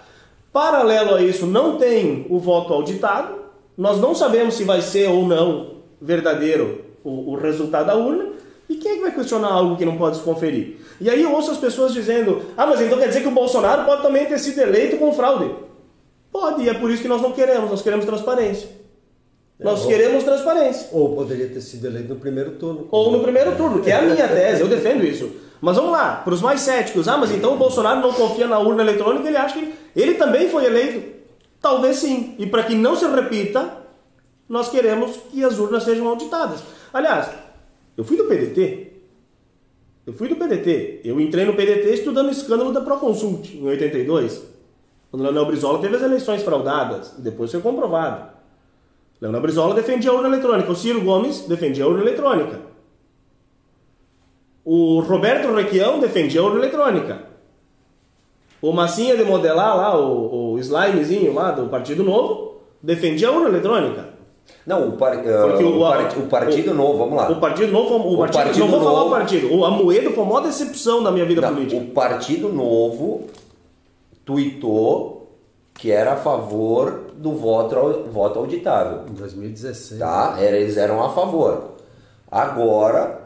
[0.53, 3.35] Paralelo a isso, não tem o voto auditado.
[3.79, 8.41] Nós não sabemos se vai ser ou não verdadeiro o, o resultado da urna.
[8.71, 10.77] E quem é que vai questionar algo que não pode se conferir?
[11.01, 13.85] E aí eu ouço as pessoas dizendo: ah, mas então quer dizer que o Bolsonaro
[13.85, 15.53] pode também ter sido eleito com fraude?
[16.31, 18.69] Pode, e é por isso que nós não queremos, nós queremos transparência.
[19.59, 20.89] Nós ou- queremos transparência.
[20.93, 22.87] Ou poderia ter sido eleito no primeiro turno.
[22.93, 25.29] Ou no primeiro turno, que é a minha tese, eu defendo isso.
[25.61, 28.61] Mas vamos lá, para os mais céticos, ah, mas então o Bolsonaro não confia na
[28.61, 31.03] urna eletrônica, ele acha que ele também foi eleito?
[31.61, 32.37] Talvez sim.
[32.39, 33.69] E para que não se repita,
[34.49, 36.61] nós queremos que as urnas sejam auditadas.
[36.95, 37.27] Aliás,
[38.01, 38.93] eu fui do PDT.
[40.07, 41.03] Eu fui do PDT.
[41.05, 44.43] Eu entrei no PDT estudando o escândalo da Proconsult, em 82.
[45.11, 47.13] Quando Leonel Brizola teve as eleições fraudadas.
[47.19, 48.31] E depois foi comprovado.
[49.21, 50.73] Leonel Brizola defendia a urna eletrônica.
[50.73, 52.61] O Ciro Gomes defendia a urna eletrônica.
[54.65, 57.25] O Roberto Requião defendia a urna eletrônica.
[58.63, 63.51] O Massinha de modelar lá, o, o slimezinho lá do Partido Novo, defendia a urna
[63.51, 64.20] eletrônica.
[64.67, 67.31] Não, o, par- ah, Porque o, par- o Partido o- Novo, vamos lá.
[67.31, 69.55] O Partido Novo, foi- o, O partido, Partido não vou falar o Novo- partido.
[69.55, 71.81] O Amoedo foi a maior decepção da minha vida Não, política.
[71.83, 73.27] o Partido Novo
[74.25, 75.19] tuitou
[75.75, 79.01] que era a favor do voto, voto auditável.
[79.11, 79.99] Em 2016.
[79.99, 80.37] Tá?
[80.39, 81.71] Era- Eles eram a favor.
[82.31, 83.19] Agora,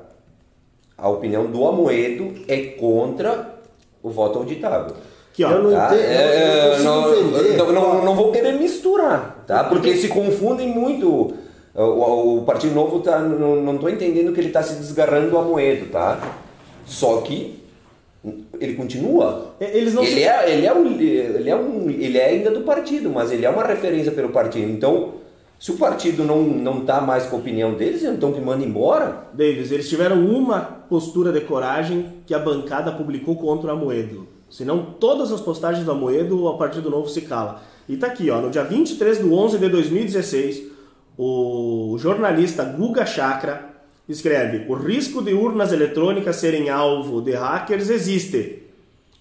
[0.97, 3.55] a opinião do Amoedo é contra
[4.03, 4.95] o voto auditável.
[5.35, 5.51] Aqui, ó.
[5.51, 5.87] Eu não Tá?
[5.87, 7.57] entendo, eu- eu É, consigo não, entender.
[7.59, 9.65] não, não, não vou querer misturar, tá?
[9.65, 11.35] Porque se confundem muito.
[11.75, 15.31] O, o- o Partido Novo tá, não, não tô entendendo que ele está se desgarrando
[15.31, 16.21] do Amoedo, tá?
[16.87, 17.59] Só que
[18.61, 19.55] ele continua.
[19.59, 22.51] É, Eles não ele, se- é, ele, é um, ele, é um, ele é ainda
[22.53, 24.71] do partido, mas ele é uma referência pelo partido.
[24.71, 25.15] Então,
[25.59, 29.25] se o partido não, não tá mais com a opinião deles, então que manda embora.
[29.33, 34.29] Davis, eles tiveram uma postura de coragem que a bancada publicou contra o Amoedo.
[34.55, 37.61] Senão, todas as postagens do Amoedo, o Partido Novo se cala.
[37.89, 40.71] E tá aqui, ó, no dia 23 de 11 de 2016,
[41.19, 43.75] o jornalista Guga Chakra
[44.09, 48.63] escreve: O risco de urnas eletrônicas serem alvo de hackers existe.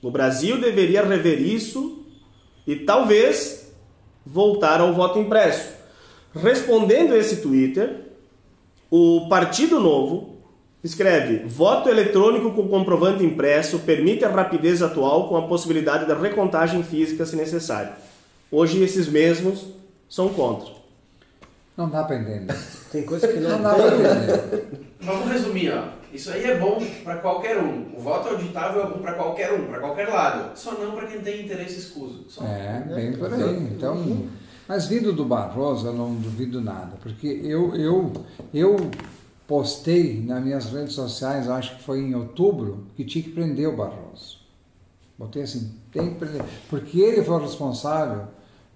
[0.04, 2.06] O Brasil deveria rever isso
[2.68, 3.74] e talvez
[4.24, 5.68] voltar ao voto impresso.
[6.36, 8.02] Respondendo esse Twitter,
[8.88, 10.33] o Partido Novo
[10.84, 16.84] escreve: voto eletrônico com comprovante impresso permite a rapidez atual com a possibilidade da recontagem
[16.84, 17.94] física se necessário.
[18.52, 19.66] Hoje esses mesmos
[20.10, 20.72] são contra.
[21.76, 22.56] Não dá para entender.
[22.92, 24.68] Tem coisa que Não não dá para entender.
[25.02, 26.04] Vamos resumir, ó.
[26.14, 27.88] Isso aí é bom para qualquer um.
[27.98, 30.56] O voto auditável é bom para qualquer um, para qualquer lado.
[30.56, 32.26] Só não para quem tem interesse escuso.
[32.30, 32.46] Só.
[32.46, 33.58] É, bem por aí.
[33.72, 34.28] Então,
[34.68, 38.14] mas vindo do Barroso, eu não duvido nada, porque eu, eu,
[38.54, 38.92] eu
[39.48, 43.76] postei nas minhas redes sociais, acho que foi em outubro, que tinha que prender o
[43.76, 44.38] Barroso.
[45.18, 48.24] Botei assim, tem que prender, porque ele foi responsável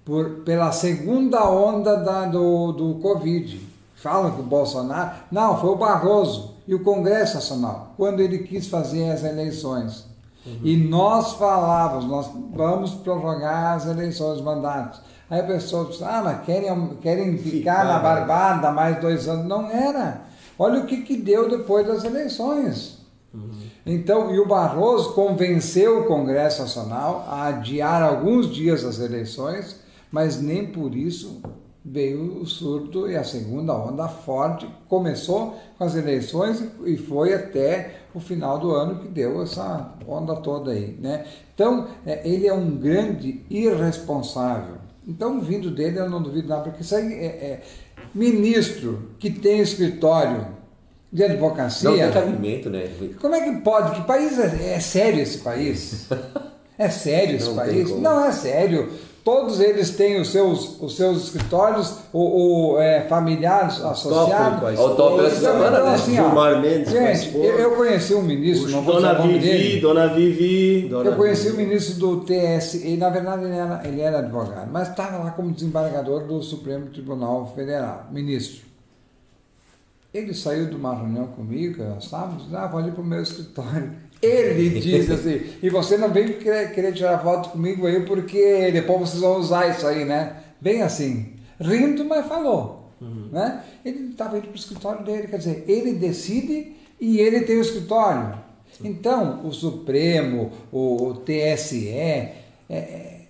[0.06, 3.60] por, pela segunda onda da, do, do Covid.
[3.96, 5.18] Falam que o Bolsonaro.
[5.32, 10.06] Não, foi o Barroso e o Congresso Nacional, quando ele quis fazer as eleições.
[10.64, 15.02] E nós falávamos, nós vamos prorrogar as eleições, os mandatos.
[15.30, 18.04] Aí a pessoa disse, ah, mas querem, querem ficar, Ficar, na né?
[18.04, 19.46] barbada mais dois anos.
[19.46, 20.22] Não era.
[20.58, 22.98] Olha o que, que deu depois das eleições.
[23.86, 29.80] Então, e o Barroso convenceu o Congresso Nacional a adiar alguns dias as eleições,
[30.12, 31.42] mas nem por isso
[31.86, 38.02] veio o surto e a segunda onda forte começou com as eleições e foi até
[38.14, 41.26] o final do ano que deu essa onda toda aí, né?
[41.54, 44.76] Então, é, ele é um grande irresponsável.
[45.08, 47.64] Então, vindo dele, eu não duvido nada, porque isso aí é, é
[48.14, 50.48] ministro que tem escritório
[51.12, 51.90] de advocacia.
[51.90, 52.90] Não tem cabimento, né?
[53.20, 54.00] Como é que pode?
[54.00, 56.08] Que país é, é sério esse país?
[56.80, 57.90] É sério esse Não país?
[57.90, 58.92] Não é sério.
[59.28, 64.80] Todos eles têm os seus, os seus escritórios, ou, ou, é, familiares associados.
[64.80, 65.94] o top essa Então, semana, então, né?
[65.96, 69.82] assim, Gilmar Mendes gente, eu, eu conheci um ministro, não vou Dona Vivi, dele.
[69.82, 70.88] Dona Vivi.
[70.88, 74.72] Dona Eu conheci o ministro do TSE, e na verdade ele era, ele era advogado,
[74.72, 78.62] mas estava lá como desembargador do Supremo Tribunal Federal, ministro.
[80.14, 83.92] Ele saiu de uma reunião comigo, nós estávamos, ah, vou ali para o meu escritório.
[84.22, 89.02] Ele disse assim, e você não vem querer, querer tirar foto comigo aí, porque depois
[89.02, 90.38] vocês vão usar isso aí, né?
[90.60, 92.92] Bem assim, rindo, mas falou.
[93.00, 93.64] Né?
[93.86, 97.62] Ele estava indo para o escritório dele, quer dizer, ele decide e ele tem o
[97.62, 98.40] escritório.
[98.84, 103.22] Então, o Supremo, o, o TSE, é, é,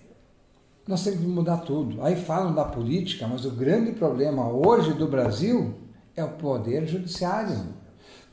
[0.86, 2.02] nós temos que mudar tudo.
[2.02, 5.74] Aí falam da política, mas o grande problema hoje do Brasil
[6.16, 7.56] é o poder judiciário.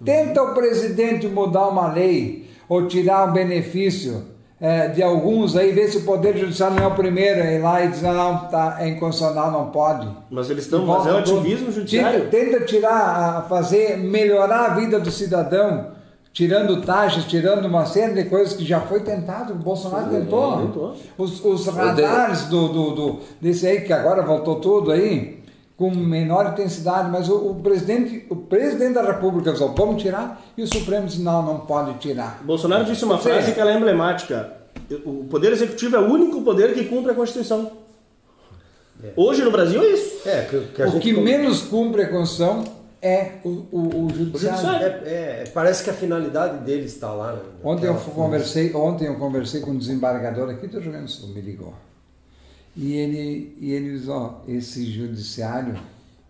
[0.04, 4.24] Tenta o presidente mudar uma lei ou tirar um benefício
[4.60, 7.60] é, de alguns aí, ver se o poder judiciário não é o primeiro a ir
[7.62, 10.08] lá e dizer, não, tá, é inconstitucional, não pode.
[10.32, 12.30] Mas eles estão fazendo ativismo judiciário.
[12.30, 12.92] Tenta, tenta tirar,
[13.38, 15.88] a- fazer, melhorar a vida do cidadão,
[16.32, 20.58] tirando taxas, tirando uma série de coisas que já foi tentado, o Bolsonaro tentou.
[20.58, 20.96] tentou.
[21.18, 25.35] Os, os radares do, do, do- desse aí, que agora voltou tudo aí,
[25.78, 30.64] com menor intensidade, mas o, o presidente, o presidente da República falou, vamos tirar, e
[30.64, 32.42] o Supremo disse, não, não pode tirar.
[32.44, 34.54] Bolsonaro disse uma frase que ela é emblemática.
[35.06, 37.72] O poder executivo é o único poder que cumpre a Constituição.
[39.16, 40.28] Hoje no Brasil é isso.
[40.28, 42.64] É, que, que a o gente que menos cumpre a Constituição
[43.02, 44.58] é o, o, o judiciário.
[44.58, 44.86] judiciário.
[45.06, 47.34] É, é, parece que a finalidade dele está lá.
[47.34, 47.40] né?
[47.64, 51.30] Ontem eu conversei, ontem eu conversei com um desembargador aqui do Rio Grande do Sul,
[51.30, 51.74] me ligou.
[52.76, 55.78] E ele, e ele disse, ó, esse judiciário,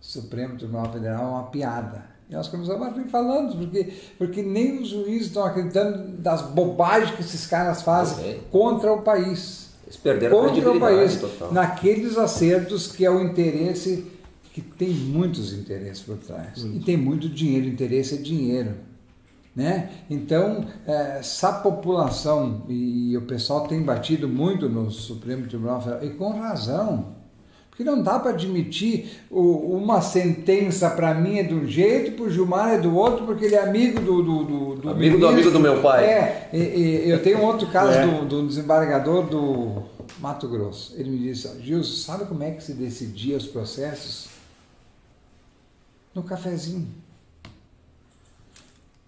[0.00, 2.04] Supremo Tribunal Federal, é uma piada.
[2.30, 7.12] E nós começamos a rir falando, porque, porque nem os juízes estão acreditando das bobagens
[7.14, 8.40] que esses caras fazem É.
[8.50, 9.66] contra o país.
[9.84, 11.16] Eles perderam Contra o país.
[11.16, 11.52] total.
[11.52, 14.04] Naqueles acertos que é o interesse,
[14.52, 16.64] que tem muitos interesses por trás.
[16.64, 18.74] E tem muito dinheiro, interesse é dinheiro.
[19.56, 19.88] Né?
[20.10, 26.10] Então, é, essa população, e o pessoal tem batido muito no Supremo Tribunal Federal, e
[26.10, 27.16] com razão,
[27.70, 32.30] porque não dá para admitir uma sentença para mim é de um jeito, para o
[32.30, 34.22] Gilmar é do outro, porque ele é amigo do.
[34.22, 36.04] do, do, do amigo do amigo do meu pai.
[36.04, 38.06] É, e, e, eu tenho um outro caso é.
[38.06, 39.82] do, do, desembargador do
[40.20, 40.94] Mato Grosso.
[40.98, 44.28] Ele me disse: Gilson, sabe como é que se decidia os processos?
[46.14, 47.05] No cafezinho.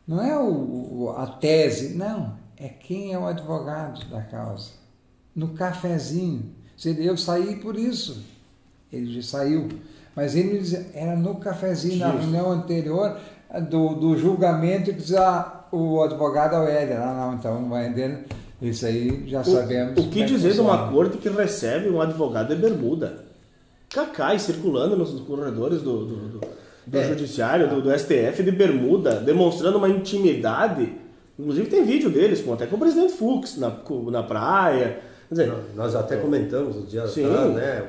[0.09, 2.33] Não é o, a tese, não.
[2.57, 4.71] É quem é o advogado da causa.
[5.37, 6.51] No cafezinho.
[6.83, 8.25] Eu saí por isso.
[8.91, 9.69] Ele já saiu.
[10.17, 13.21] Mas ele me dizia, era no cafezinho, na reunião anterior
[13.69, 17.01] do, do julgamento, que dizia o advogado é o Éder.
[17.01, 18.25] Ah, não, então vai entender.
[18.63, 20.05] Isso aí já sabemos.
[20.05, 23.25] O que é dizer de uma corte que recebe um advogado de bermuda?
[23.91, 26.41] Cacai circulando nos corredores do, do, do
[26.89, 27.09] do é.
[27.09, 30.93] Judiciário, do, do, STF de bermuda, demonstrando uma intimidade.
[31.39, 33.71] Inclusive tem vídeo deles, com, até com o presidente Fux na,
[34.11, 34.99] na praia.
[35.31, 37.85] Dizer, Nós até comentamos o dia atrás, né?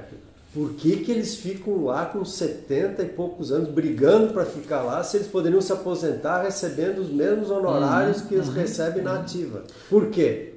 [0.54, 5.04] Por que, que eles ficam lá com 70 e poucos anos brigando para ficar lá
[5.04, 9.20] se eles poderiam se aposentar recebendo os mesmos honorários uhum, que eles uhum, recebem na
[9.20, 9.64] ativa?
[9.90, 10.56] Por quê?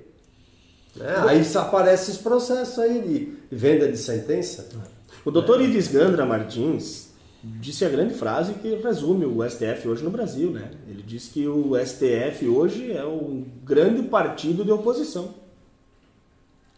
[0.96, 1.14] Né?
[1.28, 4.66] Aí aparece esse processo aí de venda de sentença.
[5.24, 5.64] O doutor é.
[5.64, 7.11] Ives Gandra Martins,
[7.44, 10.70] disse a grande frase que resume o STF hoje no Brasil, né?
[10.88, 15.30] Ele disse que o STF hoje é um grande partido de oposição.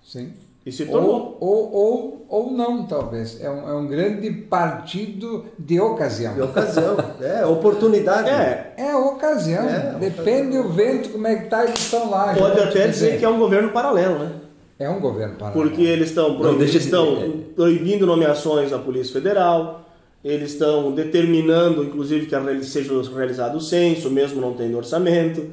[0.02, 0.32] Sim.
[0.64, 1.36] E se tornou.
[1.40, 3.38] Ou, ou, ou, ou não, talvez.
[3.42, 6.34] É um, é um grande partido de ocasião.
[6.34, 6.96] De ocasião.
[7.20, 8.30] É, oportunidade.
[8.30, 9.68] É, é ocasião.
[9.68, 12.34] É, Depende do vento, como é que tá, eles estão lá.
[12.34, 14.32] Pode até dizer, dizer que é um governo paralelo, né?
[14.78, 15.68] É um governo paralelo.
[15.68, 19.83] Porque eles estão, eles estão proibindo nomeações da Polícia Federal,
[20.24, 25.52] eles estão determinando, inclusive, que seja realizado o censo, mesmo não tendo orçamento.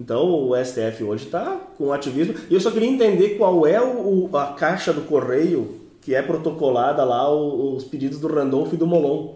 [0.00, 2.34] Então o STF hoje está com ativismo.
[2.48, 7.04] E eu só queria entender qual é o, a caixa do correio que é protocolada
[7.04, 9.34] lá os pedidos do Randolph e do Molon.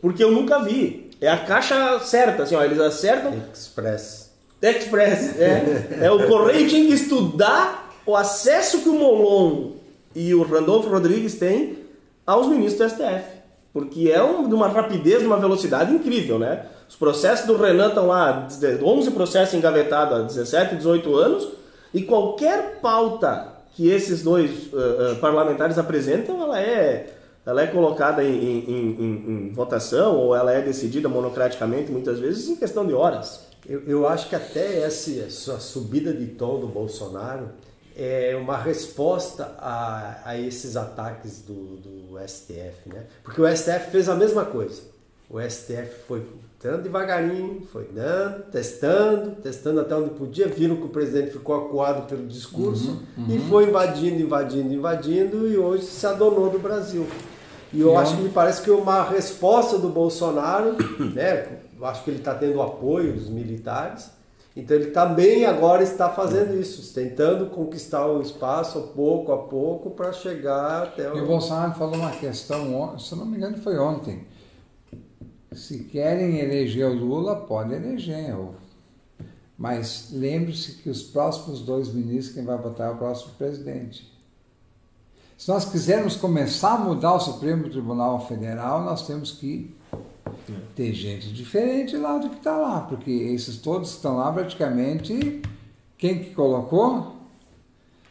[0.00, 1.10] Porque eu nunca vi.
[1.20, 3.32] É a caixa certa, assim, ó, eles acertam.
[3.52, 4.30] Express.
[4.60, 6.00] Express, é.
[6.02, 9.72] é o correio tinha que estudar o acesso que o Molon
[10.14, 11.78] e o Randolph Rodrigues têm
[12.26, 13.35] aos ministros do STF
[13.76, 16.64] porque é um, de uma rapidez, de uma velocidade incrível, né?
[16.88, 18.48] Os processos do Renan estão lá,
[18.82, 21.48] 11 processos engavetados há 17, 18 anos,
[21.92, 27.12] e qualquer pauta que esses dois uh, uh, parlamentares apresentam, ela é,
[27.44, 32.48] ela é colocada em, em, em, em, votação, ou ela é decidida monocraticamente, muitas vezes,
[32.48, 33.42] em questão de horas.
[33.68, 37.50] Eu, eu acho que até essa, essa subida de tom do Bolsonaro
[37.96, 43.04] é uma resposta a, a esses ataques do, do STF, né?
[43.24, 44.82] Porque o STF fez a mesma coisa.
[45.28, 46.24] O STF foi
[46.56, 52.06] entrando devagarinho, foi dando, testando, testando até onde podia, viram que o presidente ficou acuado
[52.06, 53.34] pelo discurso uhum, uhum.
[53.34, 57.06] e foi invadindo, invadindo, invadindo e hoje se adonou do Brasil.
[57.72, 60.76] E eu acho que me parece que uma resposta do Bolsonaro,
[61.14, 61.60] né?
[61.76, 64.10] Eu acho que ele está tendo apoio dos militares,
[64.56, 70.14] então ele também agora está fazendo isso, tentando conquistar o espaço pouco a pouco para
[70.14, 71.18] chegar até o.
[71.18, 74.26] E o Bolsonaro falou uma questão, se não me engano foi ontem.
[75.52, 78.34] Se querem eleger o Lula, pode eleger.
[79.58, 84.10] Mas lembre-se que os próximos dois ministros, quem vai votar é o próximo presidente.
[85.36, 89.75] Se nós quisermos começar a mudar o Supremo Tribunal Federal, nós temos que
[90.74, 95.42] ter gente diferente lá do que está lá, porque esses todos estão lá praticamente
[95.98, 97.16] quem que colocou?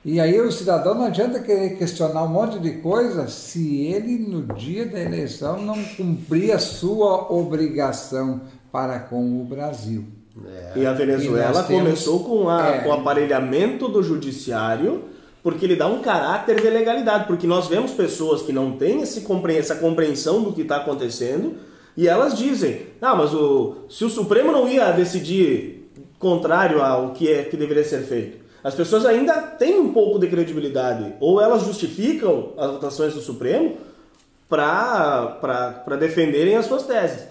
[0.04, 4.42] E aí o cidadão não adianta querer questionar um monte de coisa se ele no
[4.54, 8.42] dia da eleição não cumprir a sua obrigação
[8.72, 10.06] para com o Brasil.
[10.46, 10.80] É.
[10.80, 15.06] E a Venezuela e começou temos, com, a, é, com o aparelhamento do judiciário
[15.46, 19.24] porque ele dá um caráter de legalidade, porque nós vemos pessoas que não têm esse,
[19.56, 21.58] essa compreensão do que está acontecendo,
[21.98, 25.90] e elas dizem, ah, mas o, se o Supremo não ia decidir
[26.20, 30.28] contrário ao que, é, que deveria ser feito, as pessoas ainda têm um pouco de
[30.28, 31.14] credibilidade.
[31.20, 33.78] Ou elas justificam as votações do Supremo
[34.50, 37.28] para defenderem as suas teses.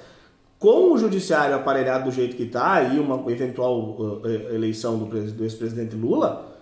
[0.59, 5.45] Com o judiciário aparelhado do jeito que está e uma eventual uh, eleição do, do
[5.45, 6.55] ex-presidente Lula,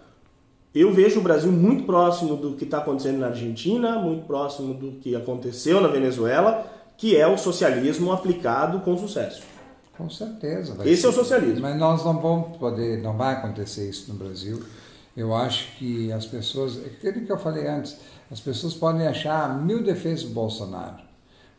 [0.74, 4.92] eu vejo o Brasil muito próximo do que está acontecendo na Argentina, muito próximo do
[4.92, 9.42] que aconteceu na Venezuela que é o socialismo aplicado com sucesso.
[9.96, 10.76] Com certeza.
[10.84, 11.06] Esse ser.
[11.06, 11.60] é o socialismo.
[11.60, 14.62] Mas nós não vamos poder, não vai acontecer isso no Brasil.
[15.16, 17.98] Eu acho que as pessoas, é aquilo que eu falei antes,
[18.30, 21.02] as pessoas podem achar mil defeitos do Bolsonaro,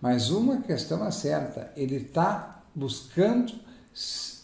[0.01, 3.53] mas uma questão é certa, ele está buscando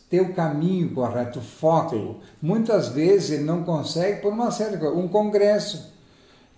[0.09, 1.95] ter o caminho correto, o foco.
[1.95, 2.19] Sim.
[2.41, 4.97] Muitas vezes ele não consegue por uma de coisas.
[4.97, 5.93] Um congresso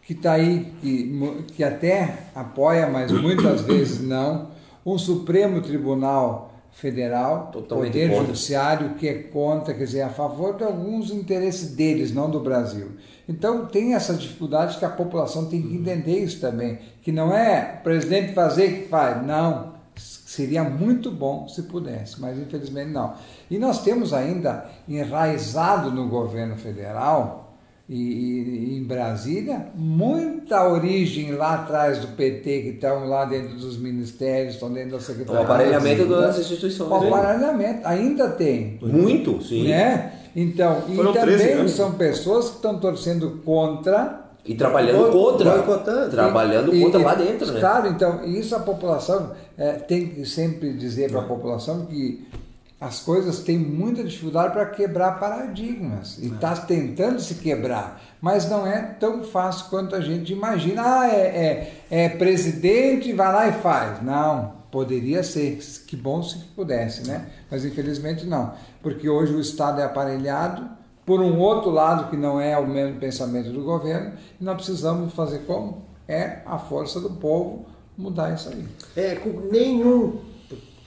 [0.01, 4.49] que está aí, que, que até apoia, mas muitas vezes não.
[4.85, 8.25] Um Supremo Tribunal Federal, Totalmente Poder contra.
[8.25, 12.91] Judiciário que é contra, quer dizer, a favor de alguns interesses deles, não do Brasil.
[13.27, 17.77] Então tem essa dificuldade que a população tem que entender isso também, que não é
[17.79, 19.71] o presidente fazer que faz, não.
[19.95, 23.13] Seria muito bom se pudesse, mas infelizmente não.
[23.49, 27.40] E nós temos ainda enraizado no governo federal
[27.93, 33.77] e, e em Brasília muita origem lá atrás do PT que estão lá dentro dos
[33.77, 35.41] ministérios, estão dentro da O secretaria.
[35.41, 36.89] aparelhamento da- das instituições.
[36.89, 37.07] o né?
[37.07, 38.79] aparelhamento ainda tem.
[38.81, 39.67] Muito, sim.
[39.67, 40.13] Né?
[40.35, 44.21] Então, e Foram 13 também são pessoas que estão torcendo contra.
[44.45, 45.51] E trabalhando contra.
[45.51, 46.09] boicotando.
[46.09, 47.59] Trabalhando E- contra e- lá dentro, né?
[47.59, 52.25] Claro, então, isso a população é, tem que sempre dizer para a população que
[52.81, 58.65] as coisas têm muita dificuldade para quebrar paradigmas e está tentando se quebrar, mas não
[58.65, 60.81] é tão fácil quanto a gente imagina.
[60.83, 64.01] Ah, é, é, é presidente, vai lá e faz.
[64.01, 67.27] Não, poderia ser, que bom se pudesse, né?
[67.51, 70.67] Mas infelizmente não, porque hoje o Estado é aparelhado
[71.05, 75.13] por um outro lado que não é o mesmo pensamento do governo e nós precisamos
[75.13, 75.85] fazer como?
[76.07, 78.65] É a força do povo mudar isso aí.
[78.95, 80.19] É, com nenhum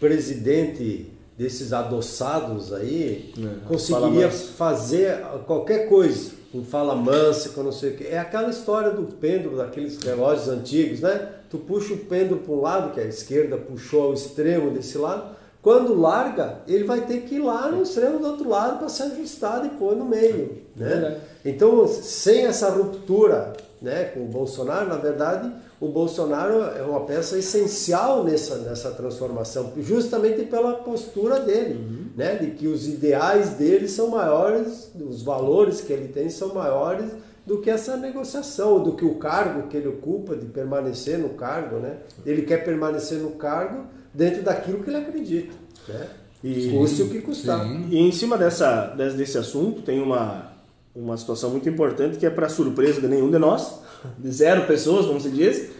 [0.00, 7.90] presidente desses adoçados aí fala conseguiria fazer qualquer coisa com fala mansa, com não sei
[7.90, 8.06] o que.
[8.06, 11.30] É aquela história do pêndulo, daqueles relógios antigos, né?
[11.50, 15.34] Tu puxa o pêndulo para um lado, que a esquerda puxou ao extremo desse lado.
[15.60, 19.02] Quando larga, ele vai ter que ir lá no extremo do outro lado para se
[19.02, 20.62] ajustar e pôr no meio.
[20.76, 21.20] Né?
[21.44, 27.38] Então, sem essa ruptura né, com o Bolsonaro, na verdade, o Bolsonaro é uma peça
[27.38, 34.08] essencial nessa, nessa transformação, justamente pela postura dele, né, de que os ideais dele são
[34.08, 37.10] maiores, os valores que ele tem são maiores
[37.46, 41.76] do que essa negociação, do que o cargo que ele ocupa de permanecer no cargo,
[41.76, 41.96] né?
[42.24, 43.84] Ele quer permanecer no cargo
[44.14, 45.52] dentro daquilo que ele acredita,
[45.86, 46.06] né?
[46.42, 47.62] E- Custe o que custar.
[47.62, 47.86] Sim.
[47.90, 50.52] E em cima dessa, desse assunto, tem uma,
[50.94, 53.80] uma situação muito importante que é para surpresa de nenhum de nós,
[54.18, 55.70] de zero pessoas, como se diz.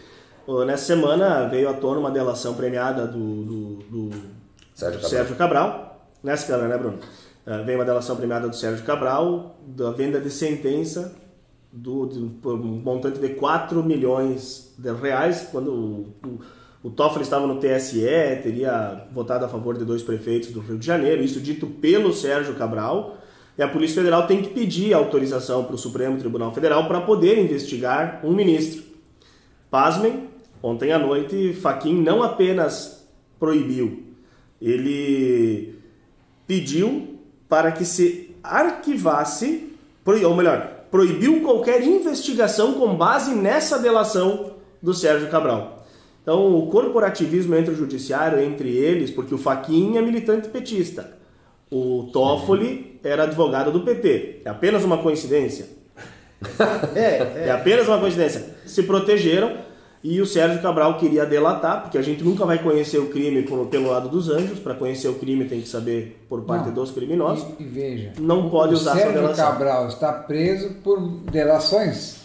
[0.66, 4.11] Nessa semana veio à tona uma delação premiada do, do, do
[4.74, 5.11] Sérgio Cabral.
[5.11, 6.09] Sérgio Cabral.
[6.23, 6.99] Nessa câmera, né, Bruno?
[7.47, 11.15] Ah, veio uma delação premiada do Sérgio Cabral da venda de sentença
[11.70, 16.41] do, de, por um montante de 4 milhões de reais, quando o, o,
[16.85, 18.01] o Toffoli estava no TSE,
[18.43, 22.55] teria votado a favor de dois prefeitos do Rio de Janeiro, isso dito pelo Sérgio
[22.55, 23.19] Cabral,
[23.56, 27.39] e a Polícia Federal tem que pedir autorização para o Supremo Tribunal Federal para poder
[27.39, 28.82] investigar um ministro.
[29.70, 30.28] Pasmem,
[30.62, 33.06] ontem à noite, Faquin não apenas
[33.39, 34.05] proibiu,
[34.60, 35.78] ele
[36.47, 37.18] pediu
[37.48, 39.72] para que se arquivasse,
[40.06, 45.85] ou melhor, proibiu qualquer investigação com base nessa delação do Sérgio Cabral.
[46.22, 51.16] Então, o corporativismo entre o judiciário, entre eles, porque o Faquin é militante petista,
[51.76, 54.42] o Toffoli era advogado do PT.
[54.44, 55.66] É apenas uma coincidência?
[56.94, 58.44] É, É apenas uma coincidência.
[58.66, 59.52] Se protegeram
[60.02, 63.66] e o Sérgio Cabral queria delatar, porque a gente nunca vai conhecer o crime por-
[63.68, 64.59] pelo lado dos anjos.
[64.59, 66.74] Para conhecer o crime tem que saber por parte Não.
[66.74, 67.46] dos criminosos.
[67.59, 69.46] E, e veja, Não pode o usar sua Sérgio delação.
[69.52, 72.16] Cabral está preso por delações,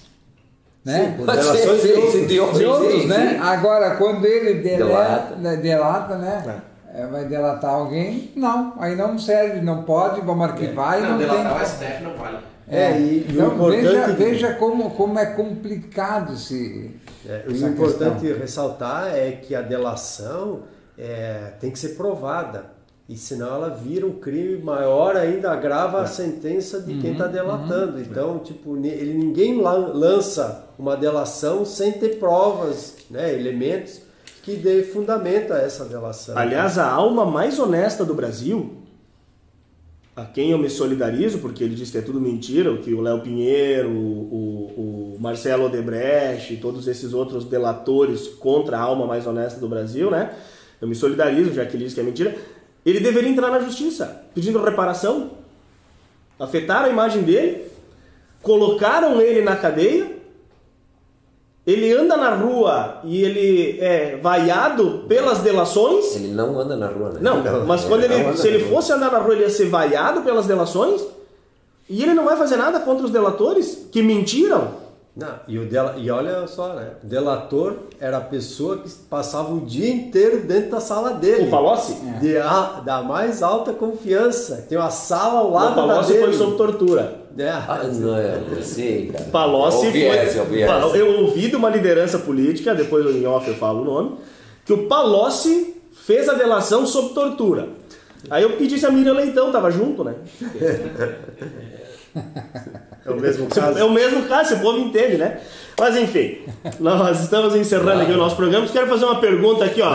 [0.84, 1.14] né?
[1.18, 2.12] Por delações de Sim, outros.
[2.14, 3.30] sim, de outros, de outros, sim, né?
[3.32, 3.38] sim.
[3.40, 5.36] Agora, quando ele deleta, Delata.
[5.38, 6.44] né, delata, né?
[6.46, 6.70] é,
[7.12, 11.28] vai delatar alguém, não, aí não serve, não pode, vamos arquivar e Não, não, tem.
[11.28, 12.38] delatar o STF não vale.
[12.68, 16.92] É, e, e o então importante veja, veja como, como é complicado esse.
[17.28, 18.40] É, o importante questão.
[18.40, 20.62] ressaltar é que a delação
[20.98, 22.78] é, tem que ser provada.
[23.08, 28.00] E senão ela vira um crime maior ainda, agrava a sentença de quem está delatando.
[28.00, 34.02] Então, tipo, ele, ninguém lan- lança uma delação sem ter provas, né, elementos
[34.42, 36.38] que dê fundamento a essa delação.
[36.38, 38.78] Aliás, a alma mais honesta do Brasil,
[40.16, 43.02] a quem eu me solidarizo, porque ele diz que é tudo mentira, o que o
[43.02, 49.60] Léo Pinheiro, o, o Marcelo Odebrecht todos esses outros delatores contra a alma mais honesta
[49.60, 50.34] do Brasil, né?
[50.82, 52.36] Eu me solidarizo, já que ele diz que é mentira.
[52.86, 55.32] Ele deveria entrar na justiça, pedindo reparação.
[56.40, 57.66] Afetaram a imagem dele,
[58.42, 60.19] colocaram ele na cadeia,
[61.72, 66.16] ele anda na rua e ele é vaiado pelas delações.
[66.16, 67.20] Ele não anda na rua, né?
[67.22, 69.68] Não, mas quando ele, não anda se ele fosse andar na rua, ele ia ser
[69.70, 71.02] vaiado pelas delações.
[71.90, 74.80] E ele não vai fazer nada contra os delatores que mentiram.
[75.16, 76.92] Não, e, o dela, e olha só, né?
[77.04, 81.48] O delator era a pessoa que passava o dia inteiro dentro da sala dele.
[81.48, 81.94] O Palocci?
[82.22, 84.66] De a- da mais alta confiança.
[84.70, 86.24] Tem uma sala ao O lado da Palocci dele.
[86.26, 87.19] foi sob tortura.
[87.38, 87.50] É.
[87.50, 89.26] Ah, não, eu sei, cara.
[89.26, 90.18] Palocci eu ouvi foi.
[90.18, 90.98] essa, eu ouvi essa.
[90.98, 94.18] eu ouvi de uma liderança política, depois em off eu falo o nome,
[94.66, 97.70] que o Palocci fez a delação sob tortura.
[98.30, 100.16] Aí eu pedi se a Miriam Leitão tava junto, né?
[103.06, 103.78] É o mesmo caso.
[103.80, 105.40] É o mesmo caso, esse povo entende, né?
[105.80, 106.40] Mas enfim,
[106.80, 108.68] nós estamos encerrando aqui o nosso programa.
[108.68, 109.90] Quero fazer uma pergunta aqui, ó.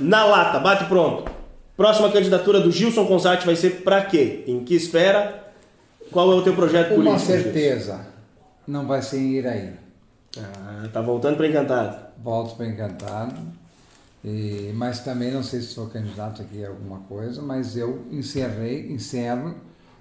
[0.00, 1.30] Na lata, bate pronto.
[1.76, 4.44] Próxima candidatura do Gilson Consati vai ser pra quê?
[4.46, 5.42] Em que esfera?
[6.12, 7.10] Qual é o teu projeto político?
[7.10, 7.32] Uma Gilson?
[7.32, 8.06] certeza,
[8.66, 9.72] não vai ser em Iraí.
[10.38, 11.96] Ah, tá voltando pra Encantado.
[12.22, 13.40] Volto para Encantado.
[14.24, 18.92] E, mas também não sei se sou candidato aqui a alguma coisa, mas eu encerrei,
[18.92, 19.54] encerro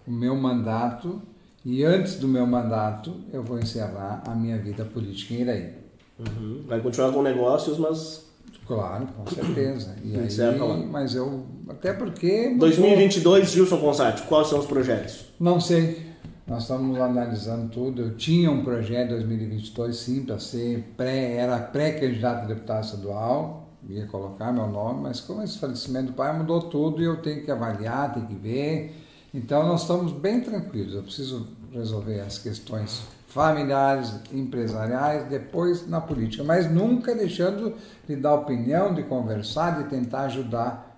[0.06, 1.22] o meu mandato
[1.66, 5.74] e antes do meu mandato eu vou encerrar a minha vida política em Iraí.
[6.20, 6.64] Uhum.
[6.68, 8.31] Vai continuar com negócios, mas
[8.72, 9.96] Claro, com certeza.
[10.02, 10.78] E aí, Encerra lá.
[10.78, 15.26] mas eu até porque 2022, Gilson Consati, quais são os projetos?
[15.38, 16.10] Não sei.
[16.48, 18.02] Nós estamos analisando tudo.
[18.02, 23.70] Eu tinha um projeto em 2022, sim, para ser pré, era pré-candidato a deputado estadual,
[23.90, 27.44] ia colocar meu nome, mas com esse falecimento do pai mudou tudo e eu tenho
[27.44, 28.96] que avaliar, tenho que ver.
[29.34, 30.94] Então nós estamos bem tranquilos.
[30.94, 37.76] Eu preciso resolver as questões familiares, empresariais, depois na política, mas nunca deixando
[38.06, 40.91] de dar opinião, de conversar, de tentar ajudar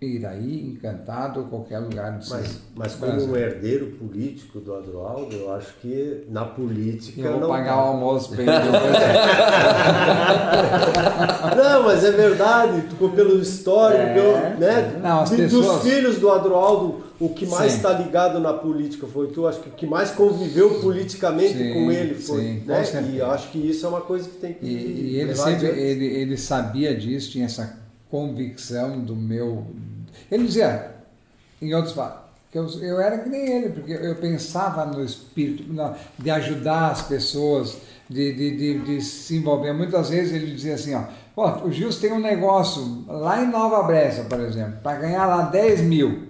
[0.00, 5.50] Iraí, Encantado ou qualquer lugar de Mas, mas como um herdeiro político do Adroaldo, eu
[5.54, 8.50] acho que na política Eu vou não pagar o almoço pra ele.
[11.56, 14.14] Não, mas é verdade, tu- pelo histórico, É.
[14.14, 15.00] pelo, né?
[15.02, 19.28] Não, as pessoas- Dos filhos do Adroaldo, o que mais está ligado na política foi
[19.28, 22.84] tu, acho que o que mais conviveu politicamente Sim, com ele foi, sim, né?
[23.14, 26.04] E acho que isso é uma coisa que tem que E, e ele sempre ele,
[26.06, 27.85] ele sabia disso, tinha essa
[28.20, 29.66] convicção do meu.
[30.30, 30.92] Ele dizia,
[31.60, 31.94] em outros
[32.50, 36.90] que eu, eu era que nem ele, porque eu pensava no espírito na- de ajudar
[36.92, 37.76] as pessoas,
[38.08, 39.72] de, de, de, de se envolver.
[39.74, 41.02] Muitas vezes ele dizia assim: ó,
[41.36, 45.42] "Ó, o Gilson tem um negócio lá em Nova Bressa, por exemplo, para ganhar lá
[45.42, 46.28] 10 mil.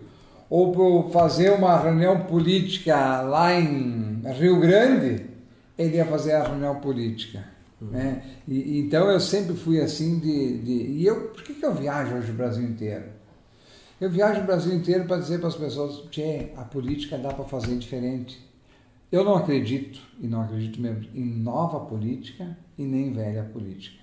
[0.51, 5.27] ou para fazer uma reunião política lá em Rio Grande,
[5.77, 7.45] ele ia fazer a reunião política.
[7.81, 8.25] Né?
[8.49, 10.73] E, então eu sempre fui assim de, de.
[10.73, 13.05] E eu, por que, que eu viajo hoje o Brasil inteiro?
[14.01, 17.45] Eu viajo o Brasil inteiro para dizer para as pessoas: Tchê, a política dá para
[17.45, 18.45] fazer diferente.
[19.13, 24.03] Eu não acredito, e não acredito mesmo, em nova política e nem velha política.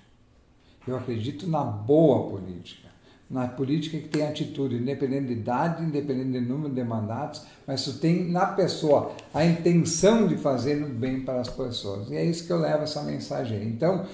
[0.87, 2.89] Eu acredito na boa política,
[3.33, 7.93] na política que tem atitude, independente de idade, independente do número de mandatos, mas tu
[7.93, 12.09] tem na pessoa a intenção de fazer o bem para as pessoas.
[12.11, 13.63] E é isso que eu levo essa mensagem.
[13.63, 14.05] Então,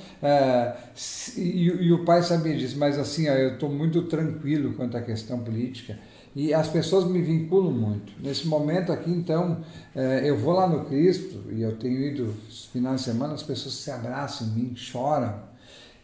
[0.95, 4.97] se- e, e o pai sabia disso, mas assim, ó, eu estou muito tranquilo quanto
[4.97, 5.97] à questão política.
[6.35, 8.13] E as pessoas me vinculam muito.
[8.21, 9.61] Nesse momento aqui, então,
[9.95, 12.33] eh, eu vou lá no Cristo e eu tenho ido
[12.71, 15.48] finais de semana, as pessoas se abraçam em mim, choram.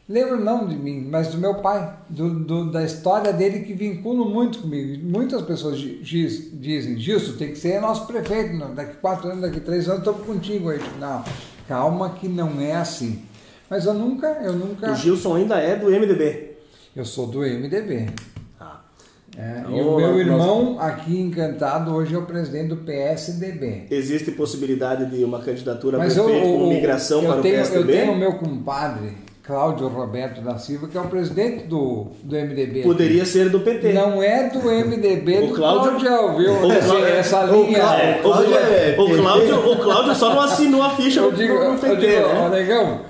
[0.08, 4.30] Lembro não de mim, mas do meu pai, do, do- da história dele que vinculam
[4.30, 5.04] muito comigo.
[5.04, 9.88] Muitas pessoas dizem, Gilson, tem que ser nosso prefeito, não, daqui quatro anos, daqui três
[9.88, 10.80] anos, estou contigo aí.
[11.00, 11.24] Não,
[11.68, 13.24] calma que não é assim.
[13.68, 14.92] Mas eu nunca, eu nunca.
[14.92, 16.52] O Gilson ainda é do MDB.
[16.96, 18.06] Eu sou do MDB.
[18.60, 18.82] Ah.
[19.36, 23.88] É, Então, e o meu nós- irmão, aqui encantado, hoje é o presidente do PSDB.
[23.90, 27.58] Existe possibilidade de uma candidatura Mas eu, prefeito com o- migração eu para tenho, o
[27.58, 27.92] PSDB?
[27.94, 32.36] Eu tenho o meu compadre, Cláudio Roberto da Silva, que é o presidente do, do
[32.36, 32.80] MDB.
[32.80, 32.82] aqui.
[32.84, 33.94] Poderia ser do PT.
[33.94, 36.54] Não é do MDB O do Cláudio- Cláudio, viu?
[36.56, 37.78] o Cláudio- Essa linha.
[37.78, 39.18] É, o, Cláudio é o PT.
[39.22, 42.50] Cláudio, o Cláudio só não assinou a ficha Eu digo, eu PT, digo, né?
[42.50, 43.02] negão,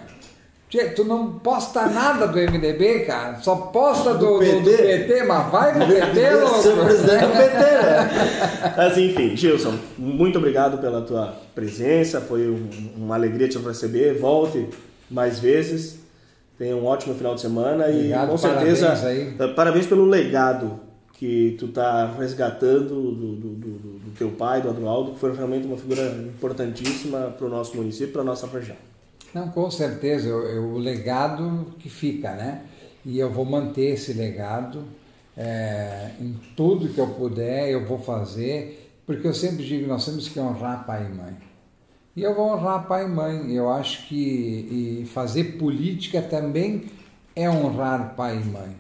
[0.94, 3.38] tu não posta nada do MDB, cara.
[3.42, 4.84] Só posta do, do, do PT.
[4.84, 6.86] PT, mas vai pro PT, louco.
[6.86, 8.74] presidente do PT, né?
[8.76, 12.20] Mas enfim, Gilson, muito obrigado pela tua presença.
[12.20, 12.68] Foi um-
[12.98, 14.20] uma alegria te receber.
[14.20, 14.68] Volte
[15.10, 16.04] mais vezes.
[16.58, 19.36] Tenha um ótimo final de semana Obrigado, e com certeza parabéns aí.
[19.40, 20.80] eh, parabéns pelo legado
[21.14, 25.34] que tu tá resgatando do, do, do- do- do teu pai, do Adroaldo, que foi
[25.36, 28.76] realmente uma figura importantíssima para o nosso município, para a nossa região.
[29.34, 32.62] Não, com certeza, eu, eu- o legado que fica, né?
[33.06, 34.84] E eu vou manter esse legado
[35.38, 40.28] é, em tudo que eu puder, eu vou fazer, porque eu sempre digo, nós temos
[40.30, 41.34] que honrar pai e mãe.
[42.16, 43.52] E eu vou honrar pai e mãe.
[43.54, 46.86] Eu acho que fazer política também
[47.36, 48.76] é honrar pai e mãe,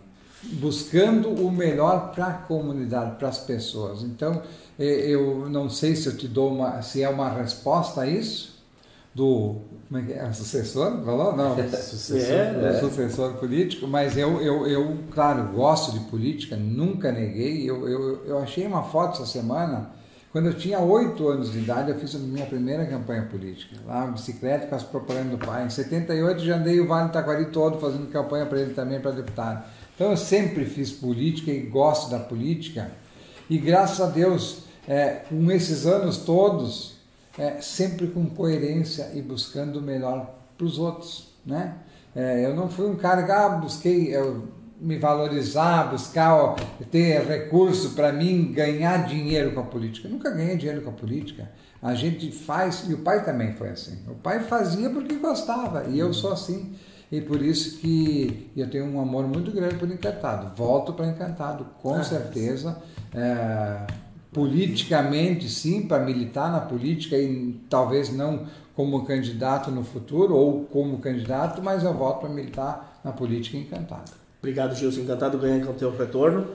[0.53, 4.03] buscando o melhor para a comunidade, para as pessoas.
[4.03, 4.41] Então,
[4.79, 8.55] eu não sei se eu te dou uma, se é uma resposta a isso,
[9.13, 10.33] do como é que é?
[10.33, 11.03] Sucessor?
[11.03, 11.35] Falou?
[11.35, 11.55] Não.
[11.69, 17.69] Sucessor, É, do sucessor político, mas eu, eu, eu, claro, gosto de política, nunca neguei.
[17.69, 19.91] Eu, eu, eu achei uma foto essa semana,
[20.35, 24.05] quando eu tinha oito anos de idade, eu fiz a minha primeira campanha política, lá,
[24.05, 25.65] bicicleta com as propagandas do pai.
[25.65, 29.11] Em 78 já andei o Vale do Taquari todo fazendo campanha para ele também, para
[29.11, 29.63] deputado.
[29.95, 32.91] Então eu sempre fiz política e gosto da política.
[33.49, 36.97] E graças a Deus, é, com esses anos todos,
[37.39, 41.75] é, sempre com coerência e buscando o melhor para os outros, né?
[42.13, 44.49] É, eu não fui um cara que ah, busquei eu,
[44.79, 46.55] me valorizar, buscar ó,
[46.91, 50.07] ter recurso para mim ganhar dinheiro com a política.
[50.07, 51.49] Eu nunca ganhei dinheiro com a política.
[51.81, 53.99] A gente faz, e o pai também foi assim.
[54.07, 56.75] O pai fazia porque gostava, e eu sou assim.
[57.11, 60.55] E por isso que eu tenho um amor muito grande por Encantado.
[60.55, 62.81] Volto para Encantado, com certeza.
[63.13, 63.85] É,
[64.33, 70.97] politicamente, sim, para militar na política e talvez não como candidato no futuro ou como
[70.97, 74.24] candidato, mas eu volto para militar na política Encantado.
[74.45, 75.01] Obrigado, Gilson.
[75.01, 76.45] Encantado ganhar com o teu retorno.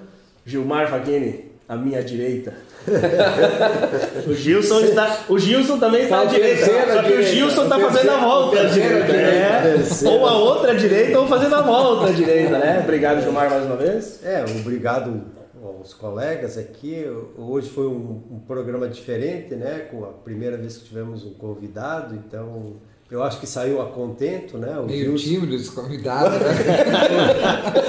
[0.47, 2.55] Gilmar Fagini, à minha direita.
[4.29, 5.25] o Gilson está.
[5.29, 6.67] O Gilson também está à direita.
[6.67, 8.61] Só que o Gilson está fazendo a volta.
[8.61, 9.13] à direita.
[9.13, 10.15] É, terceira.
[10.15, 12.81] ou a outra direita ou fazendo a volta à direita, né?
[12.85, 14.25] Obrigado, Gilmar, mais uma vez.
[14.25, 15.25] É, obrigado
[15.61, 17.05] aos colegas aqui.
[17.37, 19.89] Hoje foi um, um programa diferente, né?
[19.91, 22.77] Com a primeira vez que tivemos um convidado, então
[23.11, 24.77] eu acho que saiu a contento, né?
[24.79, 26.55] O Meio Gilson, tímido esse convidado, né?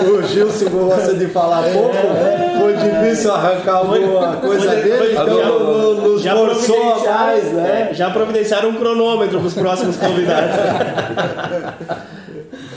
[0.09, 2.57] o Gilson gosta de falar pouco, né?
[2.59, 7.53] Foi difícil arrancar alguma coisa Foi- dele, foi- então já- no- nos já forçou mais,
[7.53, 7.89] né?
[7.91, 10.55] é, já providenciaram um cronômetro para os próximos convidados.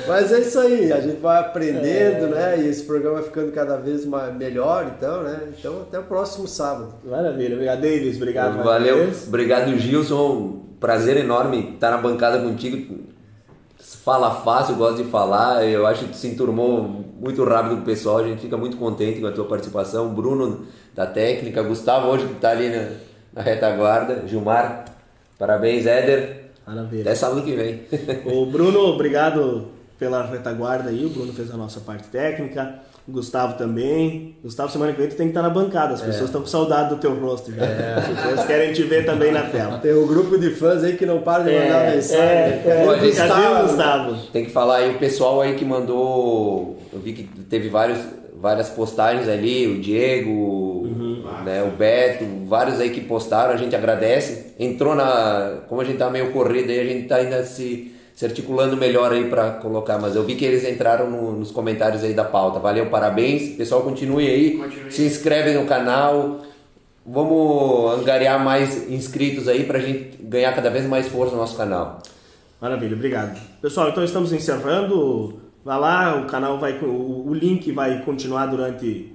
[0.07, 2.59] Mas é isso aí, a gente vai aprendendo, né?
[2.59, 5.49] E esse programa vai ficando cada vez mais, melhor, então, né?
[5.59, 6.95] Então até o próximo sábado.
[7.05, 7.55] Maravilha.
[7.55, 8.17] Obrigado, Davis.
[8.17, 13.05] Obrigado Valeu, obrigado Gilson, prazer enorme estar na bancada contigo.
[14.05, 16.83] Fala fácil, gosto de falar, eu acho que tu se enturmou
[17.19, 20.09] muito rápido com o pessoal, a gente fica muito contente com a tua participação.
[20.11, 22.89] Bruno da técnica, Gustavo hoje que está ali na,
[23.33, 24.85] na retaguarda, Gilmar,
[25.39, 27.03] parabéns, Éder, Maravilha.
[27.03, 27.83] até sábado que vem.
[28.27, 31.05] O Bruno, obrigado pela retaguarda aí.
[31.05, 32.75] O Bruno fez a nossa parte técnica.
[33.07, 34.35] O Gustavo também.
[34.43, 35.93] Gustavo, semana que vem tu tem que estar na bancada.
[35.95, 37.63] As pessoas estão com saudade do teu rosto já.
[37.99, 39.79] As pessoas querem te ver também na tela.
[39.79, 42.25] Tem um grupo de fãs aí que não para de mandar É, mensagem.
[42.27, 44.17] é, é, Olha, cadê o Gustavo?
[44.33, 46.79] Tem que falar aí o pessoal aí que mandou.
[46.93, 47.99] Eu vi que teve vários,
[48.41, 50.89] várias postagens ali, o Diego,
[51.45, 54.55] né, o Beto, vários aí que postaram, a gente agradece.
[54.59, 55.59] Entrou na.
[55.69, 59.13] Como a gente tá meio corrido aí, a gente tá ainda se, se articulando melhor
[59.13, 59.99] aí para colocar.
[59.99, 62.59] Mas eu vi que eles entraram no- nos comentários aí da pauta.
[62.61, 63.57] Valeu, parabéns.
[63.57, 64.57] Pessoal, continue aí.
[64.57, 64.91] Continue.
[64.93, 66.41] Se inscreve no canal.
[67.07, 72.03] Vamos angariar mais inscritos aí pra gente ganhar cada vez mais força no nosso canal.
[72.61, 73.39] Maravilha, obrigado.
[73.61, 75.39] Pessoal, então estamos encerrando.
[75.63, 76.79] Vá lá, o canal vai.
[76.79, 79.13] O, o link vai continuar durante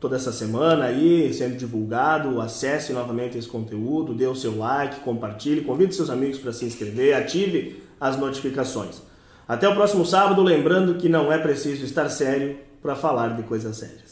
[0.00, 2.40] toda essa semana aí, sendo divulgado.
[2.40, 7.14] Acesse novamente esse conteúdo, dê o seu like, compartilhe, convide seus amigos para se inscrever,
[7.14, 9.02] ative as notificações.
[9.46, 13.76] Até o próximo sábado, lembrando que não é preciso estar sério para falar de coisas
[13.76, 14.09] sérias.